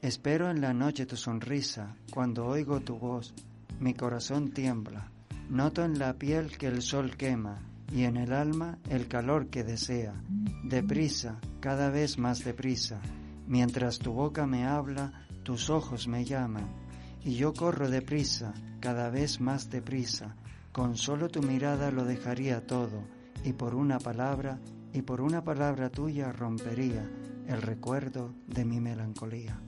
Espero 0.01 0.51
en 0.51 0.61
la 0.61 0.73
noche 0.73 1.07
tu 1.07 1.15
sonrisa, 1.17 1.95
cuando 2.13 2.45
oigo 2.45 2.79
tu 2.81 2.97
voz, 2.99 3.33
mi 3.79 3.95
corazón 3.95 4.51
tiembla. 4.51 5.09
Noto 5.49 5.83
en 5.85 5.97
la 5.97 6.13
piel 6.13 6.57
que 6.57 6.67
el 6.67 6.81
sol 6.81 7.15
quema 7.15 7.59
y 7.93 8.03
en 8.03 8.17
el 8.17 8.33
alma 8.33 8.79
el 8.89 9.07
calor 9.07 9.47
que 9.47 9.63
desea. 9.63 10.13
Deprisa, 10.63 11.39
cada 11.61 11.89
vez 11.89 12.17
más 12.17 12.43
deprisa. 12.43 12.99
Mientras 13.47 13.99
tu 13.99 14.11
boca 14.11 14.45
me 14.45 14.65
habla, 14.65 15.25
tus 15.43 15.69
ojos 15.69 16.07
me 16.09 16.25
llaman. 16.25 16.67
Y 17.23 17.35
yo 17.35 17.53
corro 17.53 17.89
deprisa, 17.89 18.53
cada 18.81 19.09
vez 19.09 19.39
más 19.39 19.69
deprisa. 19.69 20.35
Con 20.73 20.97
solo 20.97 21.29
tu 21.29 21.41
mirada 21.41 21.91
lo 21.91 22.03
dejaría 22.03 22.67
todo, 22.67 23.03
y 23.43 23.53
por 23.53 23.73
una 23.73 23.99
palabra, 23.99 24.59
y 24.93 25.01
por 25.01 25.21
una 25.21 25.43
palabra 25.43 25.89
tuya 25.89 26.31
rompería 26.33 27.09
el 27.47 27.61
recuerdo 27.61 28.35
de 28.47 28.65
mi 28.65 28.81
melancolía. 28.81 29.61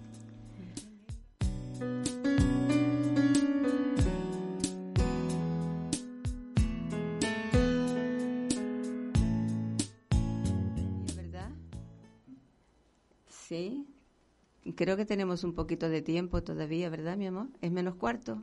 Creo 14.79 14.95
que 14.95 15.05
tenemos 15.05 15.43
un 15.43 15.51
poquito 15.51 15.89
de 15.89 16.01
tiempo 16.01 16.41
todavía, 16.41 16.89
¿verdad, 16.89 17.17
mi 17.17 17.27
amor? 17.27 17.47
¿Es 17.59 17.69
menos 17.69 17.95
cuarto? 17.95 18.41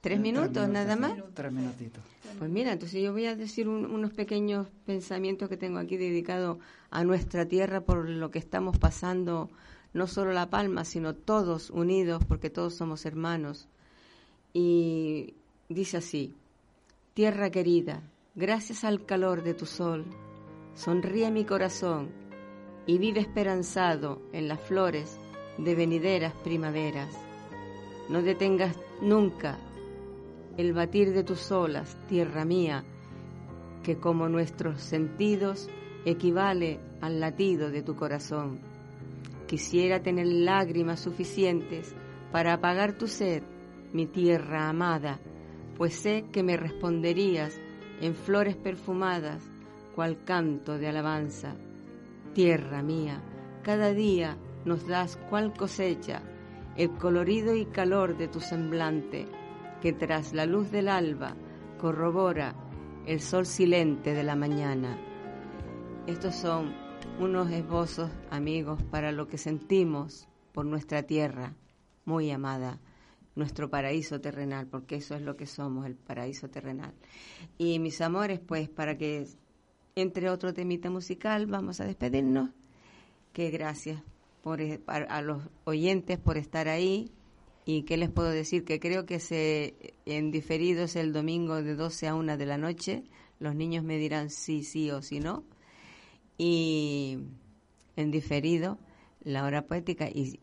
¿Tres 0.00 0.18
minutos, 0.18 0.66
nada 0.70 0.96
más? 0.96 1.12
Tres 1.34 1.52
minutitos. 1.52 2.02
Pues 2.38 2.50
mira, 2.50 2.72
entonces 2.72 3.02
yo 3.02 3.12
voy 3.12 3.26
a 3.26 3.36
decir 3.36 3.68
unos 3.68 4.10
pequeños 4.14 4.68
pensamientos 4.86 5.50
que 5.50 5.58
tengo 5.58 5.78
aquí 5.78 5.98
dedicados 5.98 6.56
a 6.88 7.04
nuestra 7.04 7.44
tierra 7.44 7.82
por 7.82 8.08
lo 8.08 8.30
que 8.30 8.38
estamos 8.38 8.78
pasando, 8.78 9.50
no 9.92 10.06
solo 10.06 10.32
La 10.32 10.48
Palma, 10.48 10.86
sino 10.86 11.14
todos 11.14 11.68
unidos, 11.68 12.24
porque 12.26 12.48
todos 12.48 12.74
somos 12.74 13.04
hermanos. 13.04 13.68
Y 14.54 15.34
dice 15.68 15.98
así, 15.98 16.34
tierra 17.12 17.50
querida, 17.50 18.02
gracias 18.34 18.82
al 18.82 19.04
calor 19.04 19.42
de 19.42 19.52
tu 19.52 19.66
sol, 19.66 20.06
sonríe 20.74 21.30
mi 21.30 21.44
corazón 21.44 22.08
y 22.86 22.96
vive 22.96 23.20
esperanzado 23.20 24.22
en 24.32 24.48
las 24.48 24.60
flores 24.62 25.18
de 25.58 25.74
venideras 25.74 26.34
primaveras. 26.44 27.08
No 28.08 28.22
detengas 28.22 28.78
nunca 29.00 29.58
el 30.56 30.72
batir 30.72 31.12
de 31.12 31.22
tus 31.22 31.50
olas, 31.52 31.96
tierra 32.08 32.44
mía, 32.44 32.84
que 33.82 33.98
como 33.98 34.28
nuestros 34.28 34.80
sentidos 34.80 35.68
equivale 36.04 36.80
al 37.00 37.20
latido 37.20 37.70
de 37.70 37.82
tu 37.82 37.94
corazón. 37.94 38.60
Quisiera 39.46 40.02
tener 40.02 40.26
lágrimas 40.26 41.00
suficientes 41.00 41.94
para 42.32 42.54
apagar 42.54 42.96
tu 42.96 43.06
sed, 43.06 43.42
mi 43.92 44.06
tierra 44.06 44.68
amada, 44.68 45.20
pues 45.76 45.94
sé 45.94 46.24
que 46.32 46.42
me 46.42 46.56
responderías 46.56 47.60
en 48.00 48.14
flores 48.14 48.56
perfumadas, 48.56 49.42
cual 49.94 50.24
canto 50.24 50.78
de 50.78 50.88
alabanza. 50.88 51.54
Tierra 52.34 52.82
mía, 52.82 53.22
cada 53.62 53.92
día 53.92 54.36
nos 54.66 54.86
das 54.86 55.16
cual 55.30 55.54
cosecha 55.54 56.22
el 56.76 56.90
colorido 56.98 57.54
y 57.54 57.64
calor 57.66 58.18
de 58.18 58.28
tu 58.28 58.40
semblante, 58.40 59.26
que 59.80 59.92
tras 59.92 60.34
la 60.34 60.44
luz 60.44 60.70
del 60.70 60.88
alba 60.88 61.36
corrobora 61.78 62.54
el 63.06 63.20
sol 63.20 63.46
silente 63.46 64.12
de 64.12 64.24
la 64.24 64.34
mañana. 64.34 64.98
Estos 66.06 66.34
son 66.34 66.74
unos 67.20 67.50
esbozos, 67.50 68.10
amigos, 68.30 68.82
para 68.90 69.12
lo 69.12 69.28
que 69.28 69.38
sentimos 69.38 70.28
por 70.52 70.66
nuestra 70.66 71.04
tierra, 71.04 71.54
muy 72.04 72.30
amada, 72.30 72.80
nuestro 73.36 73.70
paraíso 73.70 74.20
terrenal, 74.20 74.66
porque 74.66 74.96
eso 74.96 75.14
es 75.14 75.22
lo 75.22 75.36
que 75.36 75.46
somos, 75.46 75.86
el 75.86 75.94
paraíso 75.94 76.48
terrenal. 76.48 76.92
Y 77.56 77.78
mis 77.78 78.00
amores, 78.00 78.40
pues 78.40 78.68
para 78.68 78.98
que, 78.98 79.28
entre 79.94 80.28
otro 80.28 80.52
temita 80.52 80.90
musical, 80.90 81.46
vamos 81.46 81.80
a 81.80 81.84
despedirnos. 81.84 82.50
Que 83.32 83.50
gracias 83.50 84.02
por, 84.46 84.62
a 84.86 85.22
los 85.22 85.42
oyentes 85.64 86.20
por 86.20 86.38
estar 86.38 86.68
ahí 86.68 87.10
¿Y 87.68 87.82
qué 87.82 87.96
les 87.96 88.10
puedo 88.10 88.30
decir? 88.30 88.64
Que 88.64 88.78
creo 88.78 89.06
que 89.06 89.18
se, 89.18 89.74
en 90.04 90.30
diferido 90.30 90.84
es 90.84 90.94
el 90.94 91.12
domingo 91.12 91.60
de 91.60 91.74
12 91.74 92.06
a 92.06 92.14
1 92.14 92.36
de 92.36 92.46
la 92.46 92.58
noche. 92.58 93.02
Los 93.40 93.56
niños 93.56 93.82
me 93.82 93.98
dirán 93.98 94.30
sí, 94.30 94.62
sí 94.62 94.88
o 94.92 95.02
sí 95.02 95.18
no. 95.18 95.42
Y 96.38 97.18
en 97.96 98.12
diferido, 98.12 98.78
la 99.24 99.42
hora 99.42 99.66
poética. 99.66 100.08
Y 100.08 100.38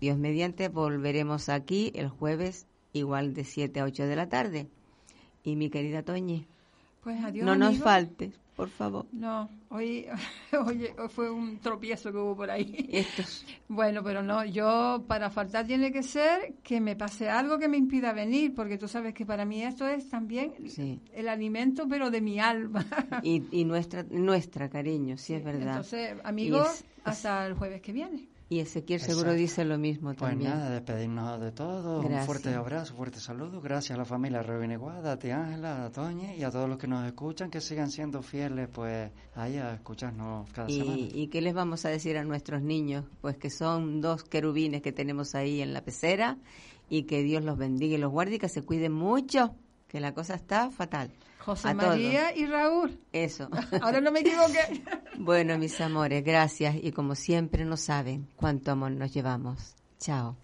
Dios 0.00 0.16
mediante, 0.16 0.68
volveremos 0.68 1.48
aquí 1.48 1.90
el 1.96 2.08
jueves, 2.08 2.68
igual 2.92 3.34
de 3.34 3.42
7 3.42 3.80
a 3.80 3.84
8 3.86 4.06
de 4.06 4.14
la 4.14 4.28
tarde. 4.28 4.68
Y 5.42 5.56
mi 5.56 5.70
querida 5.70 6.04
Toñi, 6.04 6.46
pues 7.02 7.20
adiós, 7.24 7.44
no 7.44 7.56
nos 7.56 7.78
faltes 7.78 8.38
por 8.56 8.68
favor. 8.68 9.06
No, 9.12 9.48
hoy, 9.70 10.06
hoy, 10.66 10.88
fue 11.08 11.30
un 11.30 11.58
tropiezo 11.58 12.12
que 12.12 12.18
hubo 12.18 12.36
por 12.36 12.50
ahí. 12.50 12.88
Estos. 12.92 13.44
Bueno, 13.66 14.04
pero 14.04 14.22
no, 14.22 14.44
yo 14.44 15.02
para 15.08 15.30
faltar 15.30 15.66
tiene 15.66 15.90
que 15.90 16.02
ser 16.02 16.54
que 16.62 16.80
me 16.80 16.94
pase 16.94 17.28
algo 17.28 17.58
que 17.58 17.66
me 17.66 17.76
impida 17.76 18.12
venir, 18.12 18.54
porque 18.54 18.78
tú 18.78 18.86
sabes 18.86 19.14
que 19.14 19.26
para 19.26 19.44
mí 19.44 19.62
esto 19.62 19.88
es 19.88 20.08
también 20.08 20.54
el 21.12 21.28
alimento, 21.28 21.88
pero 21.88 22.10
de 22.10 22.20
mi 22.20 22.38
alma. 22.38 22.86
Y, 23.22 23.42
y 23.50 23.64
nuestra, 23.64 24.04
nuestra 24.10 24.68
cariño, 24.68 25.16
sí, 25.16 25.34
es 25.34 25.42
verdad. 25.42 25.68
Entonces, 25.68 26.14
amigos, 26.22 26.84
hasta 27.02 27.46
el 27.46 27.54
jueves 27.54 27.80
que 27.80 27.92
viene. 27.92 28.28
Y 28.54 28.60
Ezequiel 28.60 29.00
seguro 29.00 29.32
dice 29.32 29.64
lo 29.64 29.78
mismo 29.78 30.14
pues 30.14 30.30
también. 30.30 30.52
Pues 30.52 30.62
nada, 30.62 30.70
despedirnos 30.70 31.40
de 31.40 31.50
todo. 31.50 31.98
Un 31.98 32.18
fuerte 32.20 32.54
abrazo, 32.54 32.92
un 32.92 32.98
fuerte 32.98 33.18
saludo. 33.18 33.60
Gracias 33.60 33.96
a 33.96 33.98
la 33.98 34.04
familia 34.04 34.44
Iguada, 34.70 35.14
a 35.14 35.18
ti 35.18 35.30
Ángela, 35.30 35.86
a 35.86 35.90
Toña 35.90 36.36
y 36.36 36.44
a 36.44 36.52
todos 36.52 36.68
los 36.68 36.78
que 36.78 36.86
nos 36.86 37.04
escuchan, 37.04 37.50
que 37.50 37.60
sigan 37.60 37.90
siendo 37.90 38.22
fieles 38.22 38.68
pues 38.72 39.10
ahí 39.34 39.56
a 39.56 39.74
escucharnos 39.74 40.48
cada 40.52 40.70
y, 40.70 40.78
semana. 40.78 40.96
¿Y 40.96 41.26
qué 41.26 41.40
les 41.40 41.52
vamos 41.52 41.84
a 41.84 41.88
decir 41.88 42.16
a 42.16 42.22
nuestros 42.22 42.62
niños? 42.62 43.04
Pues 43.20 43.36
que 43.38 43.50
son 43.50 44.00
dos 44.00 44.22
querubines 44.22 44.82
que 44.82 44.92
tenemos 44.92 45.34
ahí 45.34 45.60
en 45.60 45.72
la 45.72 45.80
pecera 45.80 46.38
y 46.88 47.06
que 47.06 47.24
Dios 47.24 47.42
los 47.42 47.58
bendiga 47.58 47.96
y 47.96 47.98
los 47.98 48.12
guarde 48.12 48.36
y 48.36 48.38
que 48.38 48.48
se 48.48 48.62
cuiden 48.62 48.92
mucho, 48.92 49.56
que 49.88 49.98
la 49.98 50.14
cosa 50.14 50.36
está 50.36 50.70
fatal. 50.70 51.10
José 51.44 51.74
María 51.74 52.34
y 52.34 52.46
Raúl. 52.46 52.98
Eso. 53.12 53.48
Ahora 53.82 54.00
no 54.00 54.10
me 54.10 54.20
equivoqué. 54.20 54.82
bueno, 55.18 55.58
mis 55.58 55.78
amores, 55.80 56.24
gracias 56.24 56.76
y 56.82 56.92
como 56.92 57.14
siempre 57.14 57.64
no 57.64 57.76
saben 57.76 58.28
cuánto 58.36 58.70
amor 58.70 58.92
nos 58.92 59.12
llevamos. 59.12 59.74
Chao. 59.98 60.36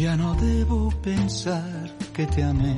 Ya 0.00 0.16
no 0.16 0.34
debo 0.34 0.88
pensar 1.02 1.90
que 2.14 2.26
te 2.26 2.42
amé. 2.42 2.74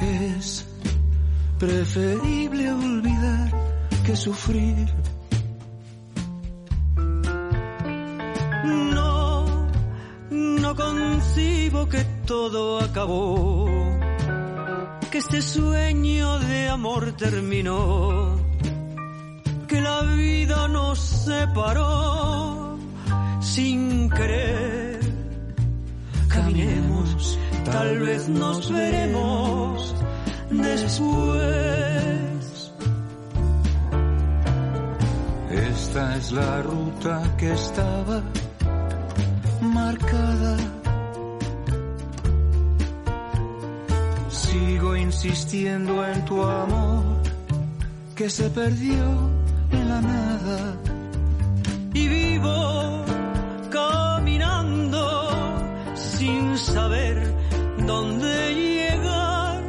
Es 0.00 0.64
preferible 1.58 2.72
olvidar 2.72 3.50
que 4.04 4.14
sufrir. 4.14 4.86
No, 8.94 9.46
no 10.30 10.76
concibo 10.76 11.88
que 11.88 12.04
todo 12.24 12.78
acabó, 12.78 13.66
que 15.10 15.18
este 15.18 15.42
sueño 15.42 16.38
de 16.38 16.68
amor 16.68 17.16
terminó, 17.16 18.38
que 19.66 19.80
la 19.80 20.02
vida 20.02 20.68
nos 20.68 21.00
separó 21.00 22.51
sin 23.54 24.08
querer. 24.08 25.00
Caminemos, 26.28 27.38
tal 27.64 27.98
vez 28.00 28.28
nos 28.28 28.72
veremos 28.72 29.94
después. 30.50 31.92
Esta 35.50 36.16
es 36.16 36.32
la 36.32 36.62
ruta 36.62 37.14
que 37.36 37.52
estaba 37.52 38.22
marcada. 39.60 40.56
Sigo 44.30 44.96
insistiendo 44.96 46.06
en 46.06 46.24
tu 46.24 46.42
amor 46.42 47.04
que 48.16 48.30
se 48.30 48.48
perdió 48.48 49.04
en 49.72 49.88
la 49.90 50.00
nada. 50.00 50.76
Y 51.92 52.08
vivo 52.08 53.11
saber 56.56 57.16
dónde 57.86 58.54
llegar. 58.54 59.62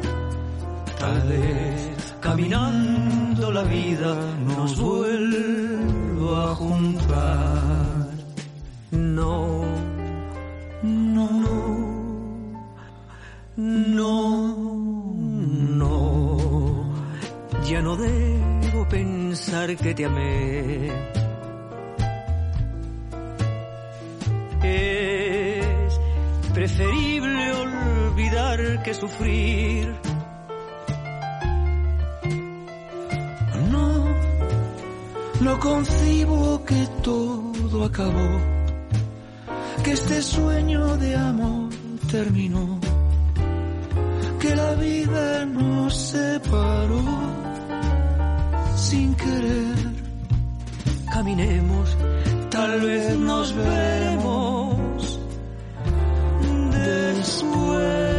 Tal 0.99 1.21
vez 1.27 2.15
caminando 2.21 3.51
la 3.51 3.63
vida 3.63 4.15
nos 4.45 4.79
vuelva 4.79 6.51
a 6.51 6.55
juntar. 6.55 8.07
No, 8.91 9.65
no, 10.83 11.29
no, 13.55 14.55
no. 15.79 16.93
Ya 17.69 17.81
no 17.81 17.95
debo 17.95 18.87
pensar 18.89 19.75
que 19.77 19.93
te 19.93 20.05
amé. 20.05 21.13
Preferible 26.75 27.51
olvidar 27.53 28.83
que 28.83 28.93
sufrir. 28.93 29.95
No, 33.71 34.05
no 35.41 35.59
concibo 35.59 36.63
que 36.65 36.87
todo 37.03 37.85
acabó, 37.85 38.39
que 39.83 39.91
este 39.91 40.21
sueño 40.21 40.97
de 40.97 41.15
amor 41.15 41.69
terminó, 42.11 42.79
que 44.39 44.55
la 44.55 44.73
vida 44.75 45.45
nos 45.45 45.95
separó 45.95 47.03
sin 48.75 49.13
querer. 49.15 49.93
Caminemos, 51.11 51.95
tal 52.49 52.81
vez 52.81 53.15
nos 53.17 53.55
veremos 53.55 54.62
sway. 57.23 58.12